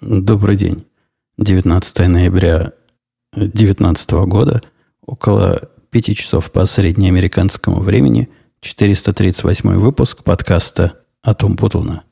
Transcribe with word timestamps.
Добрый 0.00 0.56
день. 0.56 0.86
19 1.36 2.08
ноября 2.08 2.72
2019 3.34 4.10
года, 4.26 4.62
около 5.04 5.68
5 5.90 6.16
часов 6.16 6.50
по 6.50 6.64
среднеамериканскому 6.64 7.80
времени, 7.82 8.30
438 8.62 9.74
выпуск 9.74 10.24
подкаста 10.24 10.94
«Атом 11.22 11.58
Путуна». 11.58 12.04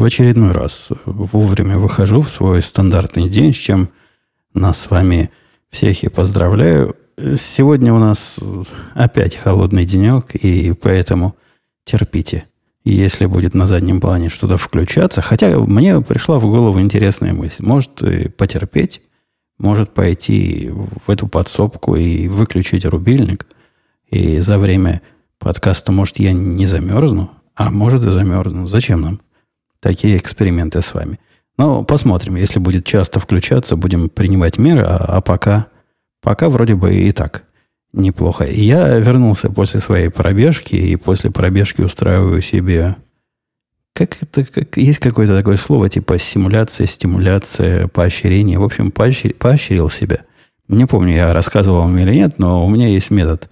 В 0.00 0.04
очередной 0.04 0.52
раз 0.52 0.88
вовремя 1.04 1.78
выхожу 1.78 2.22
в 2.22 2.30
свой 2.30 2.62
стандартный 2.62 3.28
день, 3.28 3.52
с 3.52 3.58
чем 3.58 3.90
нас 4.54 4.80
с 4.80 4.90
вами 4.90 5.30
всех 5.68 6.02
и 6.02 6.08
поздравляю. 6.08 6.96
Сегодня 7.36 7.92
у 7.92 7.98
нас 7.98 8.40
опять 8.94 9.36
холодный 9.36 9.84
денек, 9.84 10.34
и 10.34 10.72
поэтому 10.72 11.36
терпите, 11.84 12.46
если 12.82 13.26
будет 13.26 13.52
на 13.52 13.66
заднем 13.66 14.00
плане 14.00 14.30
что-то 14.30 14.56
включаться. 14.56 15.20
Хотя 15.20 15.58
мне 15.58 16.00
пришла 16.00 16.38
в 16.38 16.46
голову 16.46 16.80
интересная 16.80 17.34
мысль. 17.34 17.62
Может 17.62 18.36
потерпеть, 18.38 19.02
может 19.58 19.92
пойти 19.92 20.70
в 20.72 21.10
эту 21.10 21.28
подсобку 21.28 21.96
и 21.96 22.26
выключить 22.26 22.86
рубильник. 22.86 23.46
И 24.08 24.40
за 24.40 24.58
время 24.58 25.02
подкаста, 25.38 25.92
может, 25.92 26.18
я 26.18 26.32
не 26.32 26.64
замерзну, 26.64 27.30
а 27.54 27.70
может 27.70 28.02
и 28.06 28.10
замерзну. 28.10 28.66
Зачем 28.66 29.02
нам? 29.02 29.20
Такие 29.80 30.16
эксперименты 30.16 30.82
с 30.82 30.94
вами. 30.94 31.18
Но 31.56 31.84
посмотрим, 31.84 32.36
если 32.36 32.58
будет 32.58 32.86
часто 32.86 33.20
включаться, 33.20 33.76
будем 33.76 34.08
принимать 34.08 34.58
меры, 34.58 34.82
а, 34.82 34.96
а 34.96 35.20
пока, 35.20 35.66
пока 36.22 36.48
вроде 36.48 36.74
бы 36.74 36.94
и 36.94 37.12
так 37.12 37.44
неплохо. 37.92 38.44
Я 38.44 38.98
вернулся 38.98 39.50
после 39.50 39.80
своей 39.80 40.08
пробежки, 40.08 40.76
и 40.76 40.96
после 40.96 41.30
пробежки 41.30 41.82
устраиваю 41.82 42.40
себе... 42.40 42.96
Как 43.92 44.16
это, 44.22 44.44
как, 44.44 44.76
есть 44.76 45.00
какое-то 45.00 45.36
такое 45.36 45.56
слово, 45.56 45.88
типа 45.88 46.18
симуляция, 46.18 46.86
стимуляция, 46.86 47.88
поощрение. 47.88 48.58
В 48.58 48.64
общем, 48.64 48.92
поощр, 48.92 49.34
поощрил 49.34 49.90
себя. 49.90 50.20
Не 50.68 50.86
помню, 50.86 51.16
я 51.16 51.32
рассказывал 51.32 51.80
вам 51.80 51.98
или 51.98 52.14
нет, 52.14 52.38
но 52.38 52.64
у 52.64 52.70
меня 52.70 52.86
есть 52.86 53.10
метод 53.10 53.50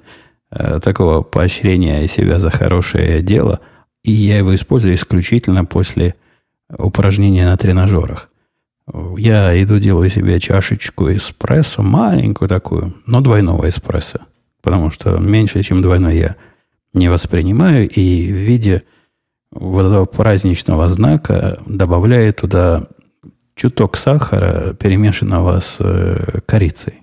э, 0.52 0.78
такого 0.80 1.22
поощрения 1.22 2.06
себя 2.06 2.38
за 2.38 2.50
хорошее 2.50 3.20
дело– 3.20 3.60
и 4.04 4.12
я 4.12 4.38
его 4.38 4.54
использую 4.54 4.94
исключительно 4.94 5.64
после 5.64 6.14
упражнения 6.76 7.46
на 7.46 7.56
тренажерах. 7.56 8.30
Я 9.16 9.60
иду, 9.62 9.78
делаю 9.78 10.08
себе 10.08 10.40
чашечку 10.40 11.12
эспрессо, 11.12 11.82
маленькую 11.82 12.48
такую, 12.48 12.94
но 13.06 13.20
двойного 13.20 13.68
эспрессо. 13.68 14.20
Потому 14.62 14.90
что 14.90 15.18
меньше, 15.18 15.62
чем 15.62 15.82
двойной 15.82 16.16
я 16.16 16.36
не 16.94 17.08
воспринимаю. 17.08 17.88
И 17.88 18.32
в 18.32 18.36
виде 18.36 18.84
вот 19.50 19.86
этого 19.86 20.06
праздничного 20.06 20.88
знака 20.88 21.60
добавляю 21.66 22.32
туда 22.32 22.86
чуток 23.54 23.96
сахара, 23.96 24.72
перемешанного 24.74 25.60
с 25.60 25.78
э, 25.80 26.40
корицей. 26.46 27.02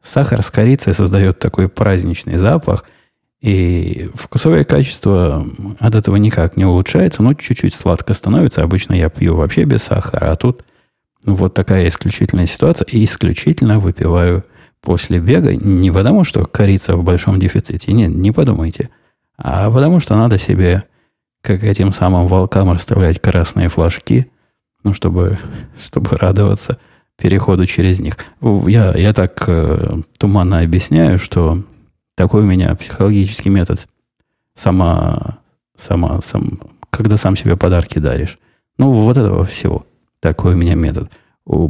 Сахар 0.00 0.42
с 0.42 0.50
корицей 0.50 0.94
создает 0.94 1.38
такой 1.38 1.68
праздничный 1.68 2.36
запах– 2.36 2.84
и 3.44 4.08
вкусовое 4.14 4.64
качество 4.64 5.46
от 5.78 5.94
этого 5.94 6.16
никак 6.16 6.56
не 6.56 6.64
улучшается, 6.64 7.22
но 7.22 7.34
чуть-чуть 7.34 7.74
сладко 7.74 8.14
становится. 8.14 8.62
Обычно 8.62 8.94
я 8.94 9.10
пью 9.10 9.36
вообще 9.36 9.64
без 9.64 9.82
сахара, 9.82 10.32
а 10.32 10.36
тут 10.36 10.64
вот 11.26 11.52
такая 11.52 11.86
исключительная 11.88 12.46
ситуация. 12.46 12.86
И 12.86 13.04
исключительно 13.04 13.78
выпиваю 13.78 14.44
после 14.80 15.18
бега 15.18 15.54
не 15.54 15.90
потому, 15.90 16.24
что 16.24 16.46
корица 16.46 16.96
в 16.96 17.04
большом 17.04 17.38
дефиците. 17.38 17.92
Нет, 17.92 18.14
не 18.14 18.32
подумайте. 18.32 18.88
А 19.36 19.70
потому, 19.70 20.00
что 20.00 20.16
надо 20.16 20.38
себе, 20.38 20.84
как 21.42 21.64
этим 21.64 21.92
самым 21.92 22.28
волкам, 22.28 22.72
расставлять 22.72 23.20
красные 23.20 23.68
флажки, 23.68 24.26
ну, 24.84 24.94
чтобы, 24.94 25.38
чтобы 25.78 26.16
радоваться 26.16 26.78
переходу 27.18 27.66
через 27.66 28.00
них. 28.00 28.16
Я, 28.40 28.94
я 28.96 29.12
так 29.12 29.44
э, 29.48 29.98
туманно 30.18 30.60
объясняю, 30.60 31.18
что 31.18 31.62
такой 32.14 32.42
у 32.42 32.46
меня 32.46 32.74
психологический 32.74 33.50
метод. 33.50 33.86
Сама, 34.54 35.38
сама, 35.76 36.20
сам, 36.20 36.60
когда 36.90 37.16
сам 37.16 37.36
себе 37.36 37.56
подарки 37.56 37.98
даришь. 37.98 38.38
Ну, 38.78 38.92
вот 38.92 39.16
этого 39.16 39.44
всего. 39.44 39.86
Такой 40.20 40.54
у 40.54 40.56
меня 40.56 40.74
метод. 40.74 41.10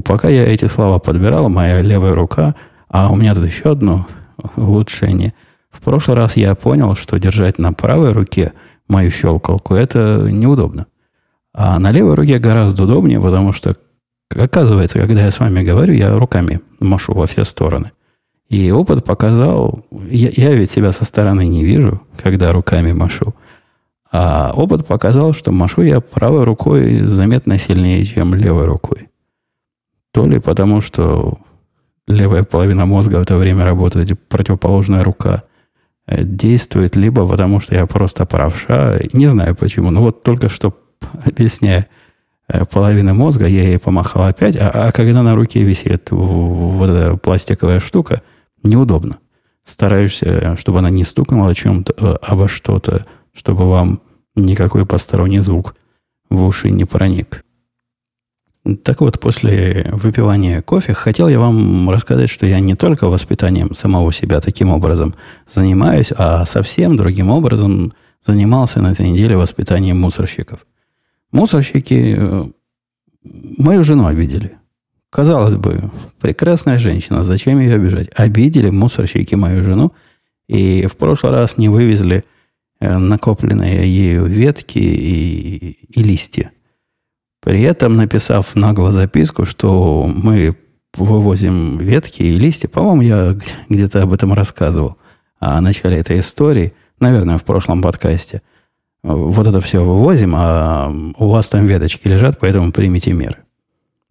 Пока 0.04 0.28
я 0.28 0.46
эти 0.46 0.66
слова 0.66 0.98
подбирал, 0.98 1.48
моя 1.48 1.80
левая 1.80 2.14
рука, 2.14 2.54
а 2.88 3.10
у 3.10 3.16
меня 3.16 3.34
тут 3.34 3.46
еще 3.46 3.72
одно 3.72 4.06
улучшение. 4.56 5.34
В 5.70 5.80
прошлый 5.80 6.16
раз 6.16 6.36
я 6.36 6.54
понял, 6.54 6.94
что 6.94 7.18
держать 7.18 7.58
на 7.58 7.72
правой 7.72 8.12
руке 8.12 8.52
мою 8.86 9.10
щелкалку, 9.10 9.74
это 9.74 10.28
неудобно. 10.30 10.86
А 11.52 11.78
на 11.78 11.90
левой 11.90 12.14
руке 12.14 12.38
гораздо 12.38 12.84
удобнее, 12.84 13.20
потому 13.20 13.52
что, 13.52 13.76
оказывается, 14.30 15.00
когда 15.00 15.24
я 15.24 15.30
с 15.30 15.40
вами 15.40 15.64
говорю, 15.64 15.94
я 15.94 16.16
руками 16.16 16.60
машу 16.80 17.14
во 17.14 17.26
все 17.26 17.44
стороны– 17.44 17.92
и 18.48 18.70
опыт 18.70 19.04
показал, 19.04 19.84
я, 19.90 20.28
я 20.30 20.54
ведь 20.54 20.70
себя 20.70 20.92
со 20.92 21.04
стороны 21.04 21.46
не 21.46 21.64
вижу, 21.64 22.02
когда 22.22 22.52
руками 22.52 22.92
машу. 22.92 23.34
А 24.12 24.52
опыт 24.54 24.86
показал, 24.86 25.32
что 25.32 25.50
машу 25.50 25.82
я 25.82 26.00
правой 26.00 26.44
рукой 26.44 27.00
заметно 27.00 27.58
сильнее, 27.58 28.04
чем 28.04 28.34
левой 28.34 28.66
рукой. 28.66 29.08
То 30.12 30.26
ли 30.26 30.38
потому, 30.38 30.80
что 30.80 31.38
левая 32.06 32.44
половина 32.44 32.86
мозга 32.86 33.16
в 33.16 33.22
это 33.22 33.36
время 33.36 33.64
работает, 33.64 34.16
противоположная 34.28 35.02
рука 35.02 35.42
э, 36.06 36.22
действует, 36.22 36.94
либо 36.96 37.26
потому, 37.26 37.58
что 37.58 37.74
я 37.74 37.86
просто 37.86 38.24
правша. 38.26 39.00
Не 39.12 39.26
знаю 39.26 39.56
почему. 39.56 39.90
Но 39.90 40.02
вот 40.02 40.22
только 40.22 40.48
что, 40.48 40.78
объясняя 41.26 41.88
э, 42.46 42.64
половины 42.66 43.14
мозга, 43.14 43.46
я 43.46 43.64
ей 43.64 43.78
помахал 43.80 44.24
опять, 44.24 44.54
а, 44.54 44.70
а 44.70 44.92
когда 44.92 45.22
на 45.22 45.34
руке 45.34 45.64
висит 45.64 46.10
вот 46.12 46.90
эта 46.90 47.16
пластиковая 47.16 47.80
штука– 47.80 48.22
неудобно. 48.64 49.18
Стараешься, 49.64 50.56
чтобы 50.56 50.80
она 50.80 50.90
не 50.90 51.04
стукнула 51.04 51.50
о 51.50 51.54
чем-то, 51.54 51.94
э, 51.96 52.16
обо 52.22 52.48
что-то, 52.48 53.06
чтобы 53.32 53.68
вам 53.68 54.00
никакой 54.34 54.84
посторонний 54.84 55.40
звук 55.40 55.74
в 56.28 56.44
уши 56.44 56.70
не 56.70 56.84
проник. 56.84 57.44
Так 58.82 59.02
вот, 59.02 59.20
после 59.20 59.90
выпивания 59.92 60.62
кофе 60.62 60.94
хотел 60.94 61.28
я 61.28 61.38
вам 61.38 61.90
рассказать, 61.90 62.30
что 62.30 62.46
я 62.46 62.60
не 62.60 62.74
только 62.74 63.08
воспитанием 63.08 63.74
самого 63.74 64.10
себя 64.10 64.40
таким 64.40 64.70
образом 64.70 65.14
занимаюсь, 65.46 66.12
а 66.16 66.46
совсем 66.46 66.96
другим 66.96 67.28
образом 67.28 67.92
занимался 68.24 68.80
на 68.80 68.92
этой 68.92 69.08
неделе 69.08 69.36
воспитанием 69.36 70.00
мусорщиков. 70.00 70.66
Мусорщики 71.30 72.16
э, 72.16 72.44
мою 73.22 73.84
жену 73.84 74.06
обидели. 74.06 74.56
Казалось 75.14 75.54
бы, 75.54 75.92
прекрасная 76.20 76.80
женщина, 76.80 77.22
зачем 77.22 77.60
ее 77.60 77.76
обижать? 77.76 78.08
Обидели 78.16 78.70
мусорщики 78.70 79.36
мою 79.36 79.62
жену 79.62 79.92
и 80.48 80.88
в 80.88 80.96
прошлый 80.96 81.30
раз 81.30 81.56
не 81.56 81.68
вывезли 81.68 82.24
э, 82.80 82.98
накопленные 82.98 83.88
ею 83.88 84.24
ветки 84.24 84.80
и, 84.80 85.86
и 85.88 86.02
листья. 86.02 86.50
При 87.40 87.62
этом 87.62 87.94
написав 87.94 88.56
нагло 88.56 88.90
записку, 88.90 89.44
что 89.44 90.12
мы 90.12 90.56
вывозим 90.96 91.78
ветки 91.78 92.24
и 92.24 92.36
листья, 92.36 92.66
по-моему, 92.66 93.02
я 93.02 93.36
где-то 93.68 94.02
об 94.02 94.12
этом 94.12 94.32
рассказывал, 94.32 94.96
о 95.38 95.60
начале 95.60 95.98
этой 95.98 96.18
истории, 96.18 96.72
наверное, 96.98 97.38
в 97.38 97.44
прошлом 97.44 97.82
подкасте. 97.82 98.42
Вот 99.04 99.46
это 99.46 99.60
все 99.60 99.84
вывозим, 99.84 100.34
а 100.34 100.92
у 101.16 101.28
вас 101.28 101.50
там 101.50 101.68
веточки 101.68 102.08
лежат, 102.08 102.40
поэтому 102.40 102.72
примите 102.72 103.12
меры. 103.12 103.44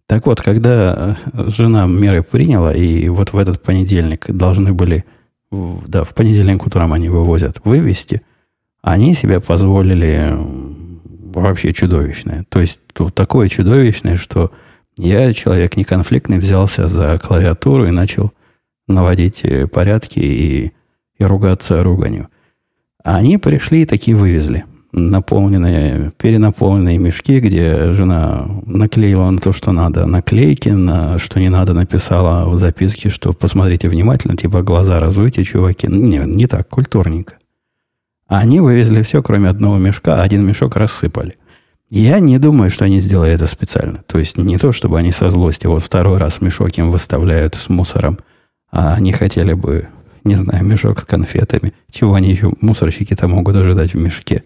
Так 0.06 0.26
вот, 0.26 0.40
когда 0.40 1.16
э, 1.32 1.48
жена 1.48 1.86
меры 1.86 2.22
приняла, 2.22 2.74
и 2.74 3.08
вот 3.08 3.32
в 3.32 3.38
этот 3.38 3.62
понедельник 3.62 4.26
должны 4.30 4.72
были, 4.72 5.04
да, 5.50 6.04
в 6.04 6.14
понедельник 6.14 6.66
утром 6.66 6.92
они 6.92 7.08
вывозят, 7.08 7.60
вывести, 7.64 8.22
они 8.82 9.14
себе 9.14 9.40
позволили 9.40 10.36
вообще 11.34 11.72
чудовищное. 11.72 12.44
То 12.50 12.60
есть 12.60 12.80
такое 13.14 13.48
чудовищное, 13.48 14.16
что 14.16 14.52
я, 14.96 15.32
человек 15.32 15.76
не 15.76 15.84
конфликтный, 15.84 16.38
взялся 16.38 16.86
за 16.86 17.18
клавиатуру 17.18 17.86
и 17.86 17.90
начал 17.90 18.32
наводить 18.86 19.40
э, 19.44 19.66
порядки 19.66 20.18
и, 20.18 20.72
и 21.18 21.24
ругаться 21.24 21.82
руганью. 21.82 22.28
А 23.02 23.16
они 23.16 23.38
пришли 23.38 23.82
и 23.82 23.86
такие 23.86 24.16
вывезли 24.16 24.64
наполненные, 24.94 26.12
перенаполненные 26.18 26.98
мешки, 26.98 27.40
где 27.40 27.92
жена 27.92 28.46
наклеила 28.64 29.28
на 29.28 29.38
то, 29.38 29.52
что 29.52 29.72
надо, 29.72 30.06
наклейки, 30.06 30.68
на 30.68 31.18
что 31.18 31.40
не 31.40 31.48
надо, 31.48 31.74
написала 31.74 32.48
в 32.48 32.56
записке, 32.56 33.10
что 33.10 33.32
посмотрите 33.32 33.88
внимательно, 33.88 34.36
типа 34.36 34.62
глаза 34.62 35.00
разуйте, 35.00 35.42
чуваки. 35.42 35.88
Не, 35.88 36.18
не 36.18 36.46
так, 36.46 36.68
культурненько. 36.68 37.34
А 38.28 38.38
они 38.38 38.60
вывезли 38.60 39.02
все, 39.02 39.22
кроме 39.22 39.48
одного 39.48 39.78
мешка, 39.78 40.16
а 40.16 40.22
один 40.22 40.46
мешок 40.46 40.76
рассыпали. 40.76 41.36
Я 41.90 42.20
не 42.20 42.38
думаю, 42.38 42.70
что 42.70 42.84
они 42.84 43.00
сделали 43.00 43.32
это 43.32 43.46
специально. 43.46 43.98
То 44.06 44.18
есть 44.18 44.36
не 44.38 44.58
то, 44.58 44.72
чтобы 44.72 44.98
они 44.98 45.12
со 45.12 45.28
злости 45.28 45.66
вот 45.66 45.82
второй 45.82 46.18
раз 46.18 46.40
мешок 46.40 46.70
им 46.78 46.90
выставляют 46.90 47.56
с 47.56 47.68
мусором, 47.68 48.18
а 48.70 48.94
они 48.94 49.12
хотели 49.12 49.52
бы, 49.52 49.88
не 50.22 50.36
знаю, 50.36 50.64
мешок 50.64 51.00
с 51.00 51.04
конфетами. 51.04 51.72
Чего 51.90 52.14
они 52.14 52.30
еще, 52.30 52.52
мусорщики-то 52.60 53.28
могут 53.28 53.56
ожидать 53.56 53.94
в 53.94 53.98
мешке. 53.98 54.44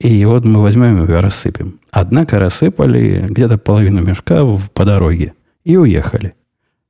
И 0.00 0.24
вот 0.24 0.44
мы 0.44 0.62
возьмем 0.62 1.04
и 1.04 1.08
рассыпем. 1.08 1.80
Однако 1.90 2.38
рассыпали 2.38 3.26
где-то 3.28 3.58
половину 3.58 4.00
мешка 4.00 4.44
в, 4.44 4.70
по 4.70 4.84
дороге 4.84 5.34
и 5.64 5.76
уехали. 5.76 6.34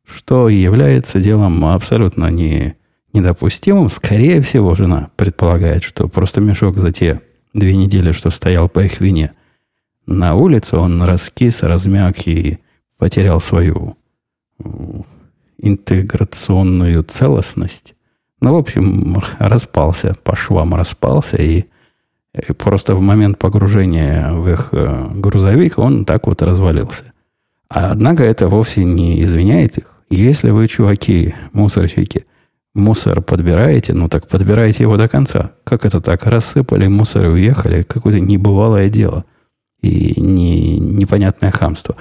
Что 0.04 0.48
является 0.48 1.20
делом 1.20 1.64
абсолютно 1.64 2.26
не, 2.26 2.76
недопустимым. 3.12 3.88
Скорее 3.88 4.40
всего, 4.42 4.74
жена 4.74 5.10
предполагает, 5.16 5.82
что 5.82 6.08
просто 6.08 6.40
мешок 6.40 6.76
за 6.76 6.92
те 6.92 7.22
две 7.54 7.76
недели, 7.76 8.12
что 8.12 8.30
стоял 8.30 8.68
по 8.68 8.80
их 8.80 9.00
вине, 9.00 9.32
на 10.06 10.34
улице 10.34 10.76
он 10.76 11.02
раскис, 11.02 11.62
размяк 11.62 12.26
и 12.26 12.58
потерял 12.96 13.40
свою 13.40 13.96
интеграционную 15.58 17.02
целостность. 17.04 17.94
Ну, 18.40 18.54
в 18.54 18.56
общем, 18.56 19.22
распался, 19.38 20.16
по 20.22 20.34
швам 20.36 20.74
распался, 20.74 21.36
и, 21.36 21.64
и 22.34 22.52
просто 22.52 22.94
в 22.94 23.00
момент 23.00 23.38
погружения 23.38 24.32
в 24.32 24.48
их 24.48 24.68
э, 24.72 25.08
грузовик 25.14 25.78
он 25.78 26.04
так 26.04 26.26
вот 26.26 26.42
развалился. 26.42 27.04
А, 27.70 27.90
однако 27.90 28.24
это 28.24 28.48
вовсе 28.48 28.84
не 28.84 29.22
извиняет 29.22 29.78
их. 29.78 29.84
Если 30.10 30.50
вы, 30.50 30.68
чуваки, 30.68 31.34
мусорщики, 31.52 32.26
мусор 32.74 33.20
подбираете, 33.20 33.92
ну 33.92 34.08
так 34.08 34.26
подбирайте 34.26 34.84
его 34.84 34.96
до 34.96 35.08
конца. 35.08 35.52
Как 35.64 35.84
это 35.84 36.00
так? 36.00 36.24
Рассыпали 36.24 36.86
мусор 36.86 37.26
и 37.26 37.28
уехали. 37.28 37.82
Какое-то 37.82 38.20
небывалое 38.20 38.88
дело. 38.88 39.24
И 39.82 40.20
не, 40.20 40.78
непонятное 40.78 41.50
хамство. 41.50 41.96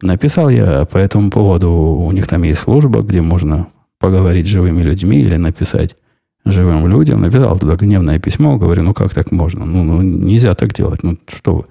Написал 0.00 0.48
я 0.48 0.84
по 0.84 0.98
этому 0.98 1.30
поводу, 1.30 1.70
у 1.70 2.10
них 2.10 2.26
там 2.26 2.42
есть 2.42 2.60
служба, 2.60 3.02
где 3.02 3.20
можно 3.20 3.68
поговорить 4.00 4.46
с 4.46 4.50
живыми 4.50 4.82
людьми 4.82 5.20
или 5.20 5.36
написать 5.36 5.96
живым 6.44 6.86
людям. 6.86 7.20
Написал 7.20 7.58
туда 7.58 7.76
гневное 7.76 8.18
письмо, 8.18 8.56
говорю, 8.56 8.82
ну 8.82 8.92
как 8.92 9.14
так 9.14 9.30
можно? 9.30 9.64
Ну, 9.64 9.84
ну 9.84 10.02
нельзя 10.02 10.54
так 10.54 10.72
делать. 10.72 11.02
Ну 11.02 11.18
что 11.28 11.56
вы? 11.56 11.64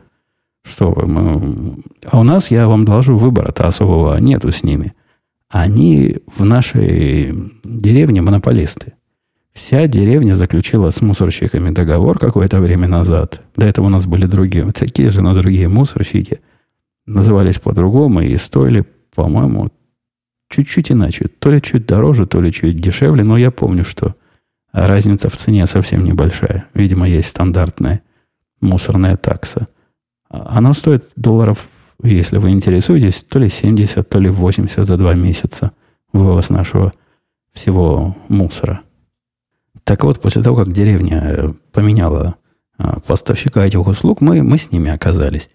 Что 0.64 0.92
вы? 0.92 1.08
Мы... 1.08 1.84
А 2.10 2.20
у 2.20 2.24
нас, 2.24 2.52
я 2.52 2.68
вам 2.68 2.86
доложу, 2.86 3.18
выбора-то 3.18 3.68
особого 3.68 4.18
нету 4.18 4.52
с 4.52 4.64
ними. 4.64 4.94
Они 5.50 6.18
в 6.38 6.46
нашей 6.46 7.34
деревне 7.64 8.22
монополисты. 8.22 8.94
Вся 9.54 9.88
деревня 9.88 10.34
заключила 10.34 10.92
с 10.92 11.02
мусорщиками 11.02 11.72
договор 11.72 12.20
какое-то 12.20 12.60
время 12.60 12.88
назад. 12.88 13.42
До 13.58 13.66
этого 13.66 13.88
у 13.88 13.90
нас 13.90 14.06
были 14.06 14.26
другие, 14.26 14.72
такие 14.72 15.10
же, 15.10 15.22
но 15.22 15.34
другие 15.34 15.68
мусорщики– 15.68 16.40
назывались 17.06 17.60
по-другому 17.60 18.22
и 18.22 18.36
стоили, 18.38 18.86
по-моему, 19.14 19.70
чуть-чуть 20.50 20.92
иначе. 20.92 21.28
То 21.40 21.52
ли 21.52 21.62
чуть 21.62 21.86
дороже, 21.86 22.26
то 22.26 22.42
ли 22.42 22.52
чуть 22.52 22.80
дешевле, 22.80 23.24
но 23.24 23.38
я 23.38 23.52
помню, 23.52 23.84
что 23.84 24.16
разница 24.72 25.30
в 25.30 25.36
цене 25.36 25.66
совсем 25.66 26.04
небольшая. 26.04 26.66
Видимо, 26.74 27.08
есть 27.08 27.30
стандартная 27.30 28.02
мусорная 28.62 29.18
такса. 29.18 29.68
Она 30.30 30.74
стоит 30.74 31.10
долларов, 31.16 31.68
если 32.04 32.38
вы 32.38 32.52
интересуетесь, 32.52 33.24
то 33.24 33.40
ли 33.40 33.50
70, 33.50 34.08
то 34.08 34.20
ли 34.20 34.30
80 34.30 34.86
за 34.86 34.98
два 34.98 35.14
месяца 35.14 35.72
вывоз 36.14 36.50
нашего 36.50 36.94
всего 37.54 38.16
мусора. 38.28 38.82
Так 39.84 40.04
вот, 40.04 40.22
после 40.22 40.42
того, 40.42 40.58
как 40.58 40.72
деревня 40.72 41.54
поменяла 41.74 42.36
а, 42.78 43.00
поставщика 43.00 43.66
этих 43.66 43.86
услуг, 43.86 44.22
мы, 44.22 44.42
мы 44.44 44.58
с 44.58 44.72
ними 44.72 44.92
оказались. 44.92 45.50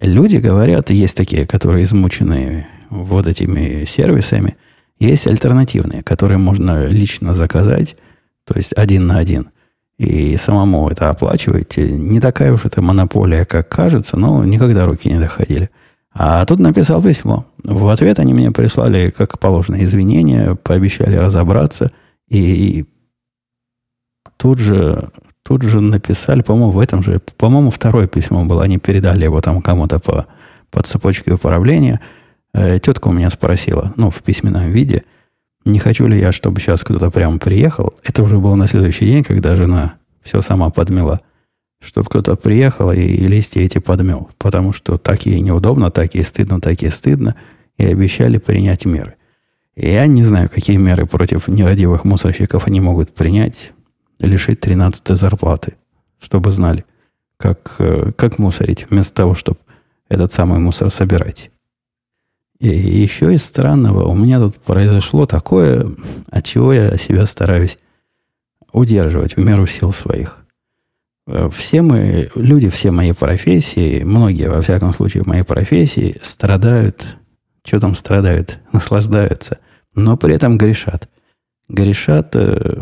Люди 0.00 0.36
говорят, 0.36 0.90
есть 0.90 1.16
такие, 1.16 1.46
которые 1.46 1.84
измучены 1.84 2.66
вот 2.90 3.26
этими 3.26 3.84
сервисами, 3.84 4.56
есть 4.98 5.26
альтернативные, 5.26 6.02
которые 6.02 6.38
можно 6.38 6.86
лично 6.86 7.32
заказать, 7.32 7.96
то 8.50 8.56
есть 8.56 8.72
один 8.76 9.06
на 9.06 9.18
один, 9.18 9.50
и 9.96 10.36
самому 10.36 10.88
это 10.88 11.08
оплачивать. 11.08 11.76
Не 11.76 12.18
такая 12.18 12.52
уж 12.52 12.64
это 12.64 12.82
монополия, 12.82 13.44
как 13.44 13.68
кажется, 13.68 14.16
но 14.16 14.44
никогда 14.44 14.86
руки 14.86 15.08
не 15.08 15.20
доходили. 15.20 15.70
А 16.12 16.44
тут 16.46 16.58
написал 16.58 17.00
письмо. 17.00 17.46
В 17.62 17.88
ответ 17.88 18.18
они 18.18 18.34
мне 18.34 18.50
прислали, 18.50 19.14
как 19.16 19.38
положено, 19.38 19.84
извинения, 19.84 20.56
пообещали 20.56 21.14
разобраться. 21.14 21.92
И 22.28 22.86
тут 24.36 24.58
же 24.58 25.10
Тут 25.42 25.62
же 25.62 25.80
написали, 25.80 26.42
по-моему, 26.42 26.70
в 26.70 26.78
этом 26.78 27.02
же, 27.02 27.18
по-моему, 27.36 27.70
второе 27.70 28.06
письмо 28.06 28.44
было. 28.44 28.62
Они 28.62 28.78
передали 28.78 29.24
его 29.24 29.40
там 29.40 29.62
кому-то 29.62 29.98
по, 29.98 30.26
по 30.70 30.82
цепочке 30.82 31.32
управления. 31.32 32.00
Э, 32.52 32.78
тетка 32.78 33.08
у 33.08 33.12
меня 33.12 33.30
спросила, 33.30 33.92
ну, 33.96 34.10
в 34.10 34.22
письменном 34.22 34.70
виде, 34.70 35.02
не 35.64 35.78
хочу 35.78 36.06
ли 36.06 36.18
я, 36.18 36.32
чтобы 36.32 36.60
сейчас 36.60 36.82
кто-то 36.82 37.10
прямо 37.10 37.38
приехал. 37.38 37.94
Это 38.02 38.22
уже 38.22 38.38
было 38.38 38.54
на 38.54 38.66
следующий 38.66 39.04
день, 39.04 39.24
когда 39.24 39.56
жена 39.56 39.94
все 40.22 40.40
сама 40.40 40.70
подмела. 40.70 41.20
Чтобы 41.82 42.08
кто-то 42.08 42.36
приехал 42.36 42.92
и, 42.92 43.00
и 43.00 43.26
листья 43.26 43.60
эти 43.60 43.78
подмел. 43.78 44.30
Потому 44.38 44.72
что 44.72 44.96
так 44.96 45.26
ей 45.26 45.40
неудобно, 45.40 45.90
так 45.90 46.14
ей 46.14 46.24
стыдно, 46.24 46.60
так 46.60 46.80
ей 46.82 46.90
стыдно. 46.90 47.36
И 47.78 47.84
обещали 47.84 48.38
принять 48.38 48.84
меры. 48.84 49.14
Я 49.76 50.06
не 50.06 50.22
знаю, 50.22 50.50
какие 50.50 50.76
меры 50.76 51.06
против 51.06 51.48
нерадивых 51.48 52.04
мусорщиков 52.04 52.66
они 52.66 52.80
могут 52.80 53.14
принять 53.14 53.72
лишить 54.18 54.60
13 54.60 55.16
зарплаты, 55.16 55.74
чтобы 56.20 56.50
знали, 56.50 56.84
как, 57.38 57.76
э, 57.78 58.12
как 58.16 58.38
мусорить, 58.38 58.86
вместо 58.90 59.14
того, 59.14 59.34
чтобы 59.34 59.58
этот 60.10 60.32
самый 60.32 60.58
мусор 60.58 60.90
собирать. 60.90 61.50
И 62.60 62.68
еще 62.68 63.34
из 63.34 63.42
странного, 63.42 64.04
у 64.04 64.14
меня 64.14 64.38
тут 64.38 64.56
произошло 64.56 65.24
такое, 65.24 65.86
от 66.30 66.44
чего 66.44 66.74
я 66.74 66.96
себя 66.98 67.24
стараюсь 67.24 67.78
удерживать 68.70 69.36
в 69.36 69.40
меру 69.40 69.66
сил 69.66 69.92
своих. 69.92 70.44
Э, 71.26 71.48
все 71.50 71.80
мы, 71.80 72.30
люди 72.34 72.68
все 72.68 72.90
моей 72.90 73.14
профессии, 73.14 74.02
многие, 74.02 74.50
во 74.50 74.60
всяком 74.60 74.92
случае, 74.92 75.22
в 75.22 75.26
моей 75.26 75.42
профессии, 75.42 76.18
страдают, 76.20 77.16
что 77.64 77.80
там 77.80 77.94
страдают, 77.94 78.58
наслаждаются, 78.72 79.58
но 79.94 80.18
при 80.18 80.34
этом 80.34 80.58
грешат. 80.58 81.08
Грешат 81.70 82.36
э, 82.36 82.78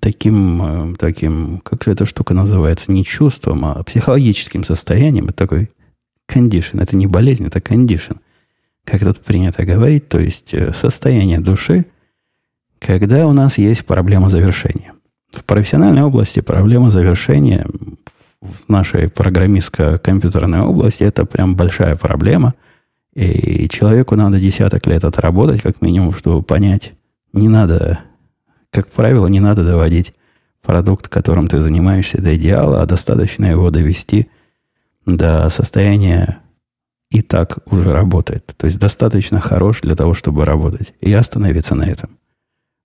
таким, 0.00 0.92
э, 0.92 0.96
таким, 0.96 1.58
как 1.58 1.84
же 1.84 1.90
эта 1.90 2.06
штука 2.06 2.32
называется, 2.32 2.90
не 2.90 3.04
чувством, 3.04 3.66
а 3.66 3.82
психологическим 3.82 4.64
состоянием. 4.64 5.26
Это 5.26 5.34
такой 5.34 5.70
кондишн. 6.26 6.80
Это 6.80 6.96
не 6.96 7.06
болезнь, 7.06 7.46
это 7.46 7.60
кондишн. 7.60 8.14
Как 8.84 9.00
тут 9.00 9.20
принято 9.20 9.64
говорить, 9.64 10.08
то 10.08 10.18
есть 10.18 10.52
э, 10.54 10.72
состояние 10.74 11.40
души, 11.40 11.86
когда 12.78 13.26
у 13.26 13.32
нас 13.32 13.58
есть 13.58 13.86
проблема 13.86 14.28
завершения. 14.28 14.92
В 15.32 15.44
профессиональной 15.44 16.02
области 16.02 16.40
проблема 16.40 16.90
завершения 16.90 17.66
в 18.40 18.68
нашей 18.68 19.08
программистско-компьютерной 19.08 20.60
области 20.60 21.04
это 21.04 21.24
прям 21.24 21.54
большая 21.54 21.96
проблема. 21.96 22.54
И 23.14 23.68
человеку 23.68 24.16
надо 24.16 24.40
десяток 24.40 24.86
лет 24.86 25.04
отработать, 25.04 25.62
как 25.62 25.80
минимум, 25.80 26.12
чтобы 26.12 26.42
понять, 26.42 26.92
не 27.32 27.48
надо 27.48 28.00
как 28.72 28.88
правило, 28.88 29.26
не 29.26 29.38
надо 29.38 29.64
доводить 29.64 30.14
продукт, 30.62 31.08
которым 31.08 31.46
ты 31.46 31.60
занимаешься, 31.60 32.22
до 32.22 32.34
идеала, 32.36 32.80
а 32.80 32.86
достаточно 32.86 33.44
его 33.44 33.70
довести 33.70 34.28
до 35.04 35.48
состояния 35.50 36.38
и 37.12 37.22
так 37.22 37.58
уже 37.66 37.92
работает. 37.92 38.54
То 38.56 38.66
есть 38.66 38.78
достаточно 38.78 39.40
хорош 39.40 39.80
для 39.82 39.94
того, 39.94 40.14
чтобы 40.14 40.44
работать. 40.44 40.94
И 41.00 41.12
остановиться 41.12 41.74
на 41.74 41.84
этом. 41.84 42.10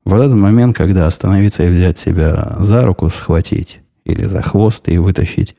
В 0.06 0.14
этот 0.14 0.36
момент, 0.36 0.76
когда 0.76 1.08
остановиться 1.08 1.64
и 1.64 1.70
взять 1.70 1.98
себя 1.98 2.58
за 2.60 2.86
руку, 2.86 3.10
схватить 3.10 3.80
или 4.06 4.26
за 4.26 4.42
хвост 4.42 4.88
и 4.90 4.98
вытащить 4.98 5.56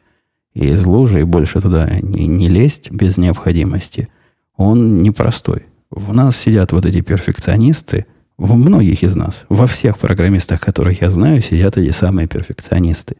из 0.54 0.86
лужи 0.86 1.20
и 1.20 1.24
больше 1.24 1.60
туда 1.60 1.88
не, 2.00 2.26
не 2.26 2.48
лезть 2.48 2.90
без 2.90 3.16
необходимости, 3.16 4.08
он 4.56 5.02
непростой. 5.02 5.66
В 5.90 6.14
нас 6.14 6.36
сидят 6.36 6.72
вот 6.72 6.86
эти 6.86 7.00
перфекционисты– 7.00 8.06
в 8.38 8.54
многих 8.54 9.02
из 9.02 9.16
нас, 9.16 9.44
во 9.48 9.66
всех 9.66 9.98
программистах, 9.98 10.60
которых 10.60 11.02
я 11.02 11.10
знаю, 11.10 11.42
сидят 11.42 11.76
эти 11.76 11.90
самые 11.90 12.28
перфекционисты. 12.28 13.16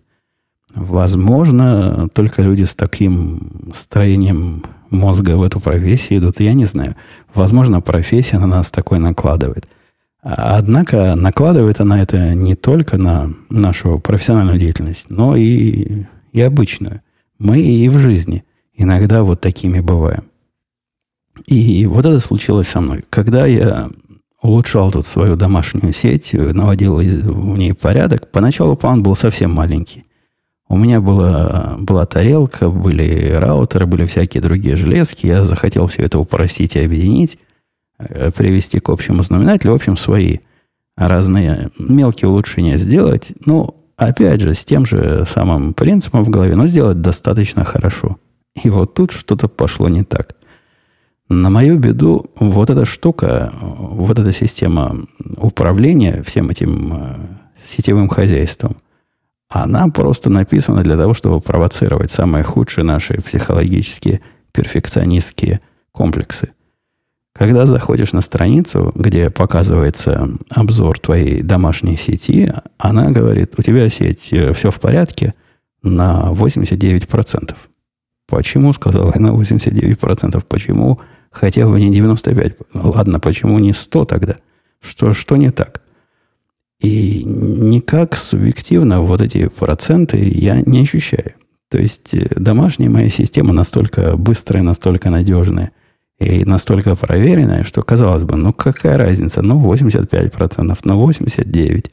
Возможно, 0.75 2.09
только 2.13 2.41
люди 2.43 2.63
с 2.63 2.75
таким 2.75 3.73
строением 3.75 4.65
мозга 4.91 5.37
в 5.37 5.43
эту 5.43 5.61
профессию 5.61 6.21
идут, 6.21 6.41
я 6.41 6.55
не 6.55 6.65
знаю. 6.65 6.97
Возможно, 7.35 7.81
профессия 7.81 8.39
на 8.39 8.47
нас 8.47 8.71
такой 8.71 8.99
накладывает. 8.99 9.69
Однако 10.21 11.15
накладывает 11.15 11.81
она 11.81 12.03
это 12.03 12.35
не 12.35 12.55
только 12.55 12.99
на 12.99 13.33
нашу 13.49 13.99
профессиональную 13.99 14.59
деятельность, 14.59 15.07
но 15.11 15.37
и, 15.37 16.05
и 16.33 16.41
обычную. 16.41 17.03
Мы 17.39 17.61
и 17.61 17.89
в 17.89 17.99
жизни 17.99 18.45
иногда 18.75 19.23
вот 19.23 19.41
такими 19.41 19.81
бываем. 19.81 20.25
И 21.47 21.87
вот 21.87 22.05
это 22.05 22.19
случилось 22.21 22.69
со 22.69 22.81
мной. 22.81 23.05
Когда 23.11 23.47
я 23.47 23.91
улучшал 24.43 24.91
тут 24.91 25.07
свою 25.07 25.37
домашнюю 25.37 25.93
сеть, 25.93 26.33
наводил 26.33 26.97
в 26.97 27.59
ней 27.59 27.75
порядок. 27.75 28.31
Поначалу 28.31 28.77
план 28.77 29.03
был 29.03 29.15
совсем 29.15 29.53
маленький. 29.53 30.05
У 30.69 30.77
меня 30.77 31.01
была, 31.01 31.77
была 31.79 32.05
тарелка, 32.05 32.69
были 32.69 33.33
раутеры, 33.33 33.87
были 33.87 34.05
всякие 34.05 34.43
другие 34.43 34.77
железки. 34.77 35.27
Я 35.27 35.45
захотел 35.45 35.87
все 35.87 36.03
это 36.03 36.19
упростить 36.19 36.77
и 36.77 36.85
объединить, 36.85 37.39
э, 37.99 38.31
привести 38.31 38.79
к 38.79 38.91
общему 38.91 39.23
знаменателю. 39.23 39.73
В 39.73 39.77
общем, 39.77 39.97
свои 39.97 40.39
разные 40.95 41.71
мелкие 41.79 42.29
улучшения 42.29 42.77
сделать. 42.77 43.33
Ну, 43.47 43.77
опять 43.97 44.43
же, 44.43 44.55
с 44.55 44.65
тем 44.65 44.85
же 44.85 45.25
самым 45.27 45.73
принципом 45.73 46.23
в 46.23 46.29
голове, 46.29 46.55
но 46.55 46.67
сделать 46.67 47.01
достаточно 47.01 47.65
хорошо. 47.65 48.19
И 48.63 48.69
вот 48.69 48.93
тут 48.93 49.13
что-то 49.13 49.49
пошло 49.49 49.89
не 49.89 50.05
так. 50.05 50.35
На 51.31 51.49
мою 51.49 51.79
беду, 51.79 52.31
вот 52.39 52.69
эта 52.69 52.85
штука, 52.85 53.53
вот 53.63 54.19
эта 54.19 54.33
система 54.35 55.07
управления 55.37 56.23
всем 56.27 56.51
этим 56.51 56.93
э, 56.93 57.17
сетевым 57.65 58.09
хозяйством– 58.09 58.77
она 59.49 59.89
просто 59.89 60.31
написана 60.31 60.83
для 60.83 60.97
того, 60.97 61.15
чтобы 61.15 61.41
провоцировать 61.41 62.11
самые 62.11 62.45
худшие 62.45 62.85
наши 62.85 63.15
психологические 63.15 64.21
перфекционистские 64.53 65.61
комплексы. 65.93 66.51
Когда 67.33 67.67
заходишь 67.67 68.13
на 68.13 68.21
страницу, 68.21 68.93
где 68.95 69.31
показывается 69.31 70.29
обзор 70.51 70.99
твоей 70.99 71.43
домашней 71.43 71.97
сети, 71.97 72.53
она 72.79 73.11
говорит, 73.11 73.55
у 73.57 73.63
тебя 73.63 73.89
сеть, 73.89 74.33
э, 74.33 74.53
все 74.53 74.71
в 74.71 74.81
порядке 74.81 75.35
на 75.83 76.33
89%. 76.33 77.55
Почему, 78.27 78.73
сказала 78.73 79.13
я, 79.15 79.21
на 79.21 79.29
89%? 79.29 80.45
Почему 80.49 81.01
хотя 81.31 81.69
бы 81.69 81.81
не 81.81 81.97
95%? 81.97 82.57
Ладно, 82.75 83.21
почему 83.21 83.59
не 83.61 83.73
100 83.73 84.05
тогда? 84.07 84.37
Что, 84.81 85.13
что 85.13 85.37
не 85.37 85.51
так? 85.51 85.83
И 86.81 87.25
никак 87.25 88.17
субъективно 88.17 89.01
вот 89.01 89.21
эти 89.21 89.49
проценты 89.49 90.19
я 90.19 90.63
не 90.65 90.83
ощущаю. 90.83 91.33
То 91.71 91.79
есть 91.79 92.15
э, 92.15 92.27
домашняя 92.37 92.89
моя 92.89 93.11
система 93.11 93.53
настолько 93.53 94.17
быстрая, 94.17 94.63
настолько 94.63 95.11
надежная 95.11 95.73
и 96.19 96.45
настолько 96.45 96.95
проверенная, 96.95 97.65
что 97.65 97.83
казалось 97.83 98.23
бы, 98.23 98.37
ну 98.37 98.53
какая 98.53 98.97
разница, 98.97 99.43
ну 99.43 99.61
85%, 99.61 100.79
ну 100.85 101.09
89%. 101.09 101.91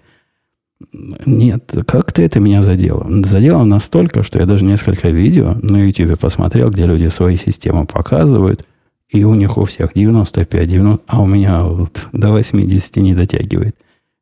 Нет, 1.26 1.74
как-то 1.88 2.22
это 2.22 2.40
меня 2.40 2.62
задело. 2.62 3.08
Задело 3.24 3.64
настолько, 3.64 4.24
что 4.24 4.40
я 4.40 4.46
даже 4.46 4.66
несколько 4.66 5.10
видео 5.10 5.56
на 5.62 5.78
YouTube 5.84 6.20
посмотрел, 6.20 6.70
где 6.70 6.86
люди 6.86 7.08
свои 7.08 7.38
системы 7.38 7.86
показывают, 7.86 8.66
и 9.10 9.24
у 9.24 9.34
них 9.36 9.58
у 9.58 9.66
всех 9.66 9.94
95, 9.96 10.68
90, 10.68 11.04
а 11.08 11.22
у 11.22 11.28
меня 11.28 11.64
вот 11.64 12.08
до 12.12 12.32
80 12.32 12.98
не 12.98 13.16
дотягивает. 13.16 13.76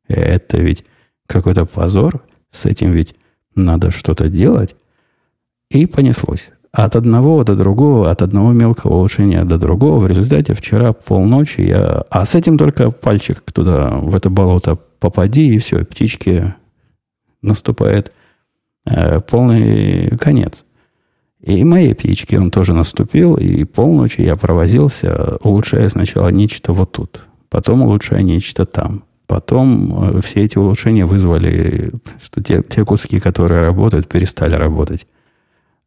Это 0.08 0.58
ведь 0.58 0.84
какой-то 1.26 1.64
позор. 1.64 2.22
С 2.50 2.66
этим 2.66 2.92
ведь 2.92 3.14
надо 3.54 3.90
что-то 3.90 4.28
делать. 4.28 4.76
И 5.70 5.86
понеслось. 5.86 6.50
От 6.72 6.96
одного 6.96 7.44
до 7.44 7.54
другого, 7.54 8.10
от 8.10 8.22
одного 8.22 8.52
мелкого 8.52 8.94
улучшения 8.94 9.44
до 9.44 9.58
другого. 9.58 10.00
В 10.00 10.06
результате 10.06 10.54
вчера 10.54 10.92
полночи 10.92 11.60
я... 11.60 12.02
А 12.10 12.24
с 12.24 12.34
этим 12.34 12.58
только 12.58 12.90
пальчик 12.90 13.40
туда, 13.40 13.90
в 13.90 14.14
это 14.14 14.28
болото 14.28 14.76
попади, 14.98 15.54
и 15.54 15.58
все, 15.58 15.84
птички 15.84 16.54
наступает 17.42 18.12
э, 18.86 19.20
полный 19.20 20.16
конец. 20.18 20.64
И 21.40 21.62
моей 21.62 21.94
птичке 21.94 22.40
он 22.40 22.50
тоже 22.50 22.72
наступил, 22.72 23.34
и 23.34 23.64
полночи 23.64 24.22
я 24.22 24.34
провозился, 24.34 25.36
улучшая 25.42 25.88
сначала 25.90 26.28
нечто 26.28 26.72
вот 26.72 26.92
тут, 26.92 27.22
потом 27.50 27.82
улучшая 27.82 28.22
нечто 28.22 28.64
там. 28.64 29.04
Потом 29.26 30.16
э, 30.16 30.20
все 30.22 30.44
эти 30.44 30.58
улучшения 30.58 31.06
вызвали, 31.06 31.92
что 32.22 32.42
те, 32.42 32.62
те 32.62 32.84
куски, 32.84 33.20
которые 33.20 33.62
работают, 33.62 34.08
перестали 34.08 34.54
работать. 34.54 35.06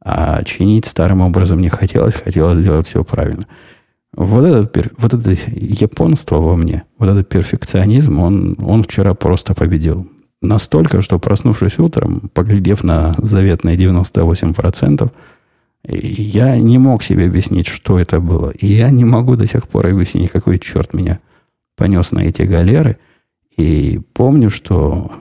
А 0.03 0.43
чинить 0.43 0.85
старым 0.85 1.21
образом 1.21 1.61
не 1.61 1.69
хотелось, 1.69 2.15
хотелось 2.15 2.59
сделать 2.59 2.87
все 2.87 3.03
правильно. 3.03 3.45
Вот 4.15 4.43
это, 4.43 4.89
вот 4.97 5.13
это 5.13 5.37
японство 5.51 6.37
во 6.37 6.55
мне, 6.55 6.83
вот 6.97 7.09
этот 7.09 7.29
перфекционизм, 7.29 8.19
он, 8.19 8.55
он 8.59 8.83
вчера 8.83 9.13
просто 9.13 9.53
победил. 9.53 10.09
Настолько, 10.41 11.01
что 11.01 11.19
проснувшись 11.19 11.77
утром, 11.77 12.31
поглядев 12.33 12.83
на 12.83 13.15
заветные 13.17 13.75
98%, 13.75 15.11
я 15.83 16.57
не 16.57 16.77
мог 16.79 17.03
себе 17.03 17.25
объяснить, 17.25 17.67
что 17.67 17.99
это 17.99 18.19
было. 18.19 18.49
И 18.49 18.67
я 18.67 18.89
не 18.89 19.05
могу 19.05 19.35
до 19.35 19.45
сих 19.45 19.67
пор 19.67 19.87
объяснить, 19.87 20.31
какой 20.31 20.57
черт 20.57 20.93
меня 20.93 21.19
понес 21.75 22.11
на 22.11 22.21
эти 22.21 22.41
галеры– 22.41 22.97
и 23.57 23.99
помню, 24.13 24.49
что 24.49 25.11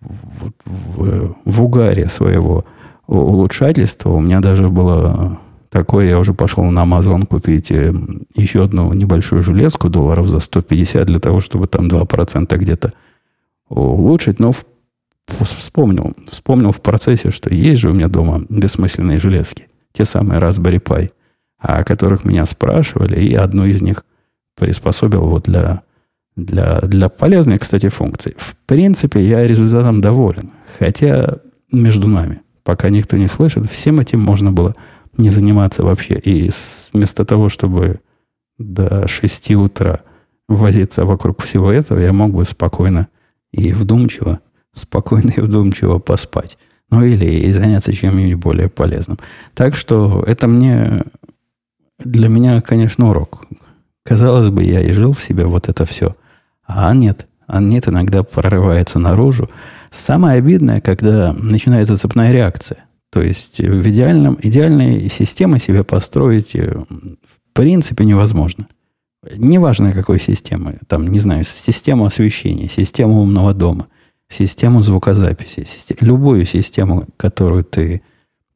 в, 0.00 0.52
в, 0.64 1.36
в 1.44 1.62
угаре 1.62 2.08
своего 2.08 2.64
улучшательства 3.06 4.10
у 4.10 4.20
меня 4.20 4.40
даже 4.40 4.68
было 4.68 5.38
такое, 5.70 6.08
я 6.08 6.18
уже 6.18 6.34
пошел 6.34 6.64
на 6.64 6.84
Amazon 6.84 7.26
купить 7.26 7.70
э, 7.70 7.94
еще 8.34 8.64
одну 8.64 8.92
небольшую 8.92 9.42
железку 9.42 9.88
долларов 9.88 10.28
за 10.28 10.38
150 10.38 11.06
для 11.06 11.18
того, 11.18 11.40
чтобы 11.40 11.66
там 11.66 11.88
2% 11.88 12.56
где-то 12.56 12.92
улучшить. 13.68 14.38
Но 14.38 14.52
в, 14.52 14.64
вспомнил, 15.26 16.14
вспомнил 16.30 16.72
в 16.72 16.82
процессе, 16.82 17.30
что 17.30 17.52
есть 17.52 17.80
же 17.80 17.90
у 17.90 17.94
меня 17.94 18.08
дома 18.08 18.42
бессмысленные 18.48 19.18
железки. 19.18 19.68
Те 19.92 20.04
самые 20.04 20.40
Raspberry 20.40 20.82
Pi, 20.82 21.10
о 21.58 21.84
которых 21.84 22.24
меня 22.24 22.44
спрашивали, 22.44 23.18
и 23.20 23.34
одну 23.34 23.64
из 23.64 23.80
них 23.80 24.04
приспособил 24.56 25.22
вот 25.22 25.44
для 25.44 25.82
для, 26.36 26.80
для 26.80 27.08
полезной, 27.08 27.58
кстати, 27.58 27.88
функции. 27.88 28.34
В 28.36 28.56
принципе, 28.66 29.20
я 29.20 29.46
результатом 29.46 30.00
доволен. 30.00 30.50
Хотя 30.78 31.38
между 31.70 32.08
нами, 32.08 32.40
пока 32.62 32.88
никто 32.88 33.16
не 33.16 33.26
слышит, 33.26 33.70
всем 33.70 34.00
этим 34.00 34.20
можно 34.20 34.50
было 34.52 34.74
не 35.16 35.30
заниматься 35.30 35.82
вообще. 35.84 36.14
И 36.14 36.50
вместо 36.92 37.24
того, 37.24 37.48
чтобы 37.48 38.00
до 38.58 39.06
6 39.08 39.50
утра 39.52 40.00
возиться 40.48 41.04
вокруг 41.04 41.42
всего 41.42 41.70
этого, 41.70 41.98
я 41.98 42.12
мог 42.12 42.32
бы 42.32 42.44
спокойно 42.44 43.08
и 43.52 43.72
вдумчиво, 43.72 44.40
спокойно 44.74 45.32
и 45.36 45.40
вдумчиво 45.40 45.98
поспать. 45.98 46.56
Ну 46.90 47.02
или 47.04 47.24
и 47.24 47.50
заняться 47.52 47.92
чем-нибудь 47.92 48.42
более 48.42 48.68
полезным. 48.68 49.18
Так 49.54 49.74
что 49.74 50.22
это 50.26 50.46
мне, 50.46 51.04
для 51.98 52.28
меня, 52.28 52.60
конечно, 52.60 53.10
урок. 53.10 53.46
Казалось 54.04 54.48
бы, 54.48 54.62
я 54.62 54.80
и 54.80 54.92
жил 54.92 55.12
в 55.12 55.22
себе 55.22 55.46
вот 55.46 55.68
это 55.68 55.86
все 55.86 56.16
а 56.76 56.94
нет, 56.94 57.26
а 57.46 57.60
нет, 57.60 57.88
иногда 57.88 58.22
прорывается 58.22 58.98
наружу. 58.98 59.48
Самое 59.90 60.38
обидное, 60.38 60.80
когда 60.80 61.32
начинается 61.32 61.96
цепная 61.96 62.32
реакция. 62.32 62.84
То 63.10 63.20
есть 63.20 63.60
в 63.60 63.88
идеальном, 63.88 64.38
идеальной 64.42 65.08
системе 65.10 65.58
себе 65.58 65.84
построить 65.84 66.54
э, 66.54 66.72
в 66.72 67.52
принципе 67.52 68.04
невозможно. 68.06 68.66
Неважно, 69.36 69.92
какой 69.92 70.18
системы. 70.18 70.78
Там, 70.88 71.06
не 71.06 71.18
знаю, 71.18 71.44
систему 71.44 72.06
освещения, 72.06 72.68
систему 72.68 73.20
умного 73.20 73.52
дома, 73.52 73.86
систему 74.28 74.80
звукозаписи. 74.80 75.64
Систем, 75.64 75.98
любую 76.00 76.46
систему, 76.46 77.06
которую 77.18 77.64
ты 77.64 78.02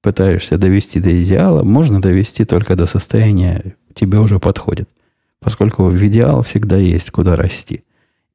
пытаешься 0.00 0.56
довести 0.56 1.00
до 1.00 1.22
идеала, 1.22 1.62
можно 1.62 2.00
довести 2.00 2.44
только 2.44 2.76
до 2.76 2.86
состояния 2.86 3.76
тебе 3.94 4.18
уже 4.18 4.38
подходит. 4.38 4.88
Поскольку 5.40 5.84
в 5.84 6.06
идеал 6.06 6.42
всегда 6.42 6.76
есть 6.76 7.10
куда 7.10 7.36
расти. 7.36 7.84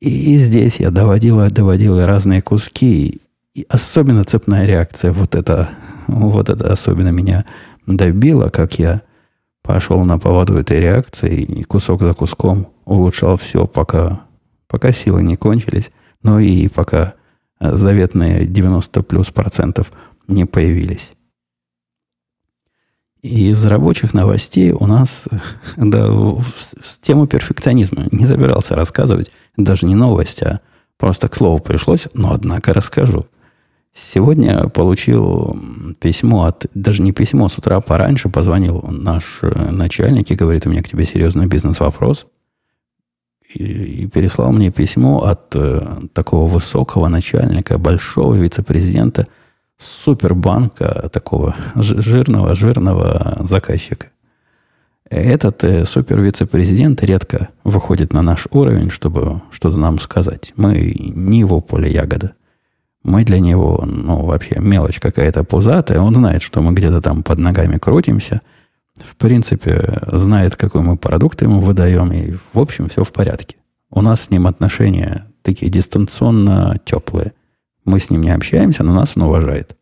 И, 0.02 0.38
здесь 0.38 0.80
я 0.80 0.90
доводила, 0.90 1.50
доводила 1.50 2.08
разные 2.08 2.42
куски. 2.42 3.22
И 3.54 3.66
особенно 3.70 4.24
цепная 4.24 4.66
реакция, 4.66 5.12
вот 5.12 5.36
это, 5.36 5.70
вот 6.08 6.50
это 6.50 6.72
особенно 6.72 7.10
меня 7.10 7.46
добило, 7.86 8.50
как 8.50 8.80
я 8.80 9.04
пошел 9.62 10.04
на 10.04 10.18
поводу 10.18 10.58
этой 10.58 10.80
реакции 10.80 11.42
и 11.42 11.64
кусок 11.64 12.02
за 12.02 12.14
куском 12.14 12.68
улучшал 12.86 13.38
все, 13.38 13.68
пока, 13.68 14.22
пока 14.68 14.92
силы 14.92 15.22
не 15.22 15.36
кончились, 15.36 15.92
но 16.24 16.40
и 16.40 16.68
пока 16.68 17.14
заветные 17.60 18.48
90 18.48 19.04
плюс 19.04 19.30
процентов 19.30 19.92
не 20.28 20.46
появились. 20.46 21.14
Из 23.22 23.64
рабочих 23.66 24.16
новостей 24.16 24.72
у 24.72 24.88
нас 24.88 25.26
да, 25.78 26.10
в, 26.10 26.42
в 26.42 27.02
тему 27.02 27.28
перфекционизма 27.28 28.06
не 28.12 28.26
забирался 28.26 28.76
рассказывать, 28.76 29.32
даже 29.58 29.86
не 29.86 29.96
новость, 29.96 30.42
а 30.42 30.62
просто 30.98 31.28
к 31.30 31.36
слову 31.36 31.60
пришлось, 31.60 32.08
но 32.14 32.34
однако 32.34 32.74
расскажу. 32.74 33.28
Сегодня 33.94 34.70
получил 34.70 35.60
письмо 36.00 36.46
от, 36.46 36.66
даже 36.74 37.02
не 37.04 37.12
письмо, 37.12 37.50
с 37.50 37.58
утра 37.58 37.80
пораньше 37.82 38.30
позвонил 38.30 38.82
наш 38.90 39.40
э, 39.42 39.70
начальник 39.70 40.32
и 40.32 40.36
говорит, 40.36 40.66
у 40.66 40.70
меня 40.70 40.82
к 40.82 40.88
тебе 40.88 41.06
серьезный 41.06 41.46
бизнес-вопрос. 41.46 42.26
И, 43.54 43.64
и 43.64 44.08
переслал 44.08 44.54
мне 44.54 44.72
письмо 44.72 45.24
от 45.24 45.54
э, 45.56 46.00
такого 46.14 46.48
высокого 46.48 47.10
начальника, 47.10 47.78
большого 47.78 48.34
вице-президента– 48.34 49.28
супербанка, 49.82 51.10
такого 51.12 51.56
жирного, 51.76 52.56
жирного 52.56 53.42
заказчика. 53.42 54.08
Этот 55.10 55.64
э, 55.66 55.86
супер-вице-президент 55.86 57.04
редко 57.04 57.50
выходит 57.66 58.14
на 58.14 58.22
наш 58.22 58.48
уровень, 58.52 58.92
чтобы 58.92 59.42
что-то 59.52 59.78
нам 59.78 60.00
сказать. 60.00 60.54
Мы 60.56 60.94
не 60.96 61.40
его 61.40 61.60
поле 61.60 61.92
ягода. 61.92 62.34
Мы 63.04 63.26
для 63.26 63.40
него, 63.40 63.84
ну, 63.86 64.24
вообще 64.26 64.60
мелочь 64.60 65.00
какая-то 65.00 65.44
пузатая. 65.44 66.00
Он 66.00 66.16
знает, 66.16 66.44
что 66.44 66.62
мы 66.62 66.72
где-то 66.74 67.02
там 67.02 67.24
под 67.24 67.40
ногами 67.40 67.78
крутимся. 67.78 68.42
В 69.04 69.16
принципе, 69.18 70.00
знает, 70.12 70.56
какой 70.56 70.82
мы 70.82 70.96
продукт 70.96 71.42
ему 71.42 71.60
выдаем. 71.60 72.14
И, 72.14 72.36
в 72.54 72.60
общем, 72.60 72.88
все 72.88 73.04
в 73.04 73.12
порядке. 73.12 73.58
У 73.90 74.02
нас 74.02 74.22
с 74.22 74.30
ним 74.30 74.48
отношения 74.48 75.26
такие 75.42 75.70
дистанционно 75.70 76.80
теплые. 76.86 77.34
Мы 77.92 78.00
с 78.00 78.10
ним 78.10 78.22
не 78.22 78.30
общаемся, 78.30 78.84
но 78.86 78.94
нас 78.94 79.18
он 79.18 79.24
уважает. 79.24 79.76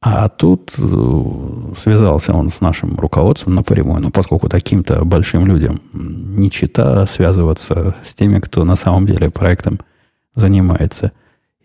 А 0.00 0.28
тут 0.28 0.72
э, 0.78 1.74
связался 1.76 2.32
он 2.32 2.50
с 2.50 2.60
нашим 2.60 2.94
руководством 3.00 3.56
напрямую, 3.56 4.00
ну, 4.00 4.10
поскольку 4.12 4.48
таким-то 4.48 5.04
большим 5.04 5.44
людям 5.44 5.80
не 5.92 6.52
чита 6.52 7.04
связываться 7.06 7.96
с 8.04 8.14
теми, 8.14 8.38
кто 8.38 8.64
на 8.64 8.76
самом 8.76 9.06
деле 9.06 9.28
проектом 9.28 9.80
занимается. 10.36 11.10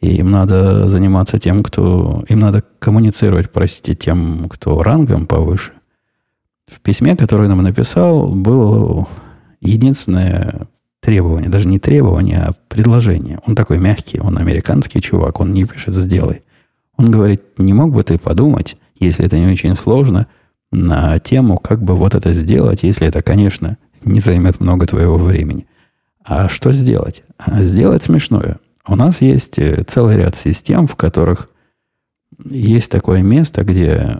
И 0.01 0.15
им 0.15 0.31
надо 0.31 0.87
заниматься 0.89 1.37
тем, 1.37 1.61
кто... 1.61 2.25
Им 2.27 2.39
надо 2.39 2.63
коммуницировать, 2.79 3.51
простите, 3.51 3.93
тем, 3.93 4.49
кто 4.49 4.81
рангом 4.81 5.27
повыше. 5.27 5.73
В 6.65 6.81
письме, 6.81 7.15
которое 7.15 7.47
нам 7.47 7.61
написал, 7.61 8.29
было 8.33 9.07
единственное 9.61 10.67
требование, 11.05 11.49
даже 11.49 11.67
не 11.67 11.77
требование, 11.77 12.39
а 12.39 12.53
предложение. 12.67 13.39
Он 13.45 13.55
такой 13.55 13.77
мягкий, 13.77 14.19
он 14.19 14.39
американский 14.39 15.01
чувак, 15.01 15.39
он 15.39 15.53
не 15.53 15.63
пишет 15.63 15.93
«сделай». 15.93 16.41
Он 16.97 17.11
говорит, 17.11 17.43
не 17.59 17.73
мог 17.73 17.93
бы 17.93 18.03
ты 18.03 18.17
подумать, 18.17 18.77
если 18.99 19.23
это 19.25 19.37
не 19.37 19.51
очень 19.51 19.75
сложно, 19.75 20.27
на 20.71 21.19
тему, 21.19 21.57
как 21.57 21.83
бы 21.83 21.95
вот 21.95 22.15
это 22.15 22.33
сделать, 22.33 22.83
если 22.83 23.07
это, 23.07 23.21
конечно, 23.21 23.77
не 24.03 24.19
займет 24.19 24.59
много 24.59 24.87
твоего 24.87 25.17
времени. 25.17 25.67
А 26.23 26.49
что 26.49 26.71
сделать? 26.71 27.23
Сделать 27.59 28.03
смешное. 28.03 28.57
У 28.87 28.95
нас 28.95 29.21
есть 29.21 29.59
э, 29.59 29.83
целый 29.87 30.15
ряд 30.15 30.35
систем, 30.35 30.87
в 30.87 30.95
которых 30.95 31.49
есть 32.49 32.91
такое 32.91 33.21
место, 33.21 33.63
где 33.63 34.17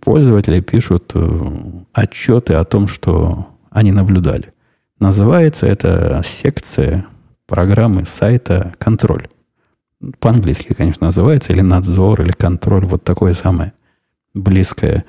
пользователи 0.00 0.60
пишут 0.60 1.12
э, 1.14 1.50
отчеты 1.92 2.54
о 2.54 2.64
том, 2.64 2.88
что 2.88 3.46
они 3.70 3.92
наблюдали. 3.92 4.52
Называется 4.98 5.66
это 5.66 6.22
секция 6.24 7.06
программы 7.46 8.06
сайта 8.06 8.74
«Контроль» 8.78 9.28
по-английски, 10.18 10.74
конечно, 10.74 11.06
называется, 11.06 11.52
или 11.52 11.60
надзор, 11.60 12.22
или 12.22 12.32
контроль, 12.32 12.84
вот 12.84 13.04
такое 13.04 13.34
самое 13.34 13.72
близкое, 14.34 15.04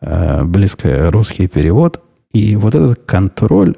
э, 0.00 0.44
близкое 0.44 1.10
русский 1.10 1.46
перевод. 1.46 2.02
И 2.32 2.56
вот 2.56 2.74
этот 2.74 3.04
контроль, 3.06 3.76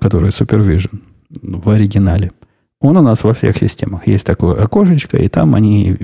который 0.00 0.30
supervision 0.30 1.00
в 1.30 1.70
оригинале, 1.70 2.32
он 2.80 2.98
у 2.98 3.02
нас 3.02 3.24
во 3.24 3.32
всех 3.32 3.56
системах. 3.56 4.06
Есть 4.06 4.26
такое 4.26 4.62
окошечко, 4.62 5.16
и 5.16 5.28
там 5.28 5.54
они 5.54 5.96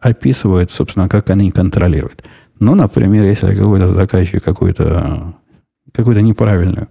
описывают, 0.00 0.70
собственно, 0.70 1.08
как 1.08 1.30
они 1.30 1.50
контролируют. 1.50 2.24
Ну, 2.60 2.74
например, 2.74 3.24
если 3.24 3.54
какой-то 3.54 3.88
заказчик 3.88 4.42
какую-то 4.42 5.34
какую 5.92 6.22
неправильную 6.22 6.88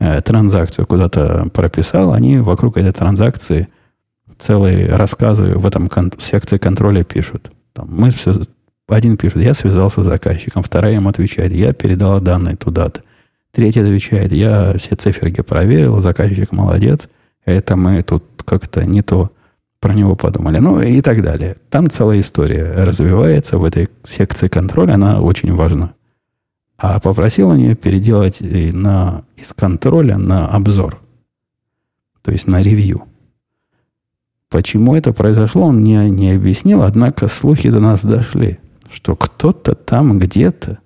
э, 0.00 0.20
транзакцию 0.22 0.86
куда-то 0.86 1.48
прописал, 1.54 2.12
они 2.12 2.38
вокруг 2.38 2.76
этой 2.76 2.92
транзакции– 2.92 3.68
целые 4.40 4.88
рассказы 4.96 5.54
в 5.56 5.66
этом 5.66 5.88
кон- 5.88 6.12
секции 6.18 6.56
контроля 6.56 7.04
пишут. 7.04 7.52
Там, 7.72 7.88
мы 7.90 8.10
все, 8.10 8.32
один 8.88 9.16
пишет, 9.16 9.42
я 9.42 9.54
связался 9.54 10.02
с 10.02 10.06
заказчиком, 10.06 10.62
вторая 10.62 10.94
ему 10.94 11.10
отвечает, 11.10 11.52
я 11.52 11.72
передала 11.72 12.20
данные 12.20 12.56
туда-то. 12.56 13.02
Третий 13.52 13.80
отвечает, 13.80 14.32
я 14.32 14.74
все 14.78 14.96
циферки 14.96 15.42
проверил, 15.42 16.00
заказчик 16.00 16.52
молодец, 16.52 17.08
это 17.44 17.76
мы 17.76 18.02
тут 18.02 18.24
как-то 18.44 18.84
не 18.84 19.02
то 19.02 19.30
про 19.80 19.94
него 19.94 20.14
подумали. 20.14 20.58
Ну 20.58 20.80
и 20.80 21.00
так 21.00 21.22
далее. 21.22 21.56
Там 21.70 21.88
целая 21.88 22.20
история 22.20 22.84
развивается 22.84 23.56
в 23.56 23.64
этой 23.64 23.88
секции 24.02 24.48
контроля, 24.48 24.94
она 24.94 25.22
очень 25.22 25.54
важна. 25.54 25.94
А 26.80 26.98
попросил 26.98 27.50
он 27.50 27.58
ее 27.58 27.74
переделать 27.74 28.40
на, 28.40 29.22
из 29.36 29.52
контроля 29.52 30.16
на 30.16 30.48
обзор. 30.48 30.98
То 32.22 32.32
есть 32.32 32.48
на 32.48 32.62
ревью. 32.62 33.02
Почему 34.48 34.96
это 34.96 35.12
произошло, 35.12 35.66
он 35.66 35.82
не, 35.82 36.08
не 36.08 36.32
объяснил, 36.32 36.82
однако 36.82 37.28
слухи 37.28 37.70
до 37.70 37.80
нас 37.80 38.04
дошли, 38.04 38.58
что 38.90 39.14
кто-то 39.14 39.74
там 39.74 40.18
где-то 40.18 40.78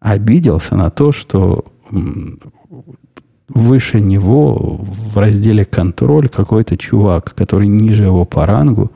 обиделся 0.00 0.76
на 0.76 0.90
то, 0.90 1.12
что 1.12 1.64
выше 3.48 4.00
него 4.00 4.54
в 4.82 5.16
разделе 5.16 5.64
«Контроль» 5.64 6.28
какой-то 6.28 6.76
чувак, 6.76 7.34
который 7.34 7.66
ниже 7.68 8.04
его 8.04 8.26
по 8.26 8.44
рангу, 8.44 8.92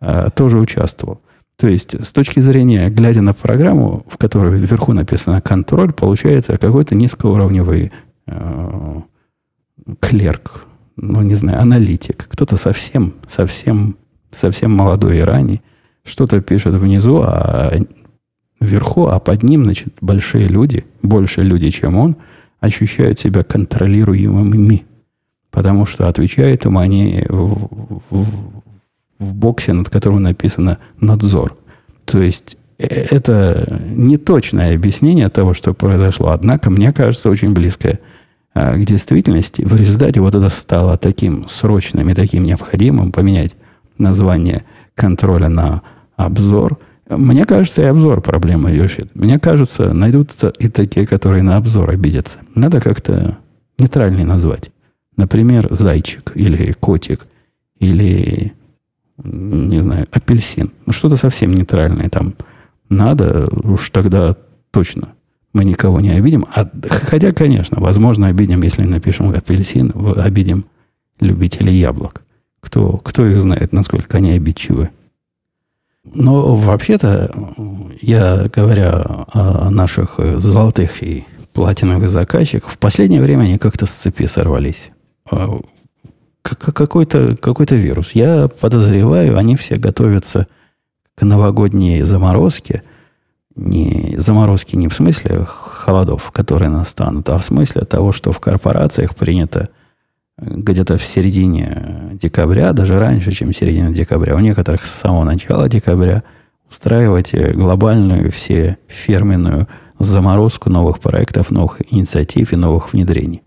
э, 0.00 0.28
тоже 0.36 0.58
участвовал. 0.58 1.20
То 1.56 1.68
есть, 1.68 1.94
с 2.04 2.12
точки 2.12 2.40
зрения, 2.40 2.90
глядя 2.90 3.22
на 3.22 3.32
программу, 3.32 4.04
в 4.08 4.18
которой 4.18 4.58
вверху 4.58 4.92
написано 4.92 5.40
«Контроль», 5.40 5.92
получается 5.92 6.56
какой-то 6.56 6.96
низкоуровневый 6.96 7.92
э, 8.26 9.00
клерк, 10.00 10.66
ну, 10.96 11.22
не 11.22 11.34
знаю, 11.34 11.60
аналитик, 11.60 12.26
кто-то 12.28 12.56
совсем, 12.56 13.14
совсем, 13.28 13.96
совсем 14.32 14.72
молодой 14.72 15.18
и 15.18 15.22
ранний, 15.22 15.62
что-то 16.04 16.40
пишет 16.40 16.74
внизу, 16.74 17.22
а 17.22 17.72
вверху, 18.60 19.06
а 19.06 19.18
под 19.20 19.42
ним, 19.42 19.64
значит, 19.64 19.94
большие 20.00 20.48
люди, 20.48 20.84
больше 21.02 21.42
люди, 21.42 21.70
чем 21.70 21.96
он, 21.96 22.16
ощущают 22.60 23.18
себя 23.18 23.42
контролируемыми. 23.42 24.84
Потому 25.50 25.86
что 25.86 26.08
отвечают 26.08 26.64
им 26.64 26.78
они 26.78 27.24
в, 27.28 27.68
в, 28.10 28.26
в 29.24 29.34
боксе, 29.34 29.72
над 29.72 29.90
которым 29.90 30.22
написано 30.22 30.78
«надзор». 31.00 31.56
То 32.04 32.20
есть 32.20 32.56
э, 32.78 32.86
это 32.86 33.80
неточное 33.86 34.74
объяснение 34.74 35.28
того, 35.28 35.54
что 35.54 35.74
произошло, 35.74 36.30
однако, 36.30 36.70
мне 36.70 36.92
кажется, 36.92 37.30
очень 37.30 37.52
близкое– 37.52 38.00
а, 38.54 38.76
к 38.76 38.84
действительности, 38.84 39.62
в 39.62 39.74
результате 39.74 40.20
вот 40.20 40.34
это 40.34 40.48
стало 40.48 40.96
таким 40.96 41.48
срочным 41.48 42.08
и 42.08 42.14
таким 42.14 42.44
необходимым 42.44 43.10
поменять 43.10 43.50
название 43.98 44.62
контроля 44.94 45.48
на 45.48 45.82
обзор. 46.16 46.78
Мне 47.08 47.46
кажется, 47.46 47.82
и 47.82 47.86
обзор 47.86 48.20
проблемы 48.20 48.70
решит. 48.70 49.10
Мне 49.14 49.40
кажется, 49.40 49.92
найдутся 49.92 50.52
и 50.58 50.68
такие, 50.68 51.04
которые 51.04 51.42
на 51.42 51.56
обзор 51.56 51.90
обидятся. 51.90 52.38
Надо 52.54 52.80
как-то 52.80 53.38
нейтральнее 53.76 54.24
назвать. 54.24 54.70
Например, 55.16 55.66
зайчик 55.70 56.32
или 56.36 56.72
котик 56.72 57.26
или, 57.80 58.52
не 59.22 59.82
знаю, 59.82 60.06
апельсин. 60.10 60.72
Ну, 60.86 60.92
что-то 60.92 61.16
совсем 61.16 61.52
нейтральное 61.52 62.08
там 62.08 62.34
надо, 62.88 63.48
уж 63.62 63.90
тогда 63.90 64.36
точно 64.70 65.14
мы 65.52 65.64
никого 65.64 66.00
не 66.00 66.10
обидим. 66.10 66.46
А, 66.54 66.68
хотя, 66.90 67.32
конечно, 67.32 67.80
возможно, 67.80 68.26
обидим, 68.26 68.62
если 68.62 68.82
напишем 68.82 69.30
апельсин, 69.30 69.92
обидим 70.16 70.66
любителей 71.20 71.74
яблок. 71.74 72.22
Кто, 72.60 72.98
кто 72.98 73.26
их 73.26 73.40
знает, 73.40 73.72
насколько 73.72 74.18
они 74.18 74.32
обидчивы. 74.32 74.90
Но 76.04 76.54
вообще-то, 76.54 77.32
я 78.00 78.48
говоря 78.52 79.26
о 79.32 79.70
наших 79.70 80.18
золотых 80.18 81.02
и 81.02 81.24
платиновых 81.52 82.08
заказчиках, 82.08 82.70
в 82.70 82.78
последнее 82.78 83.22
время 83.22 83.42
они 83.42 83.58
как-то 83.58 83.86
с 83.86 83.90
цепи 83.90 84.26
сорвались. 84.26 84.90
Какой-то 86.44 87.36
какой 87.36 87.66
вирус. 87.70 88.12
Я 88.12 88.48
подозреваю, 88.48 89.38
они 89.38 89.56
все 89.56 89.76
готовятся 89.76 90.46
к 91.16 91.22
новогодней 91.22 92.02
заморозке– 92.02 92.82
не 93.56 94.16
заморозки 94.18 94.76
не 94.76 94.88
в 94.88 94.94
смысле 94.94 95.44
холодов, 95.44 96.30
которые 96.32 96.70
настанут, 96.70 97.28
а 97.28 97.38
в 97.38 97.44
смысле 97.44 97.82
того, 97.82 98.12
что 98.12 98.32
в 98.32 98.40
корпорациях 98.40 99.14
принято 99.14 99.68
где-то 100.38 100.98
в 100.98 101.04
середине 101.04 102.10
декабря, 102.20 102.72
даже 102.72 102.98
раньше, 102.98 103.30
чем 103.30 103.52
середина 103.52 103.92
декабря, 103.92 104.34
у 104.34 104.40
некоторых 104.40 104.84
с 104.84 104.90
самого 104.90 105.24
начала 105.24 105.68
декабря 105.68 106.24
устраивать 106.68 107.32
глобальную 107.54 108.32
все 108.32 108.78
фирменную 108.88 109.68
заморозку 110.00 110.70
новых 110.70 110.98
проектов, 110.98 111.50
новых 111.50 111.80
инициатив 111.92 112.52
и 112.52 112.56
новых 112.56 112.92
внедрений. 112.92 113.43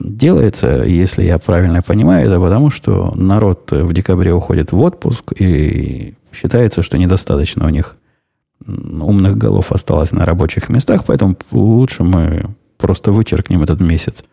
Делается, 0.00 0.84
если 0.84 1.24
я 1.24 1.38
правильно 1.38 1.82
понимаю, 1.82 2.26
это 2.26 2.40
потому, 2.40 2.70
что 2.70 3.12
народ 3.16 3.72
в 3.72 3.92
декабре 3.92 4.32
уходит 4.32 4.72
в 4.72 4.78
отпуск 4.80 5.32
и 5.38 6.14
считается, 6.32 6.82
что 6.82 6.98
недостаточно 6.98 7.66
у 7.66 7.70
них 7.70 7.96
умных 8.66 9.36
голов 9.36 9.72
осталось 9.72 10.12
на 10.12 10.24
рабочих 10.24 10.68
местах, 10.68 11.04
поэтому 11.06 11.36
лучше 11.50 12.04
мы 12.04 12.46
просто 12.76 13.12
вычеркнем 13.12 13.62
этот 13.62 13.80
месяц 13.80 14.24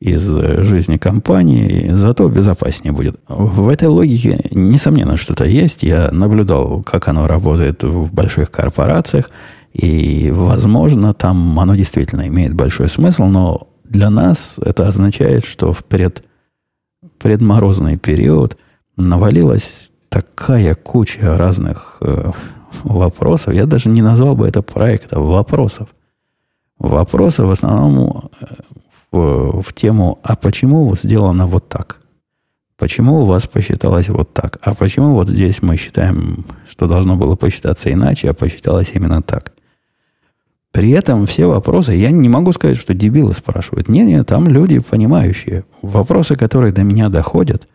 из 0.00 0.22
жизни 0.22 0.98
компании, 0.98 1.88
зато 1.92 2.28
безопаснее 2.28 2.92
будет. 2.92 3.18
В 3.28 3.68
этой 3.68 3.88
логике, 3.88 4.38
несомненно, 4.50 5.16
что-то 5.16 5.44
есть. 5.44 5.82
Я 5.82 6.10
наблюдал, 6.12 6.82
как 6.82 7.08
оно 7.08 7.26
работает 7.26 7.82
в 7.82 8.12
больших 8.12 8.50
корпорациях, 8.50 9.30
и, 9.72 10.30
возможно, 10.34 11.14
там 11.14 11.58
оно 11.58 11.74
действительно 11.74 12.28
имеет 12.28 12.52
большой 12.52 12.90
смысл, 12.90 13.24
но 13.24 13.68
для 13.88 14.10
нас 14.10 14.58
это 14.62 14.86
означает, 14.86 15.44
что 15.44 15.72
в 15.72 15.84
пред, 15.84 16.24
предморозный 17.18 17.96
период 17.96 18.56
навалилось 18.96 19.92
такая 20.08 20.74
куча 20.74 21.36
разных 21.36 21.98
э, 22.00 22.30
вопросов. 22.84 23.54
Я 23.54 23.66
даже 23.66 23.88
не 23.88 24.02
назвал 24.02 24.36
бы 24.36 24.48
это 24.48 24.62
проектом 24.62 25.24
вопросов. 25.24 25.88
Вопросы 26.78 27.42
в 27.44 27.50
основном 27.50 28.30
э, 28.40 28.46
в, 29.12 29.62
в 29.62 29.72
тему, 29.72 30.18
а 30.22 30.36
почему 30.36 30.94
сделано 30.96 31.46
вот 31.46 31.68
так? 31.68 32.00
Почему 32.78 33.22
у 33.22 33.24
вас 33.24 33.46
посчиталось 33.46 34.08
вот 34.08 34.34
так? 34.34 34.58
А 34.60 34.74
почему 34.74 35.14
вот 35.14 35.28
здесь 35.28 35.62
мы 35.62 35.76
считаем, 35.76 36.44
что 36.68 36.86
должно 36.86 37.16
было 37.16 37.34
посчитаться 37.34 37.90
иначе, 37.90 38.30
а 38.30 38.34
посчиталось 38.34 38.90
именно 38.94 39.22
так? 39.22 39.55
При 40.76 40.90
этом 40.90 41.24
все 41.24 41.46
вопросы, 41.46 41.94
я 41.94 42.10
не 42.10 42.28
могу 42.28 42.52
сказать, 42.52 42.76
что 42.76 42.92
дебилы 42.92 43.32
спрашивают. 43.32 43.88
Не, 43.88 44.04
не, 44.04 44.22
там 44.24 44.46
люди 44.46 44.78
понимающие. 44.78 45.64
Вопросы, 45.80 46.36
которые 46.36 46.70
до 46.70 46.82
меня 46.82 47.08
доходят 47.08 47.66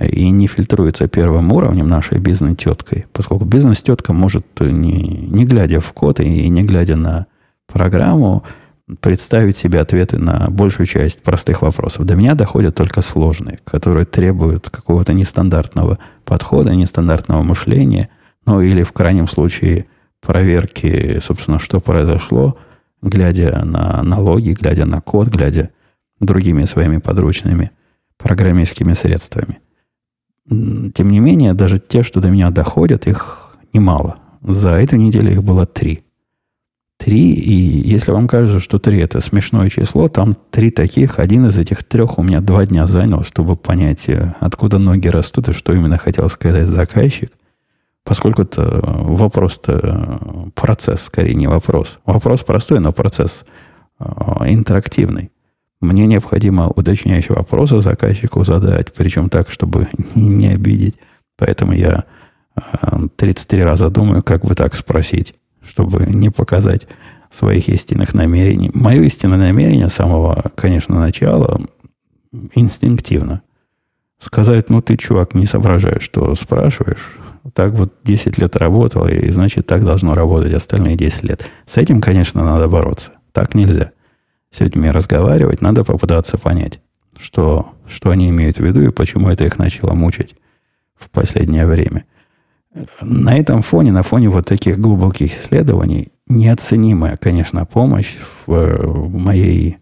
и 0.00 0.28
не 0.30 0.48
фильтруются 0.48 1.06
первым 1.06 1.52
уровнем 1.52 1.86
нашей 1.86 2.18
бизнес-теткой, 2.18 3.06
поскольку 3.12 3.44
бизнес-тетка 3.44 4.12
может, 4.12 4.44
не, 4.58 5.28
не 5.30 5.44
глядя 5.44 5.78
в 5.78 5.92
код 5.92 6.18
и 6.18 6.48
не 6.48 6.64
глядя 6.64 6.96
на 6.96 7.26
программу, 7.68 8.42
представить 9.00 9.56
себе 9.56 9.78
ответы 9.78 10.18
на 10.18 10.48
большую 10.50 10.86
часть 10.88 11.22
простых 11.22 11.62
вопросов. 11.62 12.04
До 12.04 12.16
меня 12.16 12.34
доходят 12.34 12.74
только 12.74 13.00
сложные, 13.00 13.60
которые 13.62 14.06
требуют 14.06 14.70
какого-то 14.70 15.12
нестандартного 15.12 16.00
подхода, 16.24 16.74
нестандартного 16.74 17.44
мышления, 17.44 18.08
ну 18.44 18.60
или 18.60 18.82
в 18.82 18.90
крайнем 18.90 19.28
случае 19.28 19.86
проверки, 20.20 21.18
собственно, 21.20 21.58
что 21.58 21.80
произошло, 21.80 22.58
глядя 23.02 23.64
на 23.64 24.02
налоги, 24.02 24.50
глядя 24.50 24.84
на 24.84 25.00
код, 25.00 25.28
глядя 25.28 25.70
другими 26.20 26.64
своими 26.64 26.98
подручными 26.98 27.70
программистскими 28.18 28.92
средствами. 28.92 29.60
Тем 30.48 31.10
не 31.10 31.20
менее, 31.20 31.54
даже 31.54 31.78
те, 31.78 32.02
что 32.02 32.20
до 32.20 32.30
меня 32.30 32.50
доходят, 32.50 33.06
их 33.06 33.56
немало. 33.72 34.16
За 34.42 34.70
эту 34.70 34.96
неделю 34.96 35.32
их 35.32 35.42
было 35.42 35.66
три– 35.66 36.04
Три, 37.00 37.32
и 37.32 37.88
если 37.88 38.12
вам 38.12 38.28
кажется, 38.28 38.60
что 38.60 38.78
три 38.78 38.98
это 38.98 39.22
смешное 39.22 39.70
число, 39.70 40.10
там 40.10 40.36
три 40.50 40.70
таких. 40.70 41.18
Один 41.18 41.46
из 41.46 41.58
этих 41.58 41.82
трех 41.82 42.18
у 42.18 42.22
меня 42.22 42.42
два 42.42 42.66
дня 42.66 42.86
занял, 42.86 43.24
чтобы 43.24 43.56
понять, 43.56 44.06
э, 44.10 44.34
откуда 44.38 44.76
ноги 44.76 45.08
растут 45.08 45.48
и 45.48 45.54
что 45.54 45.72
именно 45.72 45.96
хотел 45.96 46.28
сказать 46.28 46.68
заказчик. 46.68 47.32
Поскольку 48.04 48.42
это 48.42 48.80
вопрос-то 48.82 49.72
э, 49.82 50.50
процесс, 50.54 51.02
скорее 51.02 51.34
не 51.34 51.46
вопрос. 51.46 51.98
Вопрос 52.04 52.42
простой, 52.42 52.80
но 52.80 52.92
процесс 52.92 53.44
э, 53.98 54.04
интерактивный. 54.46 55.30
Мне 55.80 56.06
необходимо 56.06 56.68
уточняющие 56.68 57.36
вопросы 57.36 57.80
заказчику 57.80 58.44
задать, 58.44 58.92
причем 58.92 59.28
так, 59.28 59.50
чтобы 59.50 59.88
не 60.14 60.48
обидеть. 60.48 60.98
Поэтому 61.36 61.72
я 61.72 62.04
33 63.16 63.62
раза 63.62 63.88
думаю, 63.88 64.22
как 64.22 64.44
бы 64.44 64.54
так 64.54 64.74
спросить 64.74 65.34
чтобы 65.62 66.06
не 66.06 66.30
показать 66.30 66.86
своих 67.28 67.68
истинных 67.68 68.14
намерений. 68.14 68.70
Мое 68.74 69.02
истинное 69.02 69.38
намерение 69.38 69.88
с 69.88 69.94
самого, 69.94 70.50
конечно, 70.56 70.98
начала 70.98 71.60
инстинктивно. 72.54 73.42
Сказать, 74.20 74.70
ну 74.70 74.80
ты, 74.80 74.96
чувак, 74.96 75.34
не 75.34 75.46
соображаешь, 75.46 76.02
что 76.02 76.32
спрашиваешь. 76.36 77.16
Так 77.52 77.72
вот 77.72 77.92
10 78.04 78.38
лет 78.38 78.54
работал, 78.54 79.08
и 79.08 79.30
значит, 79.30 79.66
так 79.66 79.84
должно 79.84 80.14
работать 80.14 80.52
остальные 80.52 80.96
10 80.96 81.24
лет. 81.24 81.50
С 81.66 81.78
этим, 81.78 82.00
конечно, 82.00 82.44
надо 82.44 82.68
бороться. 82.68 83.12
Так 83.32 83.54
нельзя. 83.54 83.90
С 84.50 84.60
людьми 84.60 84.90
разговаривать, 84.90 85.60
надо 85.60 85.82
попытаться 85.82 86.38
понять, 86.38 86.80
что, 87.18 87.70
что 87.88 88.10
они 88.10 88.28
имеют 88.28 88.58
в 88.58 88.64
виду 88.64 88.82
и 88.82 88.90
почему 88.90 89.30
это 89.30 89.44
их 89.44 89.58
начало 89.58 89.94
мучить 89.94 90.36
в 90.96 91.10
последнее 91.10 91.66
время– 91.66 92.04
на 93.02 93.36
этом 93.36 93.62
фоне, 93.62 93.92
на 93.92 94.02
фоне 94.02 94.28
вот 94.28 94.46
таких 94.46 94.78
глубоких 94.78 95.40
исследований, 95.40 96.12
неоценимая, 96.28 97.16
конечно, 97.16 97.66
помощь 97.66 98.16
в, 98.46 98.52
в 98.52 99.12
моей 99.12 99.78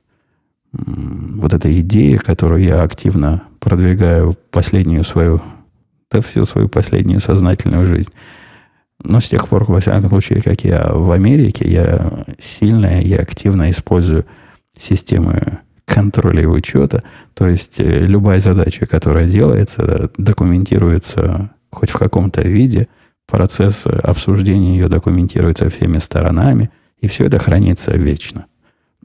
вот 0.72 1.54
этой 1.54 1.80
идее, 1.80 2.18
которую 2.18 2.62
я 2.62 2.82
активно 2.82 3.42
продвигаю 3.60 4.34
последнюю 4.50 5.04
свою, 5.04 5.40
да 6.10 6.20
всю 6.20 6.44
свою 6.44 6.68
последнюю 6.68 7.20
сознательную 7.20 7.86
жизнь. 7.86 8.12
Но 9.02 9.20
с 9.20 9.28
тех 9.28 9.48
пор, 9.48 9.64
во 9.64 9.80
всяком 9.80 10.08
случае, 10.08 10.42
как 10.42 10.64
я 10.64 10.88
в 10.90 11.10
Америке, 11.12 11.70
я 11.70 12.24
сильно 12.38 13.00
и 13.00 13.12
активно 13.14 13.70
использую 13.70 14.26
системы 14.76 15.60
контроля 15.84 16.42
и 16.42 16.46
учета. 16.46 17.02
То 17.34 17.46
есть 17.46 17.80
э, 17.80 18.06
любая 18.06 18.40
задача, 18.40 18.86
которая 18.86 19.26
делается, 19.26 20.10
документируется 20.18 21.50
хоть 21.70 21.90
в 21.90 21.96
каком-то 21.96 22.42
виде. 22.42 22.88
Процесс 23.26 23.86
обсуждения 23.86 24.76
ее 24.76 24.88
документируется 24.88 25.70
всеми 25.70 25.98
сторонами, 25.98 26.70
и 27.00 27.08
все 27.08 27.26
это 27.26 27.38
хранится 27.38 27.92
вечно. 27.92 28.46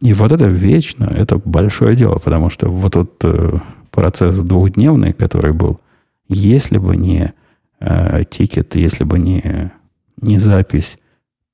И 0.03 0.11
вот 0.11 0.33
это 0.33 0.47
вечно, 0.47 1.05
это 1.05 1.37
большое 1.37 1.95
дело, 1.95 2.17
потому 2.17 2.49
что 2.49 2.69
вот 2.69 2.91
тот 2.91 3.23
э, 3.23 3.57
процесс 3.89 4.37
двухдневный, 4.39 5.13
который 5.13 5.53
был, 5.53 5.79
если 6.27 6.77
бы 6.77 6.97
не 6.97 7.33
э, 7.79 8.23
тикет, 8.29 8.75
если 8.75 9.05
бы 9.05 9.17
не, 9.17 9.71
не 10.21 10.39
запись, 10.39 10.97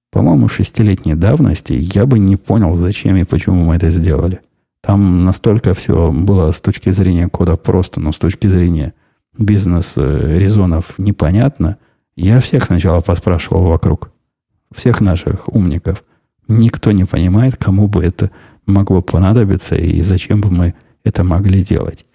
по-моему, 0.09 0.47
шестилетней 0.47 1.13
давности, 1.13 1.73
я 1.73 2.07
бы 2.07 2.17
не 2.17 2.37
понял, 2.37 2.73
зачем 2.73 3.17
и 3.17 3.23
почему 3.23 3.65
мы 3.65 3.75
это 3.75 3.91
сделали. 3.91 4.41
Там 4.81 5.25
настолько 5.25 5.75
все 5.75 6.11
было 6.11 6.51
с 6.51 6.59
точки 6.59 6.89
зрения 6.89 7.27
кода 7.27 7.55
просто, 7.55 7.99
но 7.99 8.11
с 8.11 8.17
точки 8.17 8.47
зрения 8.47 8.95
бизнес-резонов 9.37 10.97
непонятно, 10.97 11.77
я 12.15 12.39
всех 12.39 12.65
сначала 12.65 13.01
поспрашивал 13.01 13.65
вокруг. 13.65 14.09
Всех 14.75 15.01
наших 15.01 15.53
умников. 15.53 16.03
Никто 16.49 16.91
не 16.91 17.05
понимает, 17.05 17.57
кому 17.57 17.87
бы 17.87 18.03
это 18.03 18.31
могло 18.65 19.01
понадобиться 19.01 19.75
и 19.75 20.01
зачем 20.01 20.41
бы 20.41 20.49
мы 20.49 20.73
это 21.03 21.23
могли 21.23 21.63
делать. 21.63 22.05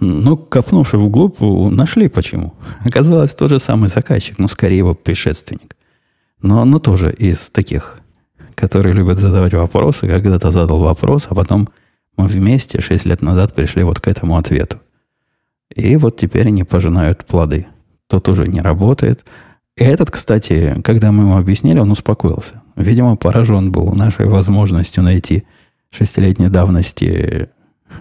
Но, 0.00 0.36
копнувши 0.36 0.98
вглубь, 0.98 1.40
нашли 1.40 2.08
почему. 2.08 2.54
Оказалось, 2.84 3.36
тот 3.36 3.50
же 3.50 3.60
самый 3.60 3.88
заказчик, 3.88 4.38
но 4.40 4.48
скорее 4.48 4.78
его 4.78 4.94
предшественник. 4.94 5.76
Но, 6.42 6.64
но 6.64 6.80
тоже 6.80 7.12
из 7.12 7.50
таких, 7.50 8.00
которые 8.56 8.94
любят 8.94 9.18
задавать 9.18 9.54
вопросы. 9.54 10.08
Когда-то 10.08 10.50
задал 10.50 10.80
вопрос, 10.80 11.28
а 11.30 11.34
потом 11.36 11.68
мы 12.16 12.26
вместе 12.26 12.80
6 12.80 13.06
лет 13.06 13.22
назад 13.22 13.54
пришли 13.54 13.84
вот 13.84 14.00
к 14.00 14.08
этому 14.08 14.36
ответу. 14.36 14.80
И 15.72 15.96
вот 15.96 16.16
теперь 16.16 16.48
они 16.48 16.64
пожинают 16.64 17.24
плоды. 17.24 17.68
Тот 18.08 18.28
уже 18.28 18.48
не 18.48 18.60
работает. 18.60 19.24
Этот, 19.76 20.10
кстати, 20.10 20.80
когда 20.84 21.12
мы 21.12 21.24
ему 21.24 21.36
объяснили, 21.36 21.78
он 21.78 21.90
успокоился. 21.90 22.62
Видимо, 22.76 23.16
поражен 23.16 23.72
был 23.72 23.92
нашей 23.92 24.26
возможностью 24.26 25.02
найти 25.02 25.44
шестилетней 25.90 26.48
давности 26.48 27.48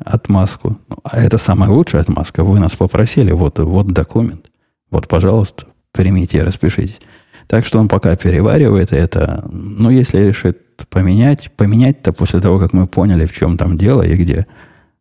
отмазку. 0.04 0.78
Ну, 0.90 0.98
а 1.04 1.20
это 1.20 1.38
самая 1.38 1.70
лучшая 1.70 2.02
отмазка. 2.02 2.44
Вы 2.44 2.60
нас 2.60 2.76
попросили, 2.76 3.32
вот, 3.32 3.60
вот 3.60 3.88
документ. 3.88 4.48
Вот, 4.90 5.08
пожалуйста, 5.08 5.66
примите 5.92 6.40
и 6.40 6.42
распишитесь. 6.42 7.00
Так 7.48 7.66
что 7.66 7.80
он 7.80 7.88
пока 7.88 8.16
переваривает 8.16 8.92
это. 8.94 9.46
Но 9.52 9.90
если 9.90 10.20
решит 10.20 10.60
поменять, 10.90 11.52
поменять-то 11.56 12.14
после 12.14 12.40
того, 12.40 12.60
как 12.60 12.74
мы 12.74 12.88
поняли, 12.88 13.26
в 13.26 13.34
чем 13.34 13.58
там 13.58 13.78
дело 13.78 14.02
и 14.02 14.16
где 14.16 14.48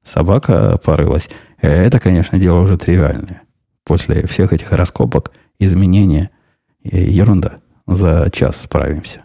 собака 0.03 0.79
порылась, 0.85 1.31
это, 1.61 1.99
конечно, 1.99 2.39
дело 2.39 2.61
уже 2.61 2.77
тривиальное. 2.77 3.43
После 3.85 4.27
всех 4.27 4.53
этих 4.53 4.73
раскопок, 4.73 5.33
изменения, 5.59 6.31
ерунда. 6.83 7.59
За 7.87 8.29
час 8.31 8.61
справимся. 8.61 9.23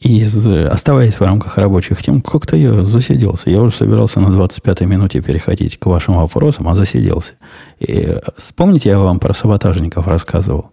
И 0.00 0.22
оставаясь 0.22 1.14
в 1.14 1.22
рамках 1.22 1.58
рабочих 1.58 2.02
тем, 2.02 2.20
как-то 2.20 2.56
я 2.56 2.84
засиделся. 2.84 3.50
Я 3.50 3.62
уже 3.62 3.76
собирался 3.76 4.20
на 4.20 4.28
25-й 4.36 4.86
минуте 4.86 5.20
переходить 5.20 5.78
к 5.78 5.86
вашим 5.86 6.16
вопросам, 6.16 6.68
а 6.68 6.74
засиделся. 6.74 7.34
И 7.78 8.16
вспомните, 8.36 8.90
я 8.90 8.98
вам 8.98 9.20
про 9.20 9.32
саботажников 9.32 10.08
рассказывал. 10.08 10.72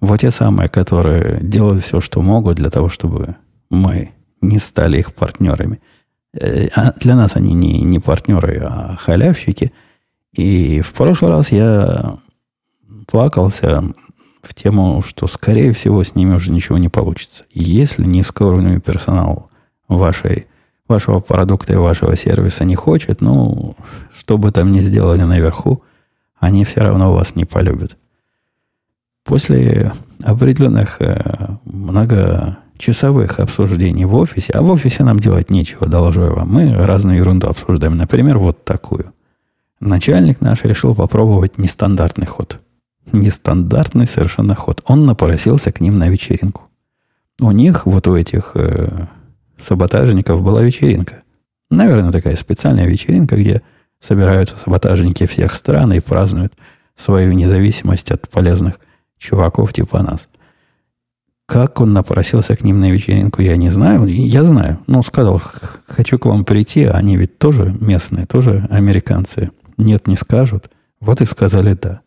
Вот 0.00 0.20
те 0.20 0.30
самые, 0.30 0.68
которые 0.68 1.40
делают 1.42 1.84
все, 1.84 2.00
что 2.00 2.22
могут 2.22 2.56
для 2.56 2.70
того, 2.70 2.88
чтобы 2.88 3.36
мы 3.68 4.12
не 4.40 4.58
стали 4.58 4.98
их 4.98 5.14
партнерами– 5.14 5.80
Э, 6.34 6.68
а 6.74 6.92
для 6.92 7.14
нас 7.14 7.36
они 7.36 7.54
не, 7.54 7.82
не 7.82 7.98
партнеры, 7.98 8.60
а 8.64 8.96
халявщики. 8.96 9.72
И 10.32 10.80
в 10.80 10.92
прошлый 10.94 11.30
раз 11.30 11.52
я 11.52 12.18
плакался 13.06 13.84
в 14.42 14.54
тему, 14.54 15.02
что, 15.06 15.26
скорее 15.26 15.72
всего, 15.72 16.02
с 16.02 16.14
ними 16.14 16.34
уже 16.34 16.50
ничего 16.50 16.78
не 16.78 16.88
получится. 16.88 17.44
Если 17.52 18.04
низкоуровневый 18.04 18.80
персонал 18.80 19.50
вашей, 19.88 20.46
вашего 20.88 21.20
продукта 21.20 21.72
и 21.72 21.76
вашего 21.76 22.16
сервиса 22.16 22.64
не 22.64 22.74
хочет, 22.74 23.20
ну, 23.20 23.76
что 24.16 24.38
бы 24.38 24.50
там 24.50 24.72
ни 24.72 24.80
сделали 24.80 25.22
наверху, 25.22 25.82
они 26.38 26.64
все 26.64 26.80
равно 26.80 27.12
вас 27.12 27.36
не 27.36 27.44
полюбят. 27.44 27.96
После 29.24 29.92
определенных 30.22 31.00
э, 31.00 31.56
много 31.64 32.58
часовых 32.76 33.38
обсуждений 33.38 34.04
в 34.04 34.16
офисе, 34.16 34.52
а 34.54 34.62
в 34.62 34.70
офисе 34.70 35.04
нам 35.04 35.20
делать 35.20 35.50
нечего, 35.50 35.86
доложу 35.86 36.22
я 36.22 36.30
вам. 36.30 36.52
Мы 36.52 36.74
разную 36.74 37.18
ерунду 37.18 37.46
обсуждаем. 37.46 37.96
Например, 37.96 38.38
вот 38.38 38.64
такую. 38.64 39.12
Начальник 39.78 40.40
наш 40.40 40.64
решил 40.64 40.94
попробовать 40.94 41.58
нестандартный 41.58 42.26
ход. 42.26 42.58
Нестандартный 43.10 44.06
совершенно 44.06 44.54
ход. 44.54 44.82
Он 44.86 45.06
напросился 45.06 45.72
к 45.72 45.80
ним 45.80 45.98
на 45.98 46.08
вечеринку. 46.08 46.68
У 47.40 47.50
них, 47.50 47.86
вот 47.86 48.06
у 48.06 48.16
этих 48.16 48.52
э, 48.54 49.06
саботажников, 49.58 50.42
была 50.42 50.62
вечеринка. 50.62 51.22
Наверное, 51.70 52.12
такая 52.12 52.36
специальная 52.36 52.86
вечеринка, 52.86 53.36
где 53.36 53.62
собираются 53.98 54.56
саботажники 54.56 55.26
всех 55.26 55.54
стран 55.54 55.92
и 55.92 56.00
празднуют 56.00 56.52
свою 56.94 57.32
независимость 57.32 58.10
от 58.10 58.28
полезных 58.28 58.78
чуваков 59.18 59.72
типа 59.72 60.02
нас. 60.02 60.28
Как 61.46 61.80
он 61.80 61.92
напросился 61.92 62.56
к 62.56 62.62
ним 62.62 62.80
на 62.80 62.90
вечеринку, 62.90 63.42
я 63.42 63.56
не 63.56 63.70
знаю. 63.70 64.06
Я 64.06 64.44
знаю. 64.44 64.78
Ну, 64.86 65.02
сказал, 65.02 65.40
хочу 65.86 66.18
к 66.18 66.26
вам 66.26 66.44
прийти. 66.44 66.84
Они 66.84 67.16
ведь 67.16 67.38
тоже 67.38 67.76
местные, 67.80 68.26
тоже 68.26 68.66
американцы. 68.70 69.50
Нет, 69.76 70.06
не 70.06 70.16
скажут. 70.16 70.70
Вот 71.00 71.20
и 71.20 71.26
сказали 71.26 71.74
да. 71.74 72.01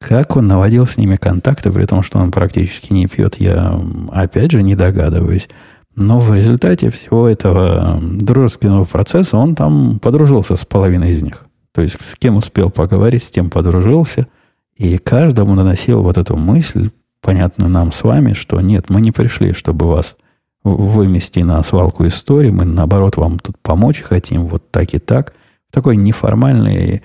Как 0.00 0.36
он 0.36 0.46
наводил 0.46 0.86
с 0.86 0.96
ними 0.96 1.16
контакты, 1.16 1.72
при 1.72 1.84
том, 1.84 2.02
что 2.02 2.18
он 2.18 2.30
практически 2.30 2.92
не 2.92 3.06
пьет, 3.06 3.40
я 3.40 3.80
опять 4.12 4.52
же 4.52 4.62
не 4.62 4.76
догадываюсь. 4.76 5.48
Но 5.96 6.20
в 6.20 6.32
результате 6.32 6.90
всего 6.90 7.28
этого 7.28 7.98
дружеского 8.00 8.84
процесса 8.84 9.36
он 9.36 9.56
там 9.56 9.98
подружился 9.98 10.56
с 10.56 10.64
половиной 10.64 11.10
из 11.10 11.22
них. 11.22 11.44
То 11.72 11.82
есть 11.82 12.00
с 12.00 12.14
кем 12.14 12.36
успел 12.36 12.70
поговорить, 12.70 13.24
с 13.24 13.30
тем 13.30 13.50
подружился. 13.50 14.28
И 14.76 14.96
каждому 14.98 15.56
наносил 15.56 16.04
вот 16.04 16.16
эту 16.16 16.36
мысль, 16.36 16.90
понятную 17.20 17.68
нам 17.68 17.90
с 17.90 18.04
вами, 18.04 18.34
что 18.34 18.60
нет, 18.60 18.90
мы 18.90 19.00
не 19.00 19.10
пришли, 19.10 19.52
чтобы 19.52 19.88
вас 19.88 20.16
вымести 20.62 21.40
на 21.40 21.60
свалку 21.64 22.06
истории, 22.06 22.50
мы 22.50 22.64
наоборот 22.64 23.16
вам 23.16 23.40
тут 23.40 23.56
помочь 23.60 24.02
хотим, 24.02 24.46
вот 24.46 24.70
так 24.70 24.94
и 24.94 24.98
так. 24.98 25.32
В 25.70 25.74
такой 25.74 25.96
неформальной 25.96 27.02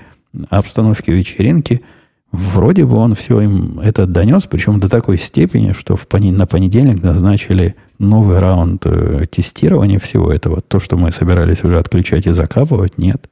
обстановке 0.51 1.11
вечеринки– 1.11 1.81
Вроде 2.33 2.83
бы 2.83 2.97
он 2.97 3.13
все 3.13 3.41
им 3.41 3.79
это 3.79 4.07
донес, 4.07 4.45
причем 4.49 4.79
до 4.79 4.89
такой 4.89 5.19
степени, 5.19 5.71
что 5.71 5.95
в 5.95 6.07
пони- 6.07 6.31
на 6.31 6.47
понедельник 6.47 7.03
назначили 7.03 7.75
новый 7.99 8.39
раунд 8.39 8.87
э, 8.87 9.27
тестирования 9.29 9.99
всего 9.99 10.33
этого. 10.33 10.59
То, 10.59 10.79
что 10.79 10.97
мы 10.97 11.11
собирались 11.11 11.63
уже 11.63 11.77
отключать 11.77 12.25
и 12.25 12.31
закапывать, 12.31 12.97
нет. 12.97 13.29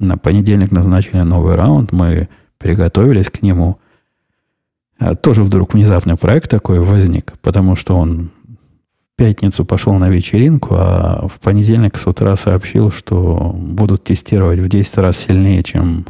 На 0.00 0.18
понедельник 0.18 0.72
назначили 0.72 1.20
новый 1.20 1.54
раунд, 1.54 1.92
мы 1.92 2.28
приготовились 2.58 3.30
к 3.30 3.42
нему. 3.42 3.78
А 4.98 5.14
тоже 5.14 5.44
вдруг 5.44 5.74
внезапный 5.74 6.16
проект 6.16 6.50
такой 6.50 6.80
возник, 6.80 7.34
потому 7.42 7.76
что 7.76 7.96
он 7.96 8.32
в 8.44 9.16
пятницу 9.16 9.64
пошел 9.64 9.92
на 9.94 10.08
вечеринку, 10.08 10.74
а 10.76 11.28
в 11.28 11.38
понедельник 11.38 11.96
с 11.96 12.08
утра 12.08 12.34
сообщил, 12.34 12.90
что 12.90 13.54
будут 13.56 14.02
тестировать 14.02 14.58
в 14.58 14.68
10 14.68 14.98
раз 14.98 15.16
сильнее, 15.16 15.62
чем 15.62 16.06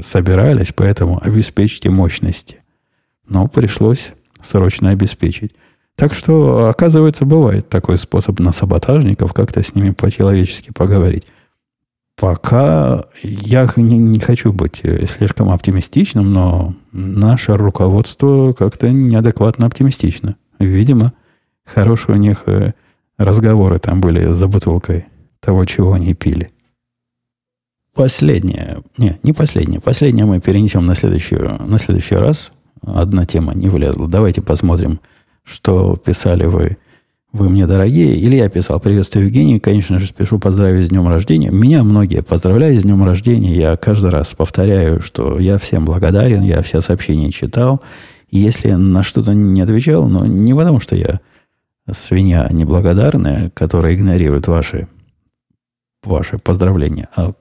собирались, 0.00 0.72
поэтому 0.74 1.20
обеспечьте 1.22 1.90
мощности. 1.90 2.62
Но 3.28 3.48
пришлось 3.48 4.12
срочно 4.40 4.90
обеспечить. 4.90 5.52
Так 5.96 6.12
что, 6.12 6.68
оказывается, 6.68 7.24
бывает 7.24 7.68
такой 7.68 7.96
способ 7.96 8.38
на 8.38 8.52
саботажников 8.52 9.32
как-то 9.32 9.62
с 9.62 9.74
ними 9.74 9.90
по-человечески 9.90 10.70
поговорить. 10.70 11.26
Пока 12.16 13.04
я 13.22 13.68
не, 13.76 13.98
не 13.98 14.20
хочу 14.20 14.52
быть 14.52 14.80
э, 14.82 15.06
слишком 15.06 15.50
оптимистичным, 15.50 16.32
но 16.32 16.74
наше 16.92 17.56
руководство 17.56 18.52
как-то 18.52 18.90
неадекватно 18.90 19.66
оптимистично. 19.66 20.36
Видимо, 20.58 21.12
хорошие 21.64 22.16
у 22.16 22.18
них 22.18 22.44
э, 22.46 22.72
разговоры 23.18 23.78
там 23.78 24.00
были 24.00 24.32
за 24.32 24.48
бутылкой 24.48 25.06
того, 25.40 25.64
чего 25.66 25.92
они 25.92 26.14
пили. 26.14 26.48
Последнее. 27.96 28.82
Не, 28.98 29.18
не 29.22 29.32
последнее. 29.32 29.80
Последнее 29.80 30.26
мы 30.26 30.38
перенесем 30.38 30.84
на, 30.84 30.94
следующую, 30.94 31.58
на 31.66 31.78
следующий 31.78 32.16
раз. 32.16 32.52
Одна 32.82 33.24
тема 33.24 33.54
не 33.54 33.70
влезла. 33.70 34.06
Давайте 34.06 34.42
посмотрим, 34.42 35.00
что 35.44 35.96
писали 35.96 36.44
вы, 36.44 36.76
вы 37.32 37.48
мне 37.48 37.66
дорогие. 37.66 38.22
Илья 38.22 38.50
писал, 38.50 38.80
приветствую, 38.80 39.24
Евгений. 39.24 39.58
Конечно 39.60 39.98
же, 39.98 40.06
спешу 40.06 40.38
поздравить 40.38 40.86
с 40.86 40.90
днем 40.90 41.08
рождения. 41.08 41.50
Меня 41.50 41.82
многие 41.84 42.20
поздравляют 42.20 42.80
с 42.80 42.82
днем 42.84 43.02
рождения. 43.02 43.56
Я 43.56 43.76
каждый 43.78 44.10
раз 44.10 44.34
повторяю, 44.34 45.00
что 45.00 45.38
я 45.38 45.56
всем 45.56 45.86
благодарен. 45.86 46.42
Я 46.42 46.60
все 46.60 46.82
сообщения 46.82 47.32
читал. 47.32 47.80
Если 48.30 48.72
на 48.72 49.02
что-то 49.04 49.32
не 49.32 49.62
отвечал, 49.62 50.06
но 50.06 50.26
не 50.26 50.54
потому, 50.54 50.80
что 50.80 50.96
я 50.96 51.20
свинья 51.90 52.46
неблагодарная, 52.50 53.48
которая 53.54 53.94
игнорирует 53.94 54.48
ваши, 54.48 54.86
ваши 56.04 56.36
поздравления, 56.36 57.08
а 57.16 57.32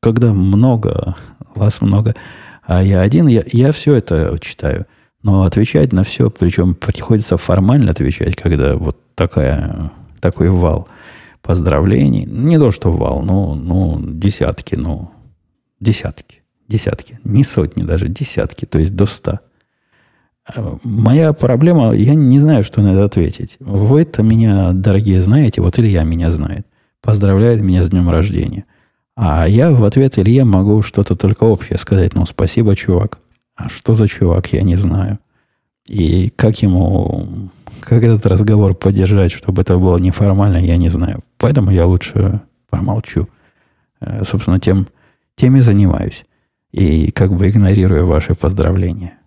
когда 0.00 0.32
много, 0.32 1.16
вас 1.54 1.80
много, 1.80 2.14
а 2.64 2.82
я 2.82 3.00
один, 3.02 3.26
я, 3.26 3.42
я 3.52 3.72
все 3.72 3.94
это 3.94 4.36
читаю. 4.40 4.86
Но 5.22 5.44
отвечать 5.44 5.92
на 5.92 6.02
все, 6.02 6.30
причем 6.30 6.74
приходится 6.74 7.36
формально 7.36 7.90
отвечать, 7.90 8.36
когда 8.36 8.76
вот 8.76 8.96
такая, 9.14 9.92
такой 10.20 10.48
вал 10.48 10.88
поздравлений. 11.42 12.24
Не 12.24 12.58
то, 12.58 12.70
что 12.70 12.90
вал, 12.90 13.22
ну, 13.22 13.54
ну 13.54 14.00
десятки, 14.02 14.76
ну, 14.76 15.10
десятки, 15.78 16.42
десятки. 16.68 17.18
Не 17.22 17.44
сотни 17.44 17.82
даже, 17.82 18.08
десятки, 18.08 18.64
то 18.64 18.78
есть 18.78 18.96
до 18.96 19.04
ста. 19.04 19.40
Моя 20.82 21.34
проблема, 21.34 21.92
я 21.92 22.14
не 22.14 22.40
знаю, 22.40 22.64
что 22.64 22.80
на 22.80 22.94
это 22.94 23.04
ответить. 23.04 23.58
Вы 23.60 24.02
это 24.02 24.22
меня, 24.22 24.72
дорогие, 24.72 25.20
знаете, 25.20 25.60
вот 25.60 25.78
Илья 25.78 26.02
меня 26.02 26.30
знает. 26.30 26.66
Поздравляет 27.02 27.60
меня 27.60 27.84
с 27.84 27.90
днем 27.90 28.08
рождения– 28.08 28.64
а 29.22 29.46
я 29.46 29.70
в 29.70 29.84
ответ 29.84 30.18
Илье 30.18 30.44
могу 30.44 30.80
что-то 30.80 31.14
только 31.14 31.44
общее 31.44 31.76
сказать. 31.76 32.14
Ну, 32.14 32.24
спасибо, 32.24 32.74
чувак. 32.74 33.18
А 33.54 33.68
что 33.68 33.92
за 33.92 34.08
чувак, 34.08 34.50
я 34.54 34.62
не 34.62 34.76
знаю. 34.76 35.18
И 35.86 36.30
как 36.30 36.62
ему, 36.62 37.50
как 37.80 38.02
этот 38.02 38.24
разговор 38.24 38.74
поддержать, 38.74 39.30
чтобы 39.32 39.60
это 39.60 39.76
было 39.76 39.98
неформально, 39.98 40.56
я 40.56 40.78
не 40.78 40.88
знаю. 40.88 41.20
Поэтому 41.36 41.70
я 41.70 41.84
лучше 41.84 42.40
промолчу. 42.70 43.28
Э, 44.00 44.24
собственно, 44.24 44.58
тем, 44.58 44.86
тем 45.36 45.54
и 45.54 45.60
занимаюсь. 45.60 46.24
И 46.72 47.10
как 47.10 47.34
бы 47.34 47.50
игнорирую 47.50 48.06
ваши 48.06 48.34
поздравления. 48.34 49.18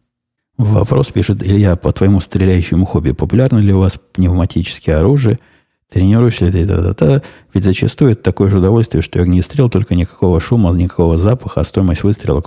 Вопрос 0.57 1.09
пишет 1.09 1.43
Илья, 1.43 1.75
по 1.75 1.91
твоему 1.91 2.19
стреляющему 2.19 2.87
хобби, 2.87 3.11
популярно 3.11 3.59
ли 3.59 3.71
у 3.71 3.79
вас 3.79 3.99
пневматические 4.13 4.95
оружия– 4.95 5.37
Тренируешься 5.89 6.51
ты, 6.51 6.65
та-та-та. 6.65 7.21
Ведь 7.53 7.63
зачастую 7.63 8.11
это 8.11 8.23
такое 8.23 8.49
же 8.49 8.57
удовольствие, 8.59 9.01
что 9.01 9.21
огнестрел, 9.21 9.69
только 9.69 9.95
никакого 9.95 10.39
шума, 10.39 10.71
никакого 10.71 11.17
запаха, 11.17 11.61
а 11.61 11.63
стоимость 11.63 12.03
выстрела 12.03 12.43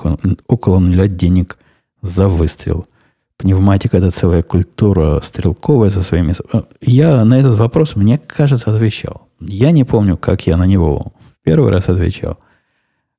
около 0.47 0.79
нуля 0.79 1.07
денег 1.07 1.59
за 2.03 2.29
выстрел. 2.29 2.87
Пневматика– 3.37 3.97
это 3.99 4.11
целая 4.11 4.43
культура 4.43 5.21
стрелковая 5.23 5.91
со 5.91 6.03
своими... 6.03 6.35
Э, 6.53 6.63
я 6.81 7.25
на 7.25 7.39
этот 7.39 7.59
вопрос, 7.59 7.95
мне 7.95 8.19
кажется, 8.19 8.75
отвечал. 8.75 9.29
Я 9.41 9.73
не 9.73 9.85
помню, 9.85 10.17
как 10.17 10.47
я 10.47 10.57
на 10.57 10.65
него 10.65 11.13
первый 11.45 11.71
раз 11.71 11.89
отвечал. 11.89 12.39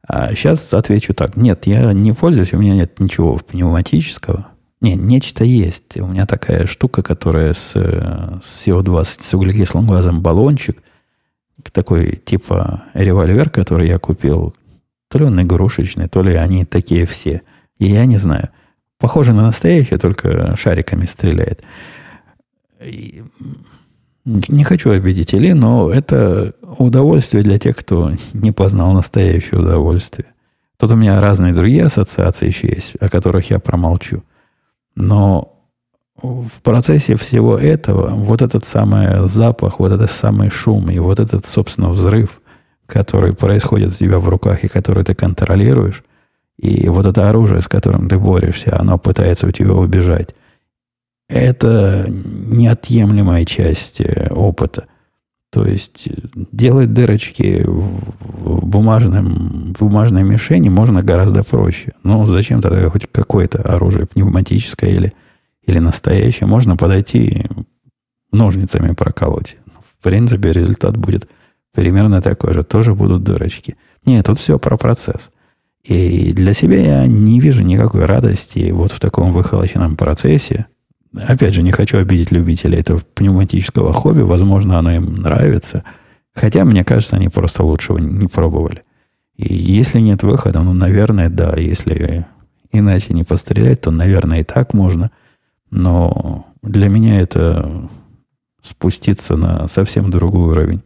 А 0.07 0.33
сейчас 0.33 0.73
отвечу 0.73 1.13
так. 1.13 1.37
Нет, 1.37 1.67
я 1.67 1.93
не 1.93 2.13
пользуюсь, 2.13 2.53
у 2.53 2.57
меня 2.57 2.75
нет 2.75 2.99
ничего 2.99 3.37
пневматического. 3.37 4.47
Не, 4.79 4.95
нечто 4.95 5.43
есть. 5.43 5.97
У 5.97 6.07
меня 6.07 6.25
такая 6.25 6.67
штука, 6.67 7.01
которая 7.01 7.53
с, 7.53 7.71
с 7.71 8.67
СО2, 8.67 9.05
с 9.19 9.33
углекислым 9.33 9.87
газом 9.87 10.21
баллончик, 10.21 10.81
такой 11.71 12.17
типа 12.23 12.83
револьвер, 12.93 13.49
который 13.49 13.87
я 13.87 13.97
купил, 13.97 14.55
то 15.09 15.19
ли 15.19 15.25
он 15.25 15.41
игрушечный, 15.41 16.07
то 16.07 16.21
ли 16.21 16.35
они 16.35 16.65
такие 16.65 17.05
все. 17.05 17.41
И 17.79 17.87
я 17.87 18.05
не 18.05 18.17
знаю. 18.17 18.49
Похоже 18.99 19.33
на 19.33 19.43
настоящее, 19.43 19.99
только 19.99 20.55
шариками 20.57 21.05
стреляет. 21.05 21.63
И 22.83 23.23
не 24.25 24.63
хочу 24.63 24.91
обидеть 24.91 25.33
Или, 25.33 25.53
но 25.53 25.89
это 25.89 26.53
удовольствие 26.77 27.43
для 27.43 27.57
тех, 27.57 27.77
кто 27.77 28.11
не 28.33 28.51
познал 28.51 28.91
настоящее 28.91 29.61
удовольствие. 29.61 30.27
Тут 30.77 30.91
у 30.91 30.95
меня 30.95 31.21
разные 31.21 31.53
другие 31.53 31.85
ассоциации 31.85 32.47
еще 32.47 32.67
есть, 32.67 32.95
о 32.99 33.09
которых 33.09 33.49
я 33.49 33.59
промолчу. 33.59 34.23
Но 34.97 35.53
в 36.23 36.61
процессе 36.63 37.15
всего 37.15 37.55
этого 37.55 38.09
вот 38.15 38.41
этот 38.41 38.65
самый 38.65 39.27
запах, 39.27 39.79
вот 39.79 39.91
этот 39.91 40.09
самый 40.09 40.49
шум 40.49 40.89
и 40.89 40.97
вот 40.97 41.19
этот, 41.19 41.45
собственно, 41.45 41.89
взрыв, 41.89 42.41
который 42.87 43.33
происходит 43.35 43.93
у 43.93 43.95
тебя 43.95 44.17
в 44.17 44.27
руках 44.27 44.63
и 44.63 44.67
который 44.67 45.03
ты 45.03 45.13
контролируешь, 45.13 46.03
и 46.57 46.89
вот 46.89 47.05
это 47.05 47.29
оружие, 47.29 47.61
с 47.61 47.67
которым 47.67 48.09
ты 48.09 48.17
борешься, 48.17 48.75
оно 48.79 48.97
пытается 48.97 49.45
у 49.45 49.51
тебя 49.51 49.73
убежать, 49.73 50.33
это 51.29 52.07
неотъемлемая 52.09 53.45
часть 53.45 54.01
э, 54.01 54.29
опыта. 54.31 54.87
То 55.51 55.65
есть 55.65 56.09
делать 56.51 56.93
дырочки 56.93 57.63
в, 57.65 58.65
бумажном, 58.65 59.73
в 59.73 59.79
бумажной 59.79 60.23
мишени 60.23 60.69
можно 60.69 61.01
гораздо 61.01 61.43
проще. 61.43 61.93
Но 62.03 62.25
зачем 62.25 62.61
тогда 62.61 62.89
хоть 62.89 63.07
какое-то 63.11 63.61
оружие 63.61 64.07
пневматическое 64.07 64.91
или, 64.91 65.13
или 65.65 65.79
настоящее? 65.79 66.47
Можно 66.47 66.75
подойти 66.75 67.45
ножницами 68.31 68.93
проколоть. 68.93 69.55
В 69.85 70.03
принципе, 70.03 70.51
результат 70.51 70.97
будет 70.97 71.29
примерно 71.73 72.21
такой 72.21 72.53
же. 72.53 72.63
Тоже 72.63 72.93
будут 72.93 73.23
дырочки. 73.23 73.77
Нет, 74.05 74.25
тут 74.25 74.39
все 74.39 74.59
про 74.59 74.75
процесс. 74.77 75.31
И 75.83 76.33
для 76.33 76.53
себя 76.53 77.01
я 77.01 77.07
не 77.07 77.39
вижу 77.39 77.63
никакой 77.63 78.05
радости 78.05 78.71
вот 78.71 78.91
в 78.91 78.99
таком 78.99 79.31
выхолощенном 79.31 79.95
процессе. 79.95 80.65
Опять 81.13 81.53
же, 81.53 81.63
не 81.63 81.71
хочу 81.71 81.97
обидеть 81.97 82.31
любителей 82.31 82.79
этого 82.79 83.01
пневматического 83.13 83.93
хобби. 83.93 84.21
Возможно, 84.21 84.77
оно 84.77 84.91
им 84.91 85.15
нравится. 85.15 85.83
Хотя, 86.33 86.65
мне 86.65 86.83
кажется, 86.83 87.15
они 87.15 87.29
просто 87.29 87.63
лучшего 87.63 87.97
не 87.97 88.27
пробовали. 88.27 88.83
И 89.35 89.53
если 89.53 89.99
нет 89.99 90.23
выхода, 90.23 90.61
ну, 90.61 90.73
наверное, 90.73 91.29
да. 91.29 91.55
Если 91.57 92.25
иначе 92.71 93.13
не 93.13 93.23
пострелять, 93.23 93.81
то, 93.81 93.91
наверное, 93.91 94.41
и 94.41 94.43
так 94.43 94.73
можно. 94.73 95.11
Но 95.69 96.45
для 96.61 96.89
меня 96.89 97.19
это 97.21 97.89
спуститься 98.61 99.35
на 99.35 99.67
совсем 99.67 100.09
другой 100.09 100.49
уровень 100.49 100.83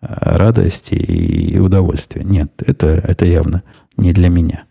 а, 0.00 0.36
радости 0.36 0.94
и 0.94 1.58
удовольствия. 1.58 2.24
Нет, 2.24 2.52
это, 2.64 2.86
это 2.88 3.26
явно 3.26 3.62
не 3.96 4.12
для 4.12 4.28
меня. 4.28 4.64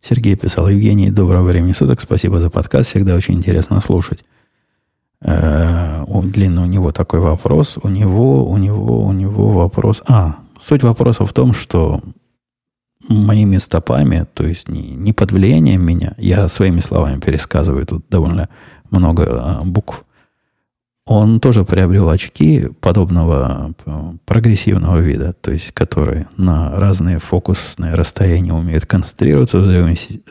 Сергей 0.00 0.34
писал, 0.34 0.68
Евгений, 0.68 1.10
доброго 1.10 1.42
времени 1.42 1.72
суток, 1.72 2.00
спасибо 2.00 2.40
за 2.40 2.48
подкаст, 2.48 2.88
всегда 2.88 3.14
очень 3.14 3.34
интересно 3.34 3.80
слушать. 3.80 4.24
Э, 5.20 6.04
длинный 6.06 6.62
у 6.62 6.66
него 6.66 6.90
такой 6.90 7.20
вопрос, 7.20 7.78
у 7.82 7.88
него, 7.88 8.48
у 8.50 8.56
него, 8.56 9.04
у 9.04 9.12
него 9.12 9.50
вопрос. 9.50 10.02
А, 10.08 10.36
суть 10.58 10.82
вопроса 10.82 11.26
в 11.26 11.32
том, 11.32 11.52
что 11.52 12.00
моими 13.08 13.58
стопами, 13.58 14.26
то 14.32 14.46
есть 14.46 14.68
не, 14.68 14.90
не 14.90 15.12
под 15.12 15.32
влиянием 15.32 15.84
меня, 15.84 16.14
я 16.16 16.48
своими 16.48 16.80
словами 16.80 17.20
пересказываю, 17.20 17.86
тут 17.86 18.06
довольно 18.08 18.48
много 18.90 19.24
а, 19.28 19.62
букв, 19.64 20.04
он 21.06 21.40
тоже 21.40 21.64
приобрел 21.64 22.08
очки 22.08 22.68
подобного 22.80 23.74
э, 23.84 24.12
прогрессивного 24.26 24.98
вида, 24.98 25.32
то 25.32 25.50
есть 25.50 25.72
которые 25.72 26.28
на 26.36 26.70
разные 26.78 27.18
фокусные 27.18 27.94
расстояния 27.94 28.52
умеют 28.52 28.86
концентрироваться 28.86 29.58
в 29.58 29.64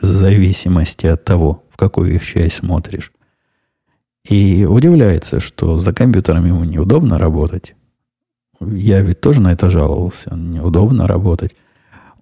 зависимости 0.02 1.06
от 1.06 1.24
того, 1.24 1.64
в 1.70 1.76
какую 1.76 2.14
их 2.14 2.24
часть 2.24 2.56
смотришь. 2.56 3.12
И 4.28 4.64
удивляется, 4.64 5.40
что 5.40 5.78
за 5.78 5.92
компьютером 5.92 6.46
ему 6.46 6.64
неудобно 6.64 7.18
работать. 7.18 7.74
Я 8.60 9.00
ведь 9.00 9.20
тоже 9.20 9.40
на 9.40 9.52
это 9.52 9.70
жаловался. 9.70 10.34
Неудобно 10.34 11.06
работать. 11.06 11.56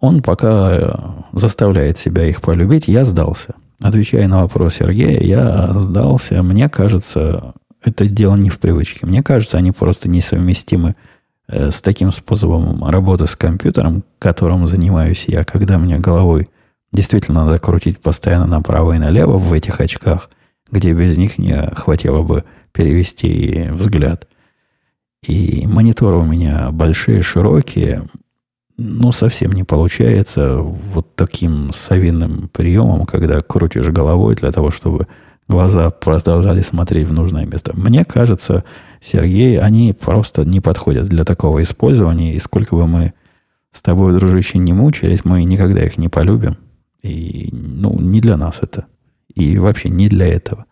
Он 0.00 0.22
пока 0.22 0.70
э, 0.72 0.94
заставляет 1.32 1.98
себя 1.98 2.24
их 2.24 2.40
полюбить, 2.40 2.86
я 2.86 3.04
сдался. 3.04 3.54
Отвечая 3.80 4.28
на 4.28 4.42
вопрос 4.42 4.74
Сергея, 4.74 5.20
я 5.20 5.68
сдался. 5.74 6.42
Мне 6.42 6.68
кажется, 6.68 7.54
это 7.82 8.06
дело 8.06 8.36
не 8.36 8.50
в 8.50 8.58
привычке. 8.58 9.06
Мне 9.06 9.22
кажется, 9.22 9.58
они 9.58 9.72
просто 9.72 10.08
несовместимы 10.08 10.96
э, 11.48 11.70
с 11.70 11.80
таким 11.80 12.12
способом 12.12 12.84
работы 12.84 13.26
с 13.26 13.36
компьютером, 13.36 14.04
которым 14.18 14.66
занимаюсь 14.66 15.24
я, 15.26 15.44
когда 15.44 15.78
мне 15.78 15.98
головой 15.98 16.46
действительно 16.92 17.44
надо 17.44 17.58
крутить 17.58 18.00
постоянно 18.00 18.46
направо 18.46 18.94
и 18.94 18.98
налево 18.98 19.38
в 19.38 19.52
этих 19.52 19.80
очках, 19.80 20.30
где 20.70 20.92
без 20.92 21.16
них 21.16 21.38
не 21.38 21.70
хватило 21.74 22.22
бы 22.22 22.44
перевести 22.72 23.68
взгляд. 23.70 24.28
И 25.26 25.66
мониторы 25.66 26.16
у 26.16 26.24
меня 26.24 26.70
большие, 26.70 27.22
широкие, 27.22 28.04
ну, 28.76 29.10
совсем 29.10 29.52
не 29.52 29.64
получается 29.64 30.58
вот 30.58 31.16
таким 31.16 31.72
совиным 31.72 32.48
приемом, 32.48 33.06
когда 33.06 33.40
крутишь 33.40 33.88
головой 33.88 34.36
для 34.36 34.52
того, 34.52 34.70
чтобы 34.70 35.08
глаза 35.48 35.90
продолжали 35.90 36.60
смотреть 36.60 37.08
в 37.08 37.12
нужное 37.12 37.46
место. 37.46 37.72
Мне 37.74 38.04
кажется, 38.04 38.64
Сергей, 39.00 39.58
они 39.58 39.92
просто 39.92 40.44
не 40.44 40.60
подходят 40.60 41.08
для 41.08 41.24
такого 41.24 41.62
использования. 41.62 42.34
И 42.34 42.38
сколько 42.38 42.76
бы 42.76 42.86
мы 42.86 43.14
с 43.72 43.82
тобой, 43.82 44.14
дружище, 44.14 44.58
не 44.58 44.72
мучились, 44.72 45.24
мы 45.24 45.44
никогда 45.44 45.82
их 45.84 45.98
не 45.98 46.08
полюбим. 46.08 46.58
И, 47.02 47.48
ну, 47.52 47.98
не 47.98 48.20
для 48.20 48.36
нас 48.36 48.58
это. 48.62 48.86
И 49.34 49.58
вообще 49.58 49.88
не 49.88 50.08
для 50.08 50.26
этого. 50.26 50.66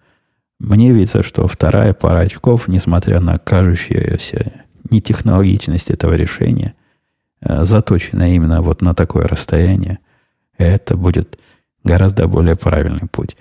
Мне 0.58 0.92
видится, 0.92 1.22
что 1.22 1.46
вторая 1.46 1.92
пара 1.92 2.20
очков, 2.20 2.68
несмотря 2.68 3.20
на 3.20 3.38
кажущуюся 3.38 4.64
нетехнологичность 4.90 5.90
этого 5.90 6.14
решения, 6.14 6.74
э, 7.40 7.64
заточена 7.64 8.34
именно 8.34 8.62
вот 8.62 8.80
на 8.80 8.94
такое 8.94 9.26
расстояние, 9.26 9.98
это 10.56 10.96
будет 10.96 11.38
гораздо 11.84 12.26
более 12.26 12.56
правильный 12.56 13.06
путь. 13.06 13.36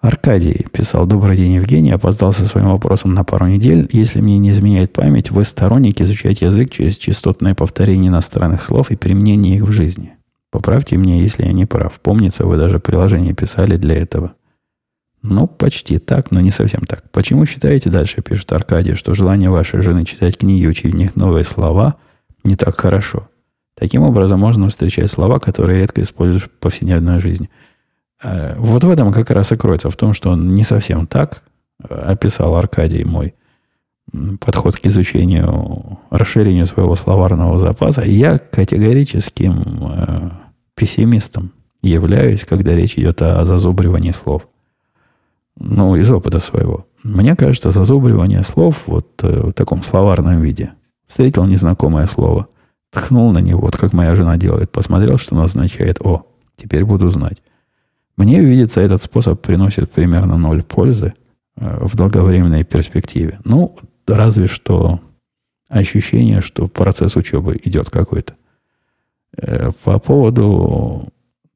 Аркадий 0.00 0.66
писал, 0.72 1.06
добрый 1.06 1.36
день, 1.36 1.52
Евгений, 1.52 1.90
опоздал 1.90 2.32
со 2.32 2.46
своим 2.46 2.68
вопросом 2.68 3.14
на 3.14 3.24
пару 3.24 3.46
недель. 3.46 3.88
Если 3.92 4.20
мне 4.20 4.38
не 4.38 4.50
изменяет 4.50 4.92
память, 4.92 5.30
вы 5.30 5.44
сторонник 5.44 6.00
изучать 6.00 6.42
язык 6.42 6.70
через 6.70 6.98
частотное 6.98 7.54
повторение 7.54 8.10
иностранных 8.10 8.64
слов 8.64 8.90
и 8.90 8.96
применение 8.96 9.56
их 9.56 9.62
в 9.62 9.72
жизни. 9.72 10.12
Поправьте 10.50 10.96
меня, 10.96 11.16
если 11.16 11.44
я 11.44 11.52
не 11.52 11.64
прав. 11.64 11.98
Помнится, 12.00 12.46
вы 12.46 12.58
даже 12.58 12.78
приложение 12.78 13.34
писали 13.34 13.76
для 13.76 13.96
этого. 13.96 14.34
Ну, 15.22 15.46
почти 15.46 15.98
так, 15.98 16.30
но 16.30 16.40
не 16.40 16.50
совсем 16.50 16.82
так. 16.82 17.10
Почему 17.10 17.46
считаете, 17.46 17.88
дальше 17.88 18.22
пишет 18.22 18.52
Аркадий, 18.52 18.94
что 18.94 19.14
желание 19.14 19.50
вашей 19.50 19.80
жены 19.80 20.04
читать 20.04 20.36
книги, 20.36 20.66
учить 20.66 20.92
в 20.92 20.96
них 20.96 21.16
новые 21.16 21.44
слова 21.44 21.96
не 22.44 22.54
так 22.54 22.78
хорошо? 22.78 23.28
Таким 23.74 24.02
образом, 24.02 24.40
можно 24.40 24.68
встречать 24.68 25.10
слова, 25.10 25.40
которые 25.40 25.80
редко 25.80 26.02
используешь 26.02 26.44
в 26.44 26.50
повседневной 26.50 27.18
жизни– 27.18 27.48
вот 28.22 28.84
в 28.84 28.90
этом 28.90 29.12
как 29.12 29.30
раз 29.30 29.52
и 29.52 29.56
кроется, 29.56 29.90
в 29.90 29.96
том, 29.96 30.14
что 30.14 30.30
он 30.30 30.54
не 30.54 30.62
совсем 30.62 31.06
так 31.06 31.42
э, 31.82 31.94
описал 31.94 32.56
Аркадий 32.56 33.04
мой 33.04 33.34
подход 34.40 34.76
к 34.76 34.86
изучению, 34.86 35.98
расширению 36.10 36.66
своего 36.66 36.94
словарного 36.94 37.58
запаса. 37.58 38.02
Я 38.02 38.38
категорическим 38.38 39.62
э, 39.80 40.30
пессимистом 40.74 41.52
являюсь, 41.82 42.44
когда 42.44 42.74
речь 42.74 42.98
идет 42.98 43.22
о 43.22 43.44
зазубривании 43.44 44.12
слов. 44.12 44.48
Ну, 45.58 45.96
из 45.96 46.10
опыта 46.10 46.38
своего. 46.38 46.86
Мне 47.02 47.34
кажется, 47.34 47.70
зазубривание 47.70 48.42
слов 48.42 48.82
вот 48.86 49.08
э, 49.22 49.48
в 49.48 49.52
таком 49.52 49.82
словарном 49.82 50.40
виде. 50.40 50.72
Встретил 51.06 51.44
незнакомое 51.44 52.06
слово, 52.06 52.48
тхнул 52.90 53.30
на 53.32 53.38
него, 53.38 53.60
вот 53.60 53.76
как 53.76 53.92
моя 53.92 54.14
жена 54.14 54.36
делает, 54.36 54.72
посмотрел, 54.72 55.18
что 55.18 55.34
оно 55.34 55.44
означает. 55.44 56.00
О, 56.00 56.26
теперь 56.56 56.84
буду 56.84 57.08
знать. 57.10 57.38
Мне 58.16 58.40
видится, 58.40 58.80
этот 58.80 59.02
способ 59.02 59.40
приносит 59.40 59.90
примерно 59.90 60.38
ноль 60.38 60.62
пользы 60.62 61.14
э, 61.56 61.84
в 61.84 61.94
долговременной 61.96 62.64
перспективе. 62.64 63.38
Ну, 63.44 63.76
разве 64.06 64.46
что 64.46 65.00
ощущение, 65.68 66.40
что 66.40 66.66
процесс 66.66 67.16
учебы 67.16 67.60
идет 67.62 67.90
какой-то. 67.90 68.34
Э, 69.36 69.70
по 69.84 69.98
поводу 69.98 71.08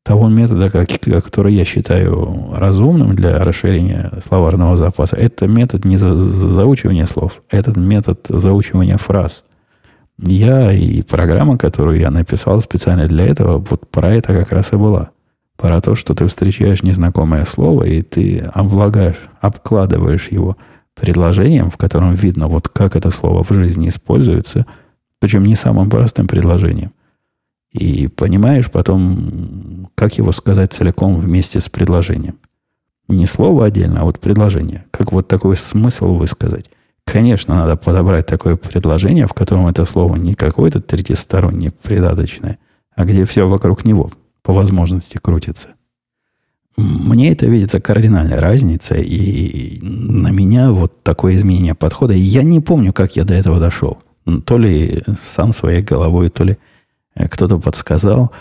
того 0.03 0.29
метода, 0.29 0.69
который 0.69 1.55
я 1.55 1.65
считаю 1.65 2.53
разумным 2.55 3.15
для 3.15 3.39
расширения 3.39 4.13
словарного 4.21 4.77
запаса, 4.77 5.17
это 5.17 5.47
метод 5.47 5.85
не 5.85 5.97
за, 5.97 6.15
заучивания 6.15 7.07
слов, 7.07 7.43
это 7.51 7.79
метод 7.79 8.27
заучивания 8.29 8.99
фраз. 8.99 9.45
Я 10.19 10.73
и 10.73 11.01
программа, 11.01 11.57
которую 11.57 11.99
я 11.99 12.11
написал 12.11 12.61
специально 12.61 13.07
для 13.07 13.27
этого, 13.27 13.59
вот 13.59 13.89
про 13.91 14.13
это 14.13 14.35
как 14.35 14.53
раз 14.53 14.73
и 14.75 14.77
была 14.77 15.11
про 15.61 15.81
то, 15.83 15.95
что 15.95 16.15
ты 16.15 16.27
встречаешь 16.27 16.83
незнакомое 16.83 17.45
слово, 17.45 17.85
и 17.85 18.01
ты 18.01 18.39
облагаешь, 18.55 19.21
обкладываешь 19.43 20.29
его 20.29 20.57
предложением, 20.95 21.71
в 21.71 21.77
котором 21.77 22.15
видно, 22.15 22.49
вот 22.49 22.69
как 22.69 22.97
это 22.97 23.11
слово 23.11 23.45
в 23.45 23.51
жизни 23.53 23.91
используется, 23.91 24.65
причем 25.19 25.43
не 25.45 25.55
самым 25.55 25.91
простым 25.91 26.27
предложением. 26.27 26.93
И 27.73 28.09
понимаешь 28.09 28.71
потом, 28.71 29.91
как 29.95 30.17
его 30.17 30.33
сказать 30.33 30.73
целиком 30.73 31.19
вместе 31.19 31.61
с 31.61 31.69
предложением. 31.69 32.39
Не 33.07 33.27
слово 33.27 33.67
отдельно, 33.67 34.01
а 34.01 34.05
вот 34.05 34.19
предложение. 34.19 34.87
Как 34.91 35.13
вот 35.13 35.29
такой 35.29 35.57
смысл 35.57 36.15
высказать. 36.15 36.71
Конечно, 37.05 37.55
надо 37.55 37.77
подобрать 37.77 38.27
такое 38.27 38.57
предложение, 38.57 39.27
в 39.27 39.35
котором 39.35 39.67
это 39.67 39.85
слово 39.85 40.17
не 40.17 40.33
какое-то 40.35 40.81
третьестороннее, 40.81 41.71
придаточное, 41.83 42.59
а 42.95 43.05
где 43.05 43.27
все 43.27 43.47
вокруг 43.47 43.85
него 43.85 44.11
по 44.43 44.53
возможности 44.53 45.19
крутится. 45.19 45.71
Мне 46.77 47.31
это 47.33 47.47
видится 47.47 47.81
кардинальная 47.81 48.41
разница, 48.41 48.95
и 48.95 49.81
на 49.83 50.29
меня 50.29 50.71
вот 50.71 51.03
такое 51.03 51.35
изменение 51.35 51.75
подхода. 51.75 52.15
Я 52.15 52.43
не 52.43 52.61
помню, 52.61 52.93
как 52.93 53.17
я 53.17 53.25
до 53.25 53.35
этого 53.35 53.61
дошел. 53.61 53.99
То 54.47 54.57
ли 54.57 55.03
сам 55.23 55.53
своей 55.53 55.83
головой, 55.83 56.31
то 56.31 56.45
ли 56.45 56.57
э, 57.15 57.29
кто-то 57.29 57.59
подсказал. 57.59 58.33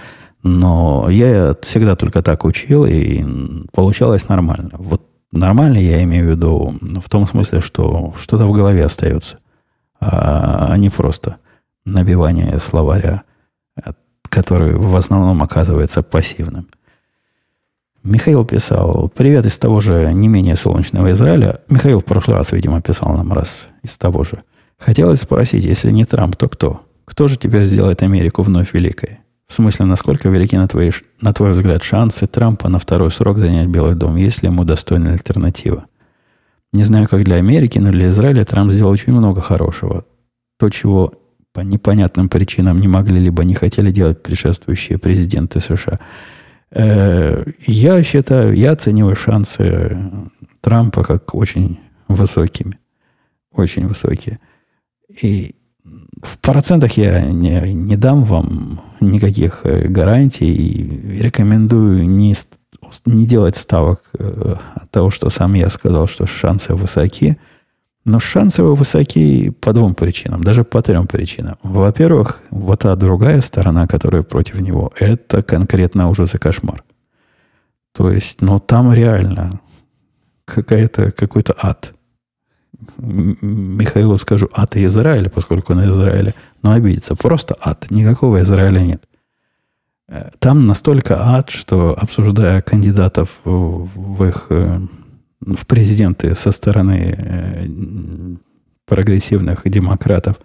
Но 0.42 1.10
я 1.10 1.56
всегда 1.64 1.96
только 1.96 2.22
так 2.22 2.46
учил, 2.46 2.86
и 2.86 3.26
получалось 3.74 4.30
нормально. 4.30 4.72
Вот 4.74 5.06
нормально 5.34 5.78
я 5.78 6.02
имею 6.04 6.28
в 6.28 6.30
виду 6.30 6.76
в 7.02 7.10
том 7.10 7.26
смысле, 7.26 7.60
что 7.60 8.14
что-то 8.18 8.48
в 8.48 8.54
голове 8.54 8.86
остается, 8.86 9.38
а 10.00 10.78
не 10.78 10.90
просто 10.90 11.38
набивание 11.84 12.58
словаря 12.60 13.24
который 14.30 14.76
в 14.76 14.96
основном 14.96 15.44
оказывается 15.44 16.02
пассивным. 16.02 16.68
Михаил 18.04 18.46
писал, 18.46 19.12
привет 19.14 19.46
из 19.46 19.58
того 19.58 19.82
же 19.82 20.14
не 20.14 20.30
менее 20.30 20.56
солнечного 20.56 21.12
Израиля. 21.12 21.60
Михаил 21.68 22.00
в 22.00 22.06
прошлый 22.06 22.38
раз, 22.38 22.54
видимо, 22.54 22.82
писал 22.82 23.14
нам 23.14 23.34
раз 23.34 23.68
из 23.84 23.98
того 23.98 24.24
же. 24.24 24.44
Хотелось 24.78 25.20
спросить, 25.20 25.66
если 25.66 25.92
не 25.92 26.06
Трамп, 26.06 26.38
то 26.38 26.48
кто? 26.48 26.82
Кто 27.04 27.28
же 27.28 27.38
теперь 27.38 27.66
сделает 27.66 28.02
Америку 28.02 28.42
вновь 28.44 28.74
великой? 28.74 29.20
В 29.48 29.54
смысле, 29.54 29.86
насколько 29.86 30.30
велики, 30.30 30.56
на, 30.56 30.68
твои, 30.68 30.92
на 31.20 31.34
твой 31.34 31.52
взгляд, 31.52 31.84
шансы 31.84 32.28
Трампа 32.28 32.70
на 32.70 32.80
второй 32.80 33.12
срок 33.12 33.40
занять 33.40 33.68
Белый 33.68 33.96
дом, 33.96 34.16
если 34.16 34.46
ему 34.46 34.64
достойна 34.64 35.14
альтернатива? 35.14 35.86
Не 36.72 36.84
знаю, 36.84 37.08
как 37.10 37.24
для 37.24 37.38
Америки, 37.38 37.80
но 37.80 37.92
для 37.92 38.12
Израиля 38.12 38.46
Трамп 38.46 38.72
сделал 38.72 38.92
очень 38.92 39.12
много 39.12 39.42
хорошего. 39.42 40.06
То, 40.60 40.70
чего 40.70 41.14
по 41.54 41.62
непонятным 41.62 42.30
причинам 42.30 42.80
не 42.80 42.88
могли 42.88 43.20
либо 43.20 43.44
не 43.44 43.54
хотели 43.56 43.92
делать 43.92 44.22
предшествующие 44.22 44.98
президенты 44.98 45.60
США. 45.60 46.00
Э, 46.72 47.44
я 47.66 48.04
считаю, 48.04 48.56
я 48.56 48.72
оцениваю 48.72 49.16
шансы 49.16 49.98
Трампа 50.62 51.04
как 51.04 51.34
очень 51.34 51.80
высокими. 52.08 52.80
Очень 53.52 53.88
высокие. 53.88 54.40
И 55.22 55.56
в 56.22 56.38
процентах 56.40 56.98
я 56.98 57.22
не, 57.22 57.74
не 57.74 57.96
дам 57.96 58.24
вам 58.24 58.82
никаких 59.00 59.62
э, 59.64 59.88
гарантий 59.88 60.54
и 60.54 61.22
рекомендую 61.22 62.08
не, 62.08 62.36
не 63.06 63.26
делать 63.26 63.56
ставок 63.56 64.04
э, 64.18 64.56
от 64.76 64.92
того, 64.92 65.10
что 65.10 65.30
сам 65.30 65.54
я 65.54 65.70
сказал, 65.70 66.08
что 66.08 66.28
шансы 66.28 66.76
высоки. 66.76 67.38
Но 68.10 68.20
шансы 68.20 68.64
высоки 68.64 69.52
по 69.52 69.72
двум 69.72 69.94
причинам, 69.94 70.44
даже 70.44 70.64
по 70.64 70.82
трем 70.82 71.06
причинам. 71.06 71.58
Во-первых, 71.62 72.42
вот 72.50 72.80
та 72.80 72.96
другая 72.96 73.40
сторона, 73.42 73.86
которая 73.86 74.24
против 74.24 74.62
него, 74.62 74.92
это 75.00 75.44
конкретно 75.44 76.10
уже 76.10 76.26
за 76.26 76.40
кошмар. 76.40 76.84
То 77.94 78.10
есть, 78.10 78.42
ну, 78.42 78.60
там 78.60 78.92
реально 78.94 79.60
какая-то, 80.46 81.12
какой-то 81.12 81.56
ад. 81.62 81.94
Михаилу 82.98 84.18
скажу 84.18 84.50
ад 84.54 84.76
и 84.76 84.86
Израиля, 84.86 85.30
поскольку 85.30 85.76
на 85.76 85.88
Израиле, 85.92 86.34
но 86.64 86.72
обидится. 86.72 87.16
Просто 87.16 87.56
ад. 87.62 87.92
Никакого 87.92 88.42
Израиля 88.42 88.80
нет. 88.80 89.04
Э, 90.08 90.32
там 90.40 90.66
настолько 90.66 91.16
ад, 91.38 91.52
что 91.52 91.96
обсуждая 91.96 92.62
кандидатов 92.62 93.38
в 93.44 94.24
их 94.24 94.48
э, 94.50 94.80
в 95.56 95.66
президенты 95.68 96.36
со 96.36 96.52
стороны 96.52 97.16
э, 97.18 97.68
прогрессивных 98.86 99.62
демократов. 99.66 100.38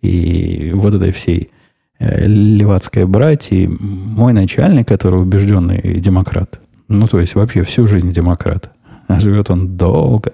И 0.00 0.72
вот 0.74 0.94
этой 0.94 1.12
всей 1.12 1.50
левацкой 1.98 3.06
братьи, 3.06 3.66
мой 3.68 4.32
начальник, 4.32 4.88
который 4.88 5.22
убежденный 5.22 6.00
демократ, 6.00 6.60
ну, 6.88 7.06
то 7.06 7.20
есть 7.20 7.34
вообще 7.34 7.62
всю 7.62 7.86
жизнь 7.86 8.10
демократ, 8.10 8.70
а 9.06 9.20
живет 9.20 9.50
он 9.50 9.76
долго, 9.76 10.32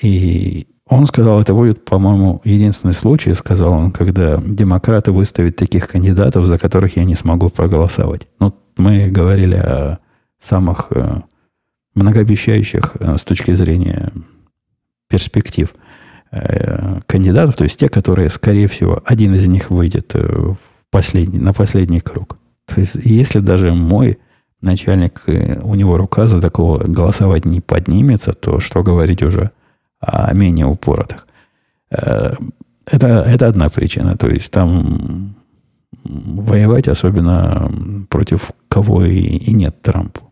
и 0.00 0.66
он 0.88 1.06
сказал, 1.06 1.40
это 1.40 1.52
будет, 1.52 1.84
по-моему, 1.84 2.40
единственный 2.44 2.94
случай, 2.94 3.34
сказал 3.34 3.72
он, 3.72 3.90
когда 3.90 4.36
демократы 4.36 5.10
выставят 5.10 5.56
таких 5.56 5.88
кандидатов, 5.88 6.46
за 6.46 6.58
которых 6.58 6.96
я 6.96 7.04
не 7.04 7.16
смогу 7.16 7.48
проголосовать. 7.48 8.28
Ну, 8.38 8.54
мы 8.76 9.08
говорили 9.08 9.56
о 9.56 9.98
самых 10.38 10.88
э, 10.90 11.22
многообещающих 11.96 12.92
э, 13.00 13.16
с 13.16 13.24
точки 13.24 13.52
зрения 13.54 14.12
перспектив 15.08 15.74
э, 16.30 17.00
кандидатов, 17.06 17.56
то 17.56 17.64
есть 17.64 17.80
те, 17.80 17.88
которые, 17.88 18.30
скорее 18.30 18.68
всего, 18.68 19.02
один 19.04 19.34
из 19.34 19.48
них 19.48 19.70
выйдет 19.70 20.14
в 20.14 20.56
последний, 20.90 21.38
на 21.38 21.52
последний 21.52 22.00
круг. 22.00 22.38
То 22.66 22.80
есть, 22.80 22.94
если 23.04 23.40
даже 23.40 23.74
мой 23.74 24.18
начальник, 24.60 25.22
у 25.62 25.74
него 25.74 25.96
рука 25.96 26.26
за 26.26 26.40
такого 26.40 26.78
голосовать 26.84 27.44
не 27.44 27.60
поднимется, 27.60 28.32
то 28.32 28.60
что 28.60 28.82
говорить 28.82 29.22
уже 29.22 29.50
а 30.00 30.32
менее 30.32 30.66
упоротых. 30.66 31.26
Э, 31.90 32.32
это, 32.86 33.06
это 33.06 33.48
одна 33.48 33.68
причина. 33.68 34.16
То 34.16 34.28
есть 34.28 34.50
там 34.50 35.34
воевать 36.04 36.88
особенно 36.88 37.70
против 38.08 38.50
кого 38.68 39.04
и, 39.04 39.18
и 39.18 39.54
нет 39.54 39.82
Трампу. 39.82 40.25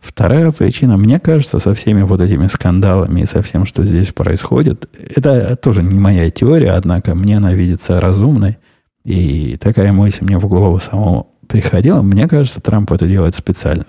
Вторая 0.00 0.50
причина, 0.50 0.96
мне 0.96 1.20
кажется, 1.20 1.58
со 1.58 1.74
всеми 1.74 2.02
вот 2.02 2.20
этими 2.20 2.46
скандалами 2.46 3.20
и 3.20 3.26
со 3.26 3.42
всем, 3.42 3.66
что 3.66 3.84
здесь 3.84 4.12
происходит, 4.12 4.88
это 5.14 5.56
тоже 5.56 5.82
не 5.82 5.98
моя 5.98 6.30
теория, 6.30 6.72
однако 6.72 7.14
мне 7.14 7.36
она 7.36 7.52
видится 7.52 8.00
разумной. 8.00 8.58
И 9.04 9.56
такая 9.58 9.92
мысль 9.92 10.24
мне 10.24 10.38
в 10.38 10.46
голову 10.46 10.80
самого 10.80 11.26
приходила. 11.46 12.02
Мне 12.02 12.28
кажется, 12.28 12.60
Трамп 12.60 12.92
это 12.92 13.06
делает 13.06 13.34
специально. 13.34 13.86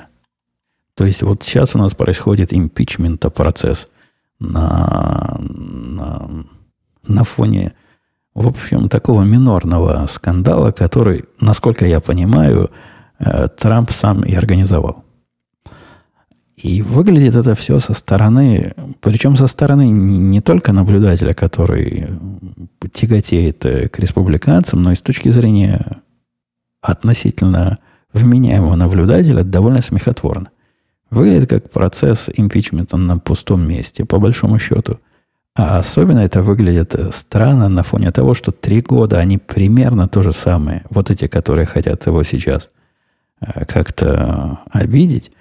То 0.95 1.05
есть 1.05 1.23
вот 1.23 1.43
сейчас 1.43 1.75
у 1.75 1.77
нас 1.77 1.93
происходит 1.95 2.53
импичмента 2.53 3.29
процесс– 3.29 3.87
на, 4.41 5.37
на, 5.39 6.45
на 7.07 7.23
фоне, 7.23 7.73
в 8.33 8.47
общем, 8.47 8.89
такого 8.89 9.21
минорного 9.21 10.05
скандала, 10.07 10.71
который, 10.71 11.25
насколько 11.39 11.85
я 11.85 11.99
понимаю, 11.99 12.71
э, 13.19 13.47
Трамп 13.57 13.91
сам 13.91 14.23
и 14.23 14.33
организовал. 14.33 15.03
И 16.61 16.83
выглядит 16.83 17.35
это 17.35 17.55
все 17.55 17.79
со 17.79 17.93
стороны, 17.93 18.75
причем 18.99 19.35
со 19.35 19.47
стороны 19.47 19.89
не, 19.89 20.17
не 20.17 20.41
только 20.41 20.73
наблюдателя, 20.73 21.33
который 21.33 22.07
тяготеет 22.93 23.65
э, 23.65 23.87
к 23.87 23.97
республиканцам, 23.97 24.83
но 24.83 24.91
и 24.91 24.95
с 24.95 25.01
точки 25.01 25.29
зрения 25.29 26.01
относительно 26.81 27.79
вменяемого 28.13 28.75
наблюдателя 28.75 29.43
довольно 29.43 29.81
смехотворно. 29.81 30.49
Выглядит 31.09 31.49
как 31.49 31.71
процесс 31.71 32.29
импичмента 32.33 32.95
на 32.95 33.17
пустом 33.17 33.67
месте, 33.67 34.05
по 34.05 34.19
большому 34.19 34.59
счету. 34.59 34.99
А 35.55 35.79
особенно 35.79 36.19
это 36.19 36.43
выглядит 36.43 36.93
э, 36.93 37.11
странно 37.11 37.69
на 37.69 37.81
фоне 37.81 38.11
того, 38.11 38.35
что 38.35 38.51
три 38.51 38.81
года 38.81 39.17
они 39.17 39.39
примерно 39.39 40.07
то 40.07 40.21
же 40.21 40.31
самое. 40.31 40.83
Вот 40.91 41.09
эти, 41.09 41.27
которые 41.27 41.65
хотят 41.65 42.05
его 42.05 42.23
сейчас 42.23 42.69
э, 43.41 43.65
как-то 43.65 44.59
обидеть, 44.69 45.31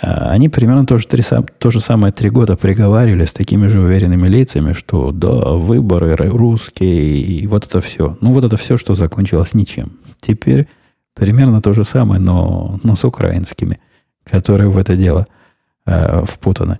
они 0.00 0.48
примерно 0.48 0.86
то 0.86 0.98
же, 0.98 1.06
три, 1.06 1.24
то 1.58 1.70
же 1.70 1.80
самое 1.80 2.12
три 2.12 2.30
года 2.30 2.56
приговаривали 2.56 3.24
с 3.24 3.32
такими 3.32 3.66
же 3.66 3.80
уверенными 3.80 4.28
лицами, 4.28 4.72
что 4.72 5.10
да, 5.10 5.28
выборы 5.28 6.16
русские 6.16 7.20
и 7.20 7.46
вот 7.46 7.66
это 7.66 7.80
все. 7.80 8.16
Ну, 8.20 8.32
вот 8.32 8.44
это 8.44 8.56
все, 8.56 8.76
что 8.76 8.94
закончилось 8.94 9.54
ничем. 9.54 9.98
Теперь 10.20 10.68
примерно 11.14 11.60
то 11.60 11.72
же 11.72 11.84
самое, 11.84 12.20
но, 12.20 12.78
но 12.84 12.94
с 12.94 13.04
украинскими 13.04 13.80
которые 14.28 14.68
в 14.70 14.78
это 14.78 14.96
дело 14.96 15.26
э, 15.86 16.24
впутаны. 16.24 16.78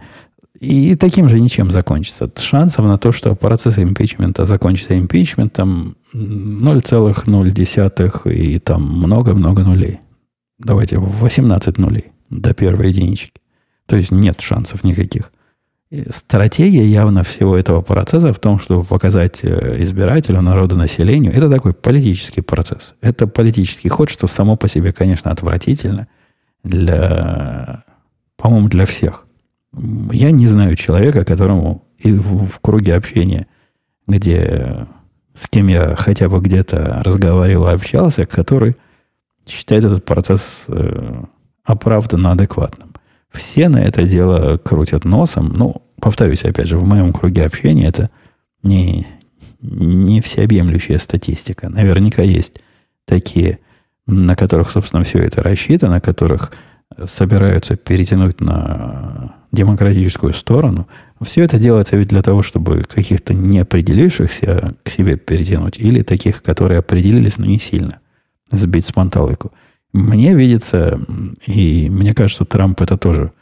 И 0.60 0.94
таким 0.96 1.28
же 1.28 1.38
ничем 1.40 1.70
закончится. 1.70 2.28
Шансов 2.36 2.84
на 2.84 2.98
то, 2.98 3.12
что 3.12 3.36
процесс 3.36 3.78
импичмента 3.78 4.44
закончится 4.44 4.98
импичментом 4.98 5.96
0,0 6.12 8.34
и 8.34 8.58
там 8.58 8.82
много-много 8.82 9.62
нулей. 9.62 10.00
Давайте 10.58 10.98
18 10.98 11.78
нулей 11.78 12.12
до 12.30 12.54
первой 12.54 12.88
единички. 12.88 13.40
То 13.86 13.96
есть 13.96 14.10
нет 14.10 14.40
шансов 14.40 14.84
никаких. 14.84 15.32
И 15.90 16.04
стратегия 16.10 16.84
явно 16.84 17.22
всего 17.22 17.56
этого 17.56 17.80
процесса 17.80 18.32
в 18.32 18.38
том, 18.38 18.58
чтобы 18.58 18.84
показать 18.84 19.40
э, 19.42 19.82
избирателю, 19.82 20.42
народу, 20.42 20.76
населению, 20.76 21.32
это 21.32 21.48
такой 21.48 21.72
политический 21.72 22.42
процесс. 22.42 22.94
Это 23.00 23.26
политический 23.26 23.88
ход, 23.88 24.10
что 24.10 24.26
само 24.26 24.56
по 24.56 24.68
себе, 24.68 24.92
конечно, 24.92 25.30
отвратительно– 25.30 26.08
для, 26.64 27.84
по-моему, 28.36 28.68
для 28.68 28.86
всех. 28.86 29.26
Я 30.12 30.30
не 30.30 30.46
знаю 30.46 30.76
человека, 30.76 31.24
которому 31.24 31.84
и 31.98 32.12
в, 32.12 32.46
в 32.46 32.60
круге 32.60 32.94
общения, 32.94 33.46
где 34.06 34.86
с 35.34 35.46
кем 35.48 35.68
я 35.68 35.94
хотя 35.94 36.28
бы 36.28 36.40
где-то 36.40 37.02
разговаривал, 37.04 37.68
общался, 37.68 38.26
который 38.26 38.76
считает 39.46 39.84
этот 39.84 40.04
процесс 40.04 40.64
э, 40.68 41.22
оправданно 41.68 42.32
адекватным. 42.32 42.94
Все 43.30 43.68
на 43.68 43.78
это 43.78 44.02
дело 44.02 44.56
крутят 44.56 45.04
носом. 45.04 45.52
Ну, 45.56 45.82
повторюсь, 46.00 46.44
опять 46.44 46.66
же, 46.68 46.78
в 46.78 46.86
моем 46.86 47.12
круге 47.12 47.44
общения 47.44 47.86
это 47.86 48.10
не, 48.62 49.06
не 49.60 50.20
всеобъемлющая 50.20 50.98
статистика. 50.98 51.68
Наверняка 51.68 52.22
есть 52.22 52.60
такие 53.04 53.58
на 54.08 54.34
которых, 54.34 54.70
собственно, 54.70 55.04
все 55.04 55.18
это 55.18 55.42
рассчитано, 55.42 55.94
на 55.94 56.00
которых 56.00 56.52
собираются 57.06 57.76
перетянуть 57.76 58.40
на 58.40 59.34
демократическую 59.52 60.32
сторону, 60.32 60.88
все 61.22 61.44
это 61.44 61.58
делается 61.58 61.96
ведь 61.96 62.08
для 62.08 62.22
того, 62.22 62.42
чтобы 62.42 62.82
каких-то 62.82 63.34
неопределившихся 63.34 64.74
к 64.82 64.88
себе 64.88 65.16
перетянуть, 65.16 65.78
или 65.78 66.02
таких, 66.02 66.42
которые 66.42 66.78
определились, 66.78 67.38
но 67.38 67.44
не 67.44 67.58
сильно, 67.58 68.00
сбить 68.50 68.86
с 68.86 68.92
панталыку. 68.92 69.52
Мне 69.92 70.34
видится, 70.34 71.00
и 71.46 71.88
мне 71.90 72.14
кажется, 72.14 72.44
Трамп 72.44 72.80
это 72.82 72.96
тоже 72.96 73.32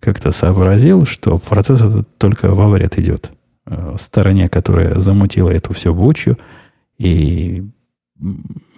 как-то 0.00 0.30
сообразил, 0.30 1.04
что 1.06 1.38
процесс 1.38 1.82
этот 1.82 2.16
только 2.18 2.54
во 2.54 2.68
вред 2.68 2.98
идет 2.98 3.32
э, 3.66 3.96
стороне, 3.98 4.48
которая 4.48 4.98
замутила 5.00 5.50
эту 5.50 5.74
всю 5.74 5.92
бучу, 5.92 6.38
и 6.98 7.64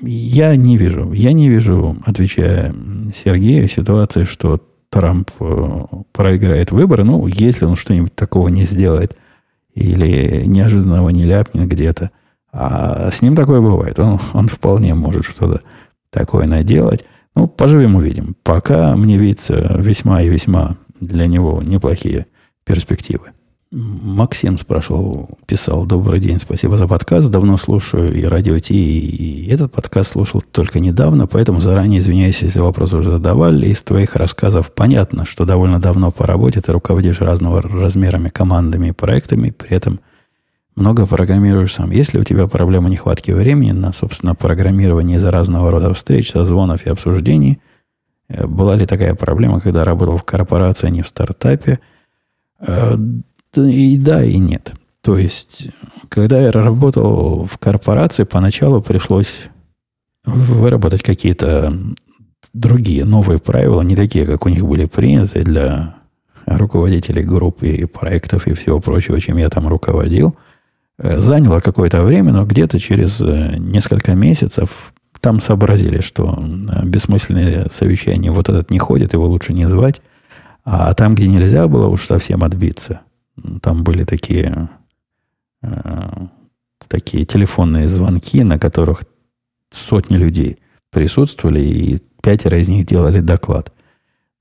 я 0.02 0.56
не 0.56 0.76
вижу, 0.76 1.12
я 1.12 1.32
не 1.32 1.48
вижу, 1.48 1.96
отвечая 2.04 2.74
Сергею, 3.14 3.68
ситуации, 3.68 4.24
что 4.24 4.60
Трамп 4.90 5.30
э, 5.38 5.84
проиграет 6.12 6.72
выборы. 6.72 7.04
Ну, 7.04 7.26
если 7.26 7.64
он 7.64 7.76
что-нибудь 7.76 8.14
такого 8.14 8.48
не 8.48 8.64
сделает 8.64 9.16
или 9.74 10.44
неожиданного 10.46 11.10
не 11.10 11.24
ляпнет 11.24 11.68
где-то. 11.68 12.10
А 12.52 13.10
с 13.12 13.22
ним 13.22 13.36
такое 13.36 13.60
бывает. 13.60 13.98
Он, 13.98 14.18
он 14.32 14.48
вполне 14.48 14.94
может 14.94 15.24
что-то 15.24 15.62
такое 16.10 16.46
наделать. 16.46 17.04
Ну, 17.34 17.46
поживем, 17.46 17.96
увидим. 17.96 18.36
Пока 18.42 18.96
мне 18.96 19.16
видится 19.16 19.76
весьма 19.78 20.22
и 20.22 20.28
весьма 20.28 20.76
для 21.00 21.26
него 21.26 21.62
неплохие 21.62 22.26
перспективы. 22.64 23.30
Максим 23.72 24.58
спрашивал, 24.58 25.38
писал, 25.46 25.86
добрый 25.86 26.18
день, 26.18 26.40
спасибо 26.40 26.76
за 26.76 26.88
подкаст, 26.88 27.30
давно 27.30 27.56
слушаю 27.56 28.12
и 28.12 28.24
радио 28.24 28.58
Ти, 28.58 28.74
и 28.74 29.48
этот 29.48 29.70
подкаст 29.70 30.10
слушал 30.10 30.42
только 30.42 30.80
недавно, 30.80 31.28
поэтому 31.28 31.60
заранее 31.60 32.00
извиняюсь, 32.00 32.42
если 32.42 32.58
вопрос 32.58 32.94
уже 32.94 33.12
задавали. 33.12 33.68
Из 33.68 33.80
твоих 33.84 34.16
рассказов 34.16 34.74
понятно, 34.74 35.24
что 35.24 35.44
довольно 35.44 35.80
давно 35.80 36.10
по 36.10 36.26
работе 36.26 36.60
ты 36.60 36.72
руководишь 36.72 37.20
разного 37.20 37.62
размерами 37.62 38.28
командами 38.28 38.88
и 38.88 38.92
проектами, 38.92 39.50
при 39.50 39.70
этом 39.70 40.00
много 40.80 41.06
программируешь 41.06 41.74
сам. 41.74 41.90
Если 41.90 42.18
у 42.18 42.24
тебя 42.24 42.46
проблема 42.46 42.88
нехватки 42.88 43.30
времени 43.30 43.72
на, 43.72 43.92
собственно, 43.92 44.34
программирование 44.34 45.18
из-за 45.18 45.30
разного 45.30 45.70
рода 45.70 45.94
встреч, 45.94 46.32
созвонов 46.32 46.86
и 46.86 46.90
обсуждений, 46.90 47.60
э, 48.28 48.46
была 48.46 48.76
ли 48.76 48.86
такая 48.86 49.14
проблема, 49.14 49.60
когда 49.60 49.84
работал 49.84 50.16
в 50.16 50.24
корпорации, 50.24 50.88
а 50.88 50.90
не 50.90 51.02
в 51.02 51.08
стартапе? 51.08 51.80
Э, 52.60 52.96
и 53.56 53.98
да, 53.98 54.24
и 54.24 54.38
нет. 54.38 54.72
То 55.02 55.16
есть, 55.16 55.68
когда 56.08 56.40
я 56.40 56.52
работал 56.52 57.44
в 57.44 57.58
корпорации, 57.58 58.24
поначалу 58.24 58.82
пришлось 58.82 59.48
выработать 60.24 61.02
какие-то 61.02 61.74
другие 62.52 63.04
новые 63.04 63.38
правила, 63.38 63.82
не 63.82 63.96
такие, 63.96 64.26
как 64.26 64.46
у 64.46 64.48
них 64.48 64.66
были 64.66 64.86
приняты 64.86 65.42
для 65.42 65.96
руководителей 66.46 67.22
групп 67.22 67.62
и 67.62 67.84
проектов 67.84 68.46
и 68.46 68.54
всего 68.54 68.80
прочего, 68.80 69.20
чем 69.20 69.36
я 69.36 69.48
там 69.48 69.68
руководил. 69.68 70.36
Э, 71.02 71.18
заняло 71.18 71.60
какое-то 71.60 72.02
время, 72.02 72.32
но 72.32 72.44
где-то 72.44 72.78
через 72.78 73.20
э, 73.22 73.56
несколько 73.56 74.14
месяцев 74.14 74.92
там 75.20 75.40
сообразили, 75.40 76.00
что 76.02 76.38
э, 76.38 76.84
бессмысленные 76.84 77.68
совещания 77.70 78.30
вот 78.30 78.50
этот 78.50 78.70
не 78.70 78.78
ходит, 78.78 79.14
его 79.14 79.26
лучше 79.26 79.54
не 79.54 79.66
звать. 79.66 80.02
А 80.62 80.92
там, 80.92 81.14
где 81.14 81.26
нельзя 81.26 81.66
было 81.68 81.86
уж 81.86 82.04
совсем 82.04 82.44
отбиться, 82.44 83.00
там 83.62 83.82
были 83.82 84.04
такие, 84.04 84.68
такие 86.86 87.24
телефонные 87.24 87.88
звонки, 87.88 88.44
на 88.44 88.58
которых 88.58 89.02
сотни 89.70 90.16
людей 90.18 90.58
присутствовали, 90.90 91.60
и 91.60 92.02
пятеро 92.22 92.58
из 92.58 92.68
них 92.68 92.84
делали 92.84 93.20
доклад. 93.20 93.72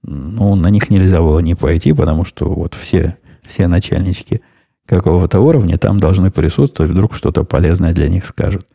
Ну, 0.03 0.55
на 0.55 0.68
них 0.68 0.89
нельзя 0.89 1.22
было 1.22 1.39
не 1.39 1.55
пойти, 1.55 1.93
потому 1.93 2.26
что 2.26 2.53
вот 2.53 2.74
все, 2.74 3.18
все 3.43 3.68
начальнички 3.68 4.41
какого-то 4.90 5.40
уровня 5.40 5.78
там 5.78 6.00
должны 6.00 6.32
присутствовать, 6.32 6.92
вдруг 6.92 7.16
что-то 7.16 7.44
полезное 7.44 7.94
для 7.94 8.10
них 8.10 8.26
скажут. 8.26 8.66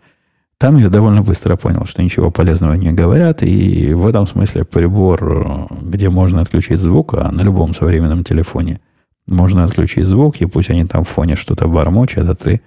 Там 0.56 0.78
я 0.78 0.88
довольно 0.88 1.22
быстро 1.22 1.56
понял, 1.56 1.84
что 1.84 2.02
ничего 2.02 2.30
полезного 2.30 2.74
не 2.74 2.92
говорят, 2.92 3.42
и 3.42 3.92
в 3.92 4.06
этом 4.06 4.26
смысле 4.26 4.64
прибор, 4.64 5.68
где 5.82 6.08
можно 6.08 6.40
отключить 6.40 6.78
звук, 6.78 7.14
а 7.14 7.30
на 7.32 7.42
любом 7.42 7.74
современном 7.74 8.24
телефоне– 8.24 8.80
можно 9.26 9.64
отключить 9.64 10.06
звук, 10.06 10.36
и 10.40 10.46
пусть 10.46 10.70
они 10.70 10.84
там 10.84 11.04
в 11.04 11.08
фоне 11.08 11.36
что-то 11.36 11.66
бормочат, 11.66 12.28
а 12.28 12.34
ты 12.34 12.60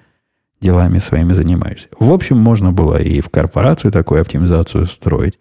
делами 0.60 0.98
своими 0.98 1.34
занимаешься. 1.34 1.90
В 2.00 2.12
общем, 2.12 2.38
можно 2.38 2.72
было 2.72 2.98
и 2.98 3.22
в 3.22 3.30
корпорацию 3.30 3.92
такую 3.92 4.22
оптимизацию 4.22 4.88
строить. 4.88 5.38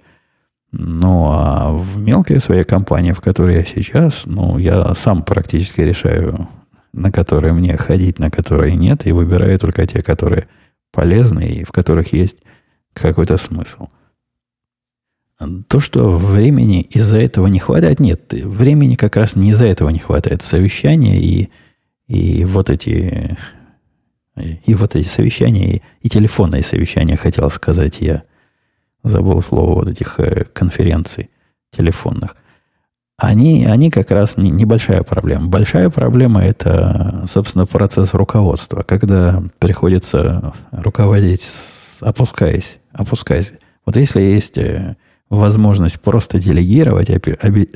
Ну, 0.72 1.30
а 1.32 1.72
в 1.72 1.98
мелкой 1.98 2.38
своей 2.40 2.64
компании, 2.64 3.12
в 3.12 3.20
которой 3.20 3.54
я 3.56 3.64
сейчас, 3.64 4.26
ну, 4.26 4.58
я 4.58 4.94
сам 4.94 5.22
практически 5.22 5.80
решаю, 5.80 6.48
на 6.96 7.12
которые 7.12 7.52
мне 7.52 7.76
ходить, 7.76 8.18
на 8.18 8.30
которые 8.30 8.74
нет, 8.74 9.06
и 9.06 9.12
выбираю 9.12 9.58
только 9.58 9.86
те, 9.86 10.02
которые 10.02 10.48
полезны 10.92 11.46
и 11.46 11.64
в 11.64 11.70
которых 11.70 12.12
есть 12.12 12.38
какой-то 12.94 13.36
смысл. 13.36 13.88
То, 15.68 15.80
что 15.80 16.10
времени 16.10 16.80
из-за 16.80 17.18
этого 17.18 17.46
не 17.48 17.58
хватает, 17.58 18.00
нет, 18.00 18.32
времени 18.32 18.94
как 18.94 19.16
раз 19.16 19.36
не 19.36 19.50
из-за 19.50 19.66
этого 19.66 19.90
не 19.90 19.98
хватает. 19.98 20.40
Совещания 20.42 21.20
и, 21.20 21.50
и 22.06 22.44
вот 22.46 22.70
эти 22.70 23.36
и 24.36 24.74
вот 24.74 24.96
эти 24.96 25.08
совещания, 25.08 25.76
и, 25.76 25.82
и 26.02 26.08
телефонные 26.08 26.62
совещания, 26.62 27.16
хотел 27.16 27.48
сказать 27.50 28.00
я. 28.00 28.24
Забыл 29.02 29.40
слово 29.40 29.74
вот 29.74 29.88
этих 29.88 30.20
э, 30.20 30.44
конференций 30.52 31.30
телефонных. 31.70 32.36
Они, 33.18 33.64
они 33.64 33.90
как 33.90 34.10
раз 34.10 34.36
не, 34.36 34.50
небольшая 34.50 35.02
проблема. 35.02 35.46
Большая 35.46 35.88
проблема– 35.88 36.44
это, 36.44 37.24
собственно, 37.26 37.64
процесс 37.64 38.12
руководства. 38.12 38.82
Когда 38.82 39.42
приходится 39.58 40.52
руководить, 40.70 41.46
опускаясь, 42.02 42.78
опускаясь. 42.92 43.54
Вот 43.86 43.96
если 43.96 44.20
есть 44.20 44.58
э, 44.58 44.96
возможность 45.30 46.00
просто 46.00 46.38
делегировать, 46.38 47.08
опи, 47.08 47.36
оби, 47.42 47.70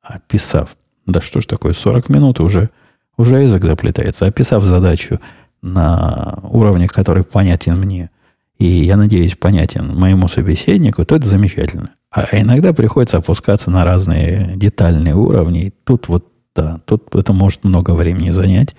описав, 0.00 0.76
да 1.06 1.20
что 1.20 1.40
ж 1.40 1.46
такое, 1.46 1.72
40 1.72 2.08
минут 2.08 2.38
уже, 2.38 2.70
уже 3.16 3.42
язык 3.42 3.64
заплетается, 3.64 4.26
описав 4.26 4.62
задачу 4.62 5.18
на 5.60 6.38
уровне, 6.42 6.86
который 6.86 7.24
понятен 7.24 7.78
мне, 7.78 8.10
и, 8.58 8.66
я 8.66 8.96
надеюсь, 8.96 9.34
понятен 9.34 9.96
моему 9.98 10.28
собеседнику, 10.28 11.04
то 11.04 11.16
это 11.16 11.26
замечательно. 11.26 11.90
А 12.14 12.40
иногда 12.40 12.72
приходится 12.72 13.16
опускаться 13.16 13.72
на 13.72 13.84
разные 13.84 14.52
детальные 14.54 15.16
уровни. 15.16 15.64
И 15.64 15.70
тут 15.70 16.06
вот, 16.06 16.28
да, 16.54 16.78
тут 16.86 17.12
это 17.16 17.32
может 17.32 17.64
много 17.64 17.90
времени 17.90 18.30
занять. 18.30 18.76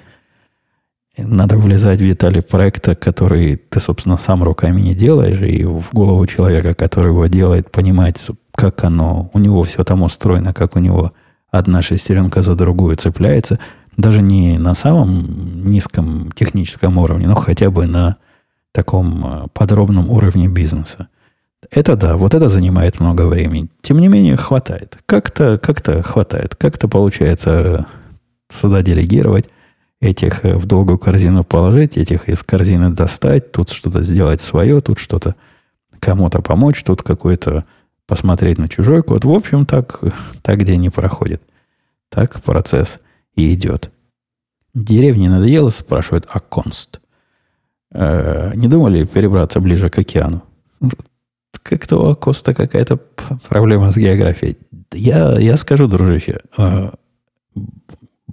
Надо 1.18 1.58
влезать 1.58 2.00
в 2.00 2.04
детали 2.04 2.40
проекта, 2.40 2.96
который 2.96 3.58
ты, 3.58 3.82
собственно, 3.82 4.16
сам 4.16 4.42
руками 4.42 4.80
не 4.80 4.96
делаешь, 4.96 5.42
и 5.42 5.66
в 5.66 5.90
голову 5.92 6.26
человека, 6.28 6.74
который 6.76 7.12
его 7.12 7.28
делает, 7.28 7.72
понимать, 7.72 8.26
как 8.54 8.86
оно, 8.86 9.30
у 9.34 9.40
него 9.40 9.64
все 9.64 9.84
там 9.84 10.04
устроено, 10.04 10.54
как 10.54 10.78
у 10.78 10.80
него 10.80 11.12
одна 11.52 11.82
шестеренка 11.82 12.42
за 12.42 12.56
другую 12.56 12.96
цепляется, 12.96 13.60
даже 13.98 14.22
не 14.22 14.58
на 14.58 14.76
самом 14.76 15.70
низком 15.70 16.32
техническом 16.34 16.98
уровне, 16.98 17.28
но 17.28 17.36
хотя 17.36 17.70
бы 17.70 17.86
на 17.86 18.16
таком 18.74 19.26
э, 19.26 19.48
подробном 19.54 20.10
уровне 20.10 20.50
бизнеса. 20.50 21.08
Это 21.72 21.96
да, 21.96 22.18
вот 22.18 22.34
это 22.34 22.50
занимает 22.50 23.00
много 23.00 23.28
времени. 23.28 23.70
Тем 23.82 24.00
не 24.00 24.08
менее, 24.08 24.36
хватает. 24.36 24.98
Как-то 25.06 25.58
как 25.58 25.82
хватает. 26.06 26.56
Как-то 26.56 26.88
получается 26.88 27.52
э, 27.52 27.84
сюда 28.50 28.82
делегировать 28.82 29.50
этих 30.00 30.46
э, 30.46 30.56
в 30.56 30.66
долгую 30.66 30.98
корзину 30.98 31.44
положить, 31.44 31.98
этих 31.98 32.30
из 32.30 32.44
корзины 32.44 32.92
достать, 32.92 33.52
тут 33.52 33.70
что-то 33.70 34.04
сделать 34.04 34.42
свое, 34.42 34.82
тут 34.82 35.00
что-то 35.00 35.36
кому-то 36.00 36.42
помочь, 36.42 36.84
тут 36.84 37.04
какой-то 37.04 37.66
посмотреть 38.08 38.58
на 38.58 38.68
чужой 38.68 39.02
код. 39.02 39.26
В 39.26 39.32
общем, 39.32 39.66
так, 39.66 40.00
так 40.42 40.64
день 40.64 40.82
не 40.82 40.90
проходит. 40.90 41.42
Так 42.10 42.42
процесс 42.42 43.00
и 43.36 43.54
идет. 43.54 43.92
Деревне 44.74 45.30
надоело, 45.30 45.70
спрашивает 45.70 46.28
Аконст. 46.30 47.00
Э, 47.92 48.52
не 48.56 48.68
думали 48.68 49.06
перебраться 49.06 49.60
ближе 49.60 49.90
к 49.90 49.98
океану? 49.98 50.44
Как-то 51.64 51.98
у 51.98 52.10
Акоста 52.10 52.54
какая-то 52.54 52.98
проблема 53.48 53.92
с 53.92 53.98
географией. 53.98 54.58
Я, 54.94 55.38
я 55.40 55.58
скажу, 55.58 55.88
дружище, 55.88 56.40
э, 56.58 56.92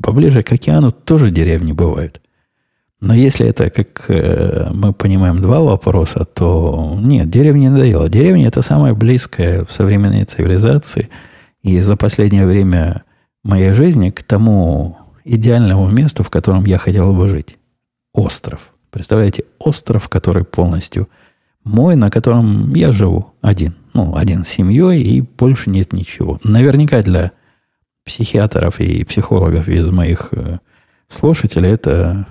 Поближе 0.03 0.43
к 0.43 0.53
океану 0.53 0.91
тоже 0.91 1.31
деревни 1.31 1.73
бывают. 1.73 2.20
Но 3.01 3.14
если 3.14 3.47
это, 3.47 3.70
как 3.70 4.07
э, 4.09 4.70
мы 4.73 4.93
понимаем, 4.93 5.41
два 5.41 5.61
вопроса, 5.61 6.25
то 6.25 6.97
нет, 7.01 7.31
деревня 7.31 7.61
не 7.61 7.68
надоело. 7.68 8.09
Деревня– 8.09 8.49
это 8.49 8.62
самое 8.62 8.95
близкое 8.95 9.64
в 9.64 9.73
современной 9.73 10.25
цивилизации. 10.25 11.09
И 11.62 11.81
за 11.81 11.97
последнее 11.97 12.47
время 12.47 13.05
моей 13.45 13.75
жизни 13.75 14.11
к 14.11 14.23
тому 14.23 14.99
идеальному 15.25 15.89
месту, 15.89 16.23
в 16.23 16.31
котором 16.31 16.64
я 16.64 16.79
хотел 16.79 17.12
бы 17.12 17.29
жить. 17.29 17.59
Остров. 18.12 18.73
Представляете, 18.91 19.45
остров, 19.59 20.09
который 20.09 20.45
полностью 20.45 21.09
мой, 21.64 21.96
на 21.96 22.10
котором 22.10 22.74
я 22.74 22.92
живу 22.92 23.34
один. 23.40 23.74
Ну, 23.94 24.16
один 24.16 24.44
с 24.44 24.48
семьей, 24.48 25.02
и 25.02 25.20
больше 25.20 25.70
нет 25.70 25.92
ничего. 25.92 26.40
Наверняка 26.44 27.02
для 27.02 27.32
психиатров 28.04 28.80
и 28.80 29.04
психологов 29.04 29.68
из 29.68 29.90
моих 29.90 30.28
э, 30.32 30.58
слушателей, 31.08 31.70
это, 31.70 32.26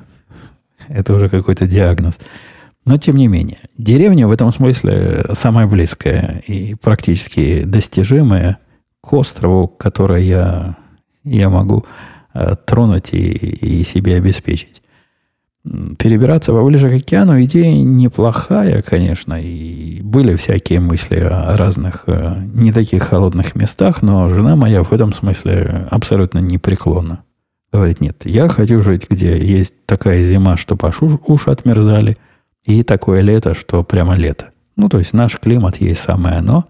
это 0.88 1.14
уже 1.14 1.30
какой-то 1.30 1.68
диагноз. 1.68 2.20
Но 2.84 2.98
тем 2.98 3.16
не 3.16 3.28
менее, 3.28 3.60
деревня 3.78 4.28
в 4.28 4.32
этом 4.32 4.52
смысле 4.52 5.26
самая 5.34 5.68
близкая 5.68 6.44
и 6.48 6.74
практически 6.76 7.64
достижимая 7.64 8.58
к 9.02 9.14
острову, 9.14 9.68
который 9.68 10.26
я, 10.26 10.78
я 11.24 11.50
могу 11.50 11.86
э, 12.34 12.56
тронуть 12.66 13.14
и, 13.14 13.30
и 13.30 13.84
себе 13.84 14.16
обеспечить 14.16 14.82
перебираться 15.64 16.54
поближе 16.54 16.90
к 16.90 16.94
океану 16.94 17.42
идея 17.44 17.84
неплохая, 17.84 18.82
конечно, 18.82 19.40
и 19.40 20.02
были 20.02 20.36
всякие 20.36 20.80
мысли 20.80 21.20
о 21.20 21.56
разных 21.56 22.04
э, 22.08 22.42
не 22.54 22.72
таких 22.72 23.04
холодных 23.04 23.56
местах, 23.56 24.02
но 24.02 24.28
жена 24.30 24.56
моя 24.56 24.84
в 24.84 24.92
этом 24.92 25.14
смысле 25.14 25.88
абсолютно 25.92 26.40
непреклонна. 26.40 27.24
Говорит, 27.72 28.02
нет, 28.02 28.24
я 28.26 28.50
хочу 28.50 28.82
жить, 28.82 29.08
где 29.10 29.38
есть 29.38 29.74
такая 29.86 30.24
зима, 30.24 30.58
что 30.58 30.78
аж 30.82 30.98
уши 31.02 31.52
отмерзали, 31.52 32.18
и 32.66 32.84
такое 32.84 33.22
лето, 33.22 33.56
что 33.56 33.84
прямо 33.84 34.16
лето. 34.16 34.50
Ну, 34.76 34.90
то 34.90 35.00
есть 35.00 35.14
наш 35.14 35.38
климат 35.40 35.78
есть 35.78 36.02
самое 36.02 36.38
оно. 36.38 36.66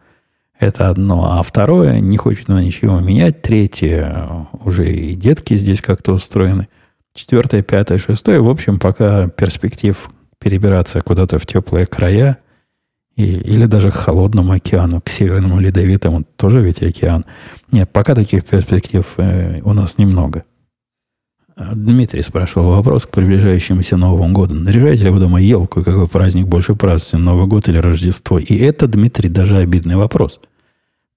Это 0.59 0.89
одно. 0.89 1.37
А 1.39 1.43
второе, 1.43 1.99
не 1.99 2.17
хочет 2.17 2.49
она 2.49 2.63
ничего 2.63 2.99
менять. 2.99 3.41
Третье, 3.41 4.47
уже 4.63 4.91
и 4.91 5.15
детки 5.15 5.55
здесь 5.55 5.81
как-то 5.81 6.13
устроены. 6.13 6.67
Четвертое, 7.13 7.61
пятое, 7.61 7.97
шестое. 7.97 8.41
В 8.41 8.49
общем, 8.49 8.79
пока 8.79 9.27
перспектив 9.27 10.09
перебираться 10.39 11.01
куда-то 11.01 11.39
в 11.39 11.45
теплые 11.45 11.85
края 11.85 12.37
и, 13.15 13.23
или 13.25 13.65
даже 13.65 13.91
к 13.91 13.95
холодному 13.95 14.53
океану, 14.53 15.01
к 15.01 15.09
Северному 15.09 15.59
Ледовитому, 15.59 16.23
тоже 16.35 16.61
ведь 16.61 16.81
океан. 16.81 17.25
Нет, 17.71 17.89
пока 17.91 18.15
таких 18.15 18.45
перспектив 18.45 19.05
э, 19.17 19.61
у 19.63 19.73
нас 19.73 19.97
немного. 19.97 20.43
Дмитрий 21.57 22.23
спрашивал 22.23 22.71
вопрос 22.71 23.05
к 23.05 23.09
приближающемуся 23.09 23.97
Новому 23.97 24.33
году. 24.33 24.55
Наряжаете 24.55 25.05
ли 25.05 25.09
вы 25.09 25.19
дома 25.19 25.39
елку, 25.41 25.83
какой 25.83 26.07
праздник 26.07 26.47
больше 26.47 26.75
празднуете, 26.75 27.17
Новый 27.17 27.47
год 27.47 27.67
или 27.67 27.77
Рождество? 27.77 28.39
И 28.39 28.57
это, 28.57 28.87
Дмитрий, 28.87 29.29
даже 29.29 29.57
обидный 29.57 29.95
вопрос. 29.95 30.39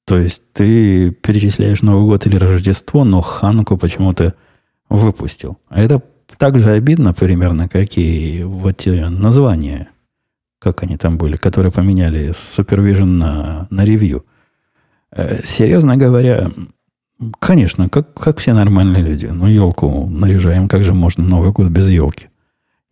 То 0.04 0.18
есть 0.18 0.42
ты 0.52 1.12
перечисляешь 1.12 1.82
Новый 1.82 2.04
год 2.04 2.26
или 2.26 2.36
Рождество, 2.36 3.04
но 3.04 3.20
Хануку 3.20 3.78
почему-то 3.78 4.34
выпустил. 4.88 5.58
А 5.68 5.80
это 5.80 6.02
так 6.36 6.58
же 6.58 6.70
обидно 6.70 7.12
примерно, 7.12 7.68
как 7.68 7.96
и 7.96 8.42
вот 8.44 8.78
те 8.78 9.08
названия, 9.08 9.88
как 10.58 10.82
они 10.82 10.96
там 10.96 11.18
были, 11.18 11.36
которые 11.36 11.72
поменяли 11.72 12.32
с 12.32 12.58
Supervision 12.58 13.04
на, 13.04 13.66
на 13.70 13.84
ревью. 13.84 14.24
Э, 15.10 15.36
серьезно 15.42 15.96
говоря, 15.96 16.50
Конечно, 17.38 17.88
как, 17.88 18.12
как 18.14 18.38
все 18.38 18.54
нормальные 18.54 19.02
люди. 19.02 19.26
Ну, 19.26 19.46
елку 19.46 20.06
наряжаем, 20.08 20.68
как 20.68 20.84
же 20.84 20.94
можно 20.94 21.24
Новый 21.24 21.52
год 21.52 21.68
без 21.68 21.88
елки? 21.88 22.28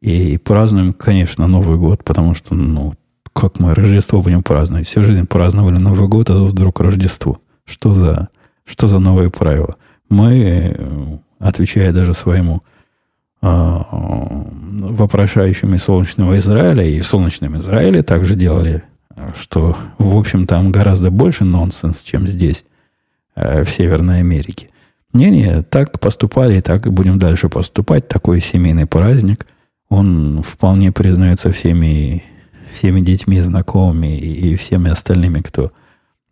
И 0.01 0.39
празднуем, 0.39 0.93
конечно, 0.93 1.47
Новый 1.47 1.77
год, 1.77 2.05
потому 2.05 2.35
что, 2.35 2.55
ну, 2.55 2.95
как 3.33 3.59
мы 3.59 3.75
Рождество 3.75 4.21
будем 4.21 4.43
праздновать? 4.43 4.87
Всю 4.87 5.03
жизнь 5.03 5.27
праздновали 5.27 5.79
Новый 5.79 6.09
год, 6.09 6.31
а 6.31 6.35
тут 6.35 6.51
вдруг 6.51 6.81
Рождество. 6.81 7.41
Что 7.65 7.95
за, 7.95 8.29
что 8.65 8.87
за 8.87 8.99
новые 8.99 9.31
правила? 9.31 9.77
Мы, 10.09 10.75
э, 10.77 11.19
отвечая 11.43 11.93
даже 11.93 12.15
своему 12.15 12.63
вопрошающему 13.41 15.75
из 15.75 15.83
солнечного 15.83 16.39
Израиля, 16.39 16.85
и 16.85 17.01
в 17.01 17.07
солнечном 17.07 17.59
Израиле 17.59 18.05
также 18.05 18.37
делали, 18.37 18.85
что, 19.35 19.77
в 19.99 20.17
общем, 20.17 20.47
там 20.47 20.71
гораздо 20.71 21.11
больше 21.11 21.45
нонсенс, 21.45 22.05
чем 22.05 22.29
здесь. 22.29 22.65
Э, 23.35 23.65
в 23.65 23.71
Северной 23.71 24.21
Америке. 24.21 24.69
Не-не, 25.15 25.63
так 25.63 25.99
поступали 26.01 26.59
и 26.59 26.61
так 26.61 26.87
и 26.87 26.91
будем 26.91 27.19
дальше 27.19 27.49
поступать. 27.49 28.09
Такой 28.09 28.41
семейный 28.41 28.87
праздник. 28.87 29.47
Он 29.89 30.43
вполне 30.43 30.93
признается 30.93 31.51
всеми, 31.51 32.25
всеми 32.73 33.01
детьми, 33.01 33.41
знакомыми 33.41 34.19
и, 34.19 34.53
и 34.53 34.57
всеми 34.57 34.91
остальными, 34.91 35.41
кто 35.41 35.73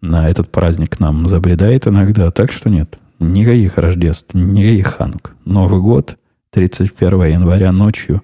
на 0.03 0.29
этот 0.29 0.53
праздник 0.53 0.97
к 0.97 1.01
нам 1.01 1.27
забредает 1.27 1.87
иногда. 1.87 2.31
Так 2.31 2.53
что 2.53 2.69
нет, 2.69 2.99
никаких 3.21 3.79
Рождеств, 3.79 4.35
никаких 4.35 4.89
Ханук. 4.89 5.37
Новый 5.45 5.81
год, 5.81 6.19
31 6.51 7.25
января 7.25 7.71
ночью, 7.71 8.23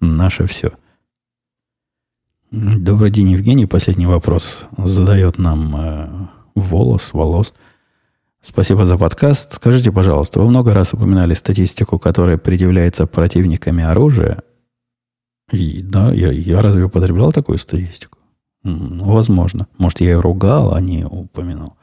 наше 0.00 0.46
все. 0.46 0.72
Добрый 2.50 3.10
день, 3.10 3.30
Евгений. 3.30 3.66
Последний 3.66 4.06
вопрос 4.06 4.60
задает 4.78 5.38
нам 5.38 5.76
э, 5.76 6.08
волос, 6.54 7.10
волос. 7.12 7.52
Спасибо 8.40 8.84
за 8.84 8.96
подкаст. 8.96 9.54
Скажите, 9.54 9.90
пожалуйста, 9.90 10.38
вы 10.38 10.48
много 10.48 10.72
раз 10.72 10.92
упоминали 10.92 11.34
статистику, 11.34 11.98
которая 11.98 12.38
предъявляется 12.38 13.06
противниками 13.06 13.82
оружия. 13.82 14.42
И, 15.50 15.82
да, 15.82 16.12
я, 16.12 16.30
я 16.30 16.62
разве 16.62 16.84
употреблял 16.84 17.32
такую 17.32 17.58
статистику? 17.58 18.18
Ну, 18.62 19.12
возможно. 19.12 19.66
Может, 19.78 20.00
я 20.00 20.10
ее 20.10 20.20
ругал, 20.20 20.74
а 20.74 20.80
не 20.80 21.04
упоминал. 21.04 21.76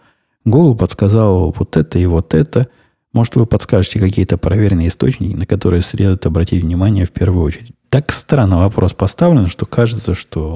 Google 0.45 0.75
подсказал 0.75 1.51
вот 1.51 1.77
это 1.77 1.99
и 1.99 2.05
вот 2.05 2.33
это. 2.33 2.67
Может, 3.13 3.35
вы 3.35 3.45
подскажете 3.45 3.99
какие-то 3.99 4.37
проверенные 4.37 4.87
источники, 4.87 5.35
на 5.35 5.45
которые 5.45 5.81
следует 5.81 6.25
обратить 6.25 6.63
внимание 6.63 7.05
в 7.05 7.11
первую 7.11 7.45
очередь. 7.45 7.73
Так 7.89 8.11
странно 8.11 8.59
вопрос 8.59 8.93
поставлен, 8.93 9.47
что 9.47 9.65
кажется, 9.65 10.15
что 10.15 10.49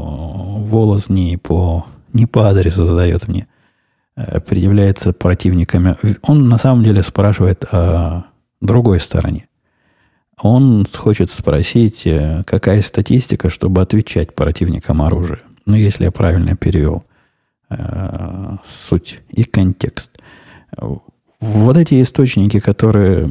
волос 0.60 1.10
не 1.10 1.38
по, 1.38 1.86
не 2.14 2.26
по 2.26 2.48
адресу 2.48 2.86
задает 2.86 3.28
мне. 3.28 3.48
Э, 4.16 4.40
предъявляется 4.40 5.12
противниками. 5.12 5.98
Он 6.22 6.48
на 6.48 6.58
самом 6.58 6.84
деле 6.84 7.04
спрашивает 7.04 7.66
о 7.66 8.26
другой 8.62 9.02
стороне. 9.02 9.48
Он 10.42 10.86
хочет 10.86 11.30
спросить, 11.30 12.06
э, 12.06 12.44
какая 12.46 12.82
статистика, 12.82 13.50
чтобы 13.50 13.82
отвечать 13.82 14.34
противникам 14.34 15.02
оружия. 15.02 15.40
Ну, 15.66 15.76
если 15.76 16.06
я 16.06 16.12
правильно 16.12 16.56
перевел 16.56 17.04
э, 17.70 18.58
суть 18.66 19.22
и 19.30 19.44
контекст. 19.44 20.20
Вот 21.40 21.78
эти 21.78 22.02
источники, 22.02 22.60
которые 22.60 23.30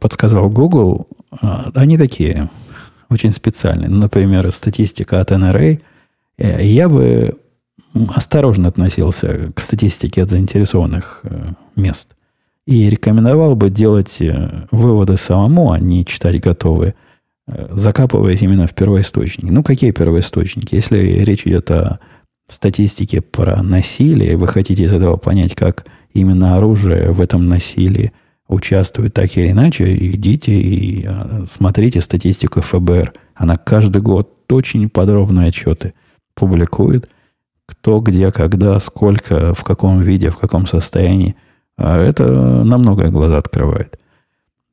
подсказал 0.00 0.48
Google, 0.50 1.06
э, 1.30 1.46
они 1.74 1.98
такие 1.98 2.50
очень 3.10 3.32
специальные. 3.32 3.90
Например, 3.90 4.50
статистика 4.50 5.20
от 5.20 5.30
NRA. 5.30 5.80
Я 6.36 6.88
бы 6.88 7.38
осторожно 8.08 8.68
относился 8.68 9.52
к 9.54 9.60
статистике 9.60 10.22
от 10.22 10.30
заинтересованных 10.30 11.20
э, 11.22 11.52
мест. 11.76 12.08
И 12.66 12.88
рекомендовал 12.88 13.54
бы 13.54 13.70
делать 13.70 14.20
э, 14.20 14.66
выводы 14.70 15.16
самому, 15.16 15.70
а 15.70 15.78
не 15.78 16.04
читать 16.04 16.40
готовые, 16.40 16.94
э, 17.46 17.68
закапываясь 17.72 18.42
именно 18.42 18.66
в 18.66 18.74
первоисточники. 18.74 19.50
Ну, 19.50 19.62
какие 19.62 19.92
первоисточники? 19.92 20.74
Если 20.74 20.98
речь 20.98 21.46
идет 21.46 21.70
о 21.70 22.00
статистике 22.46 23.20
про 23.20 23.62
насилие, 23.62 24.36
вы 24.36 24.48
хотите 24.48 24.84
из 24.84 24.92
этого 24.92 25.16
понять, 25.16 25.54
как 25.54 25.86
именно 26.12 26.56
оружие 26.56 27.12
в 27.12 27.20
этом 27.20 27.48
насилии 27.48 28.12
участвует 28.48 29.14
так 29.14 29.36
или 29.36 29.50
иначе, 29.50 29.94
идите 29.96 30.52
и 30.52 31.08
смотрите 31.46 32.00
статистику 32.00 32.60
ФБР. 32.60 33.14
Она 33.34 33.56
каждый 33.56 34.02
год 34.02 34.30
очень 34.50 34.88
подробные 34.88 35.48
отчеты 35.48 35.94
публикует– 36.34 37.08
кто, 37.66 38.00
где, 38.00 38.30
когда, 38.30 38.78
сколько, 38.78 39.54
в 39.54 39.64
каком 39.64 40.00
виде, 40.00 40.30
в 40.30 40.36
каком 40.36 40.66
состоянии. 40.66 41.36
А 41.76 41.98
это 41.98 42.24
на 42.24 42.78
многое 42.78 43.10
глаза 43.10 43.38
открывает. 43.38 43.98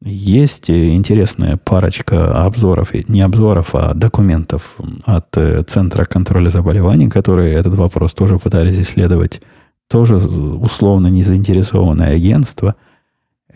Есть 0.04 0.72
интересная 0.72 1.58
парочка 1.58 2.44
обзоров, 2.44 2.92
не 3.08 3.22
обзоров, 3.22 3.76
а 3.76 3.94
документов 3.94 4.76
от 5.04 5.38
э, 5.38 5.64
Центра 5.68 6.06
контроля 6.06 6.50
заболеваний, 6.50 7.08
которые 7.08 7.54
этот 7.54 7.76
вопрос 7.76 8.16
тоже 8.16 8.40
пытались 8.40 8.80
исследовать. 8.80 9.42
Тоже 9.88 10.16
условно 10.16 11.08
незаинтересованное 11.08 12.16
агентство. 12.16 12.76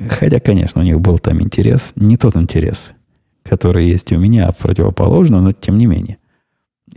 Хотя, 0.07 0.39
конечно, 0.39 0.81
у 0.81 0.83
них 0.83 1.01
был 1.01 1.17
там 1.17 1.41
интерес, 1.41 1.93
не 1.95 2.15
тот 2.15 2.35
интерес, 2.35 2.91
который 3.43 3.87
есть 3.87 4.11
у 4.11 4.19
меня, 4.19 4.47
а 4.47 4.51
противоположно, 4.51 5.41
но 5.41 5.51
тем 5.51 5.79
не 5.79 5.87
менее. 5.87 6.17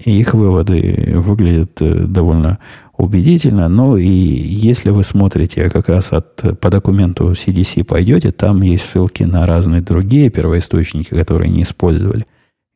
И 0.04 0.20
их 0.20 0.34
выводы 0.34 1.14
выглядят 1.16 1.80
э, 1.80 2.04
довольно 2.06 2.58
убедительно. 2.98 3.68
Но 3.68 3.96
и 3.96 4.08
если 4.08 4.90
вы 4.90 5.04
смотрите 5.04 5.70
как 5.70 5.88
раз 5.88 6.12
от, 6.12 6.60
по 6.60 6.68
документу 6.68 7.30
CDC 7.30 7.84
пойдете, 7.84 8.32
там 8.32 8.60
есть 8.60 8.84
ссылки 8.84 9.22
на 9.22 9.46
разные 9.46 9.80
другие 9.80 10.28
первоисточники, 10.28 11.08
которые 11.14 11.50
не 11.50 11.62
использовали, 11.62 12.26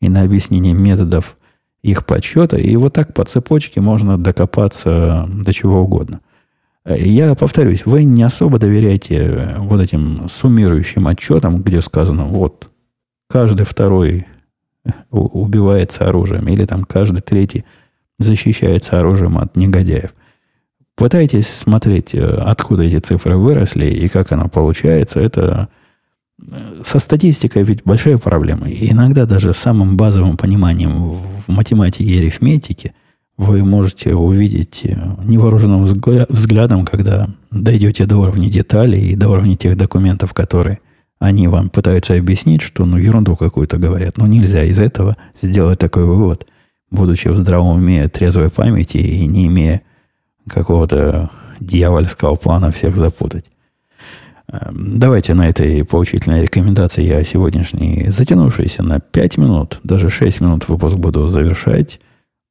и 0.01 0.09
на 0.09 0.23
объяснение 0.23 0.73
методов 0.73 1.37
их 1.83 2.07
подсчета. 2.07 2.57
И 2.57 2.75
вот 2.77 2.95
так 2.95 3.13
по 3.13 3.25
цепочке 3.25 3.81
можно 3.81 4.17
докопаться 4.17 5.29
до 5.29 5.53
чего 5.53 5.83
угодно. 5.83 6.21
Я 6.85 7.35
повторюсь, 7.35 7.87
вы 7.87 8.05
не 8.05 8.23
особо 8.23 8.59
доверяете 8.59 9.57
вот 9.59 9.81
этим 9.81 10.29
суммирующим 10.29 11.07
отчетам, 11.07 11.63
где 11.63 11.81
сказано, 11.81 12.25
вот, 12.25 12.69
каждый 13.29 13.65
второй 13.65 14.27
убивается 15.11 16.09
оружием, 16.09 16.49
или 16.49 16.65
там 16.65 16.85
каждый 16.85 17.21
третий 17.21 17.65
защищается 18.23 18.99
оружием 18.99 19.39
от 19.39 19.57
негодяев. 19.57 20.15
Пытайтесь 20.97 21.49
смотреть, 21.49 22.15
э, 22.15 22.21
откуда 22.21 22.85
эти 22.85 22.99
цифры 22.99 23.37
выросли 23.37 23.87
и 23.87 24.09
как 24.09 24.33
оно 24.33 24.49
получается. 24.49 25.21
Это 25.21 25.69
э, 26.41 26.81
со 26.83 26.99
статистикой 26.99 27.63
ведь 27.65 27.83
большая 27.85 28.19
проблема. 28.19 28.69
Иногда 28.69 29.27
даже 29.27 29.53
самым 29.53 29.97
базовым 29.97 30.37
пониманием 30.37 31.13
в 31.13 31.49
математике 31.49 32.05
и 32.05 32.19
арифметике 32.19 32.95
вы 33.37 33.65
можете 33.65 34.15
увидеть 34.15 34.83
э, 34.85 34.95
невооруженным 35.25 35.85
взглядом, 35.85 36.85
когда 36.85 37.29
дойдете 37.51 38.07
до 38.07 38.19
уровня 38.19 38.49
деталей 38.49 39.13
и 39.13 39.17
до 39.17 39.29
уровня 39.29 39.57
тех 39.57 39.77
документов, 39.77 40.33
которые– 40.35 40.79
они 41.23 41.47
вам 41.47 41.71
пытаются 41.71 42.15
объяснить, 42.15 42.63
что 42.63 42.85
ну 42.85 42.97
ерунду 42.97 43.37
какую-то 43.37 43.79
говорят. 43.79 44.19
Но 44.19 44.27
нельзя 44.27 44.65
из 44.65 44.81
этого 44.81 45.17
сделать 45.41 45.79
такой 45.79 46.05
вывод, 46.05 46.49
будучи 46.93 47.29
в 47.29 47.37
здравом 47.37 47.79
уме, 47.79 48.09
трезвой 48.09 48.51
памяти 48.51 48.99
и 48.99 49.27
не 49.27 49.49
имея 49.49 49.83
какого-то 50.47 51.31
дьявольского 51.59 52.37
плана 52.37 52.71
всех 52.71 52.97
запутать. 52.97 53.47
Эм, 54.49 54.99
давайте 54.99 55.35
на 55.35 55.49
этой 55.49 55.85
поучительной 55.85 56.43
рекомендации 56.43 57.03
я 57.03 57.25
сегодняшний, 57.25 58.07
затянувшийся 58.09 58.83
на 58.83 59.01
5 59.01 59.39
минут, 59.39 59.81
даже 59.83 60.11
6 60.11 60.41
минут 60.41 60.69
выпуск 60.69 60.97
буду 60.97 61.27
завершать. 61.29 62.01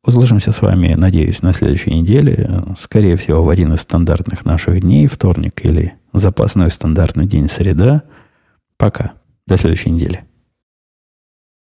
Услышимся 0.04 0.52
с 0.52 0.62
вами, 0.64 0.96
надеюсь, 0.96 1.44
на 1.44 1.54
следующей 1.54 1.94
неделе. 1.94 2.64
Скорее 2.76 3.18
всего, 3.18 3.44
в 3.44 3.50
один 3.50 3.74
из 3.74 3.82
стандартных 3.82 4.46
наших 4.46 4.82
дней, 4.82 5.06
вторник 5.06 5.64
или 5.64 5.94
запасной 6.12 6.72
стандартный 6.72 7.28
день 7.28 7.48
среда. 7.48 8.02
Пока. 8.78 9.14
До 9.46 9.58
следующей 9.58 9.92
недели. 9.92 10.24